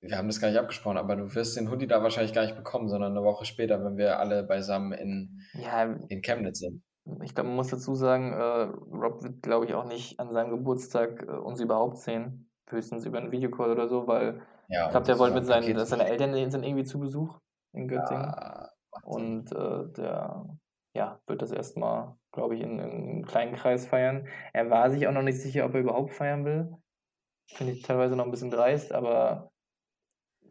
[0.00, 2.56] wir haben das gar nicht abgesprochen, aber du wirst den Hoodie da wahrscheinlich gar nicht
[2.56, 6.82] bekommen, sondern eine Woche später, wenn wir alle beisammen in, Ja, in Chemnitz sind.
[7.22, 10.50] ich glaube, man muss dazu sagen, äh, Rob wird, glaube ich, auch nicht an seinem
[10.50, 12.50] Geburtstag äh, uns überhaupt sehen.
[12.68, 15.74] Höchstens über einen Videocall oder so, weil Ja, ich glaube, der wollte mit ein seinen,
[15.74, 17.38] Paket- seine Eltern sind irgendwie zu Besuch
[17.72, 18.24] in Göttingen.
[18.24, 18.70] Ja.
[19.02, 20.46] Und äh, der
[20.96, 24.28] ja, wird das erstmal, glaube ich, in, in einem kleinen Kreis feiern.
[24.52, 26.72] Er war sich auch noch nicht sicher, ob er überhaupt feiern will.
[27.50, 29.50] Finde ich teilweise noch ein bisschen dreist, aber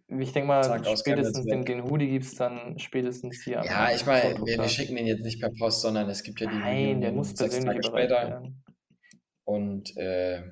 [0.09, 4.05] ich denke mal, aus spätestens den, den Hoodie gibt es dann spätestens hier Ja, ich
[4.05, 7.01] meine, wir, wir schicken den jetzt nicht per Post, sondern es gibt ja die Nein,
[7.01, 8.29] der Reunion muss sechs persönlich Tage später.
[8.29, 8.63] werden.
[9.45, 10.43] Und äh,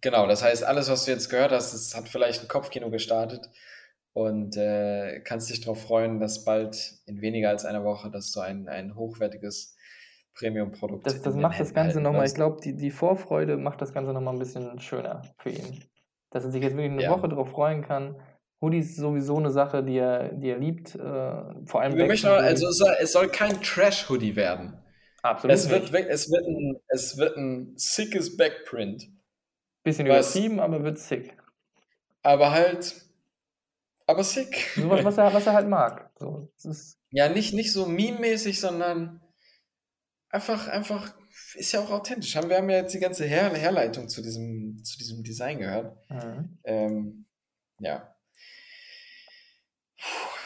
[0.00, 3.48] genau, das heißt, alles, was du jetzt gehört hast, das hat vielleicht ein Kopfkino gestartet
[4.12, 8.40] und äh, kannst dich darauf freuen, dass bald in weniger als einer Woche, dass du
[8.40, 9.76] ein, ein hochwertiges
[10.34, 14.12] Premium-Produkt Das, das macht das Ganze nochmal, ich glaube, die, die Vorfreude macht das Ganze
[14.12, 15.84] nochmal ein bisschen schöner für ihn.
[16.30, 17.10] Dass er sich jetzt wirklich eine Ja.
[17.10, 18.16] Woche darauf freuen kann.
[18.60, 20.94] Hoodie ist sowieso eine Sache, die er, die er liebt.
[20.94, 20.98] Äh,
[21.66, 24.78] vor allem Wir möchten, also es soll, es soll kein Trash-Hoodie werden.
[25.22, 29.08] Absolut Es wird, es, wird ein, es wird ein sickes Backprint.
[29.86, 31.36] Bisschen was- übertrieben, aber wird sick.
[32.22, 32.94] Aber halt,
[34.06, 34.70] aber sick.
[34.74, 36.10] Sowas, was er, was er halt mag.
[36.18, 36.50] So,
[37.10, 39.20] Ja, nicht, nicht so meme-mäßig, sondern
[40.30, 41.14] einfach, einfach,
[41.54, 42.34] ist ja auch authentisch.
[42.34, 45.96] Haben- Wir haben ja jetzt die ganze Her Herleitung zu diesem, zu diesem Design gehört.
[46.10, 46.58] mhm.
[46.64, 47.26] Ähm,
[47.78, 48.12] ja.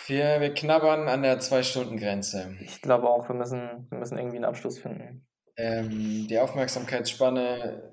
[0.06, 2.56] Wir, wir knabbern an der Zwei-Stunden-Grenze.
[2.60, 5.26] Ich glaube auch, wir müssen, wir müssen irgendwie einen Abschluss finden.
[5.56, 7.89] Ähm, die Aufmerksamkeitsspanne,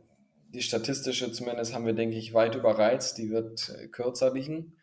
[0.50, 3.18] die statistische zumindest, haben wir, denke ich, weit überreizt.
[3.18, 4.78] Die wird äh, kürzer liegen.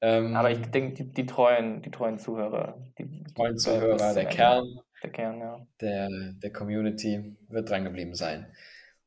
[0.00, 4.26] Ähm, Aber ich denke, die, die treuen, die treuen Zuhörer, die, die treuen Zuhörer, der.
[4.26, 5.66] Kern Der Kern, ja.
[5.80, 6.08] der,
[6.42, 8.52] der Community wird dran geblieben sein.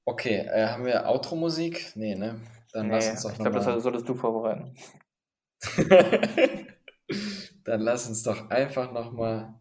[0.05, 1.93] Okay, äh, haben wir Outro-Musik?
[1.95, 2.41] Nee, ne?
[2.73, 4.73] Dann lass Nee, uns doch ich glaube, das solltest du vorbereiten.
[7.63, 9.53] Dann lass uns doch einfach nochmal.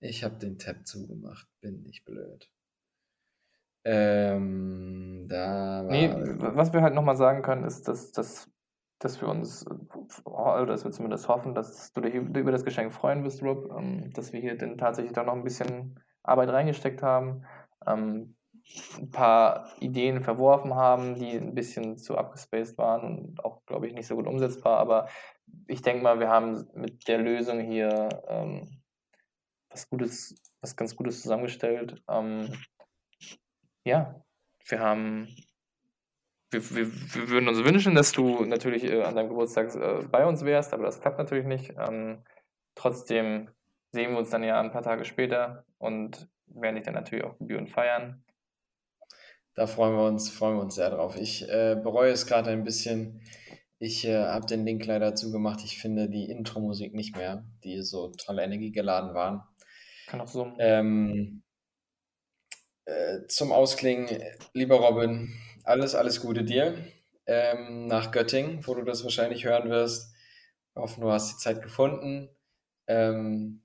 [0.00, 2.50] Ich habe den Tab zugemacht, bin nicht blöd.
[3.88, 5.90] Ähm, da war.
[5.90, 8.50] Nee, was wir halt nochmal sagen können, ist, dass, dass,
[8.98, 12.92] dass wir uns, äh, oder dass wir zumindest hoffen, dass du dich über das Geschenk
[12.92, 17.02] freuen wirst, Rob, ähm, dass wir hier dann tatsächlich da noch ein bisschen Arbeit reingesteckt
[17.02, 17.44] haben,
[17.86, 18.34] ähm,
[18.98, 23.94] ein paar Ideen verworfen haben, die ein bisschen zu abgespaced waren und auch, glaube ich,
[23.94, 25.06] nicht so gut umsetzbar, aber
[25.68, 28.82] ich denke mal, wir haben mit der Lösung hier ähm,
[29.70, 32.02] was Gutes, was ganz Gutes zusammengestellt.
[33.86, 34.20] Ja,
[34.66, 35.28] wir haben
[36.50, 40.26] wir, wir, wir würden uns wünschen, dass du natürlich äh, an deinem Geburtstag äh, bei
[40.26, 41.72] uns wärst, aber das klappt natürlich nicht.
[41.78, 42.24] Ähm,
[42.74, 43.48] trotzdem
[43.92, 47.38] sehen wir uns dann ja ein paar Tage später und werden dich dann natürlich auch
[47.38, 48.24] gebührend feiern.
[49.54, 51.16] Da freuen wir uns, freuen wir uns sehr drauf.
[51.16, 53.22] Ich äh, bereue es gerade ein bisschen.
[53.78, 55.62] Ich äh, habe den Link leider zugemacht.
[55.64, 59.42] Ich finde die Intro-Musik nicht mehr, die so tolle Energie geladen waren.
[60.08, 60.52] Kann auch so.
[60.58, 61.44] Ähm,
[62.86, 64.08] äh, zum Ausklingen,
[64.54, 65.34] lieber Robin,
[65.64, 66.76] alles, alles Gute dir
[67.26, 70.14] ähm, nach Göttingen, wo du das wahrscheinlich hören wirst.
[70.74, 72.28] Wir hoffen, du hast die Zeit gefunden.
[72.86, 73.62] Ähm,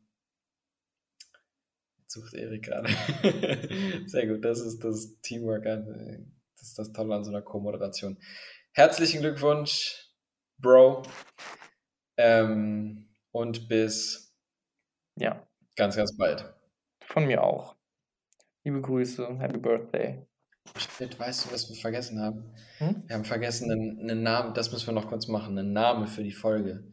[2.07, 2.89] sucht Erik gerade.
[4.07, 8.17] Sehr gut, das ist das Teamwork, das ist das Tolle an so einer Co-Moderation.
[8.73, 10.09] Herzlichen Glückwunsch,
[10.57, 11.03] Bro.
[12.17, 14.35] Ähm, und bis
[15.15, 16.53] Ja, ganz, ganz bald.
[17.03, 17.75] von mir auch.
[18.63, 20.25] Liebe Grüße, Happy Birthday.
[20.77, 22.53] Shit, weißt du, was wir vergessen haben?
[22.77, 23.03] Hm?
[23.07, 26.23] Wir haben vergessen einen, einen Namen, das müssen wir noch kurz machen, einen Namen für
[26.23, 26.83] die Folge.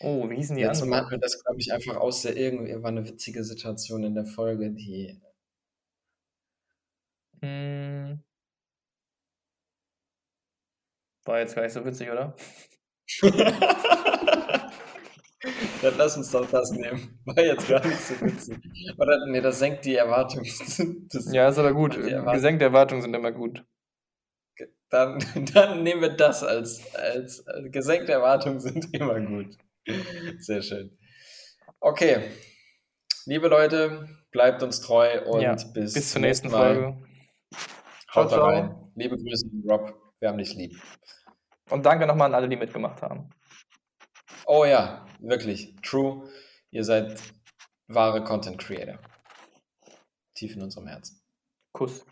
[0.00, 1.20] Oh, wie hießen die Letztes Mal hatten anderen?
[1.20, 4.70] wir das, glaube ich, einfach aus der irgendwie war eine witzige Situation in der Folge,
[4.70, 5.20] die
[7.42, 8.22] Hm.
[11.24, 12.34] War jetzt gar nicht so witzig, oder?
[15.82, 17.20] Dann lass uns doch das nehmen.
[17.24, 18.58] War jetzt gar nicht so witzig.
[18.98, 20.42] Oder nee, das senkt die Erwartung.
[21.12, 21.96] Das, Ja, ist aber gut.
[21.96, 23.64] Erwartung- Gesenkte Erwartungen sind immer gut.
[24.90, 25.18] dann,
[25.54, 29.56] dann nehmen wir das als, als, als gesenkte Erwartungen sind immer gut.
[30.38, 30.98] Sehr schön.
[31.80, 32.22] Okay.
[33.26, 36.74] Liebe Leute, bleibt uns treu und Ja, bis, Bis zur nächsten Mal.
[36.74, 36.96] Folge.
[38.14, 38.46] Haut Ciao, ciao.
[38.46, 38.90] rein.
[38.96, 39.94] Liebe Grüße, Rob.
[40.18, 40.80] Wir haben dich lieb.
[41.70, 43.28] Und danke nochmal an alle, die mitgemacht haben.
[44.46, 45.74] Oh ja, wirklich.
[45.82, 46.28] True.
[46.70, 47.20] Ihr seid
[47.86, 48.98] wahre Content Creator.
[50.34, 51.20] Tief in unserem Herzen.
[51.72, 52.04] Kuss.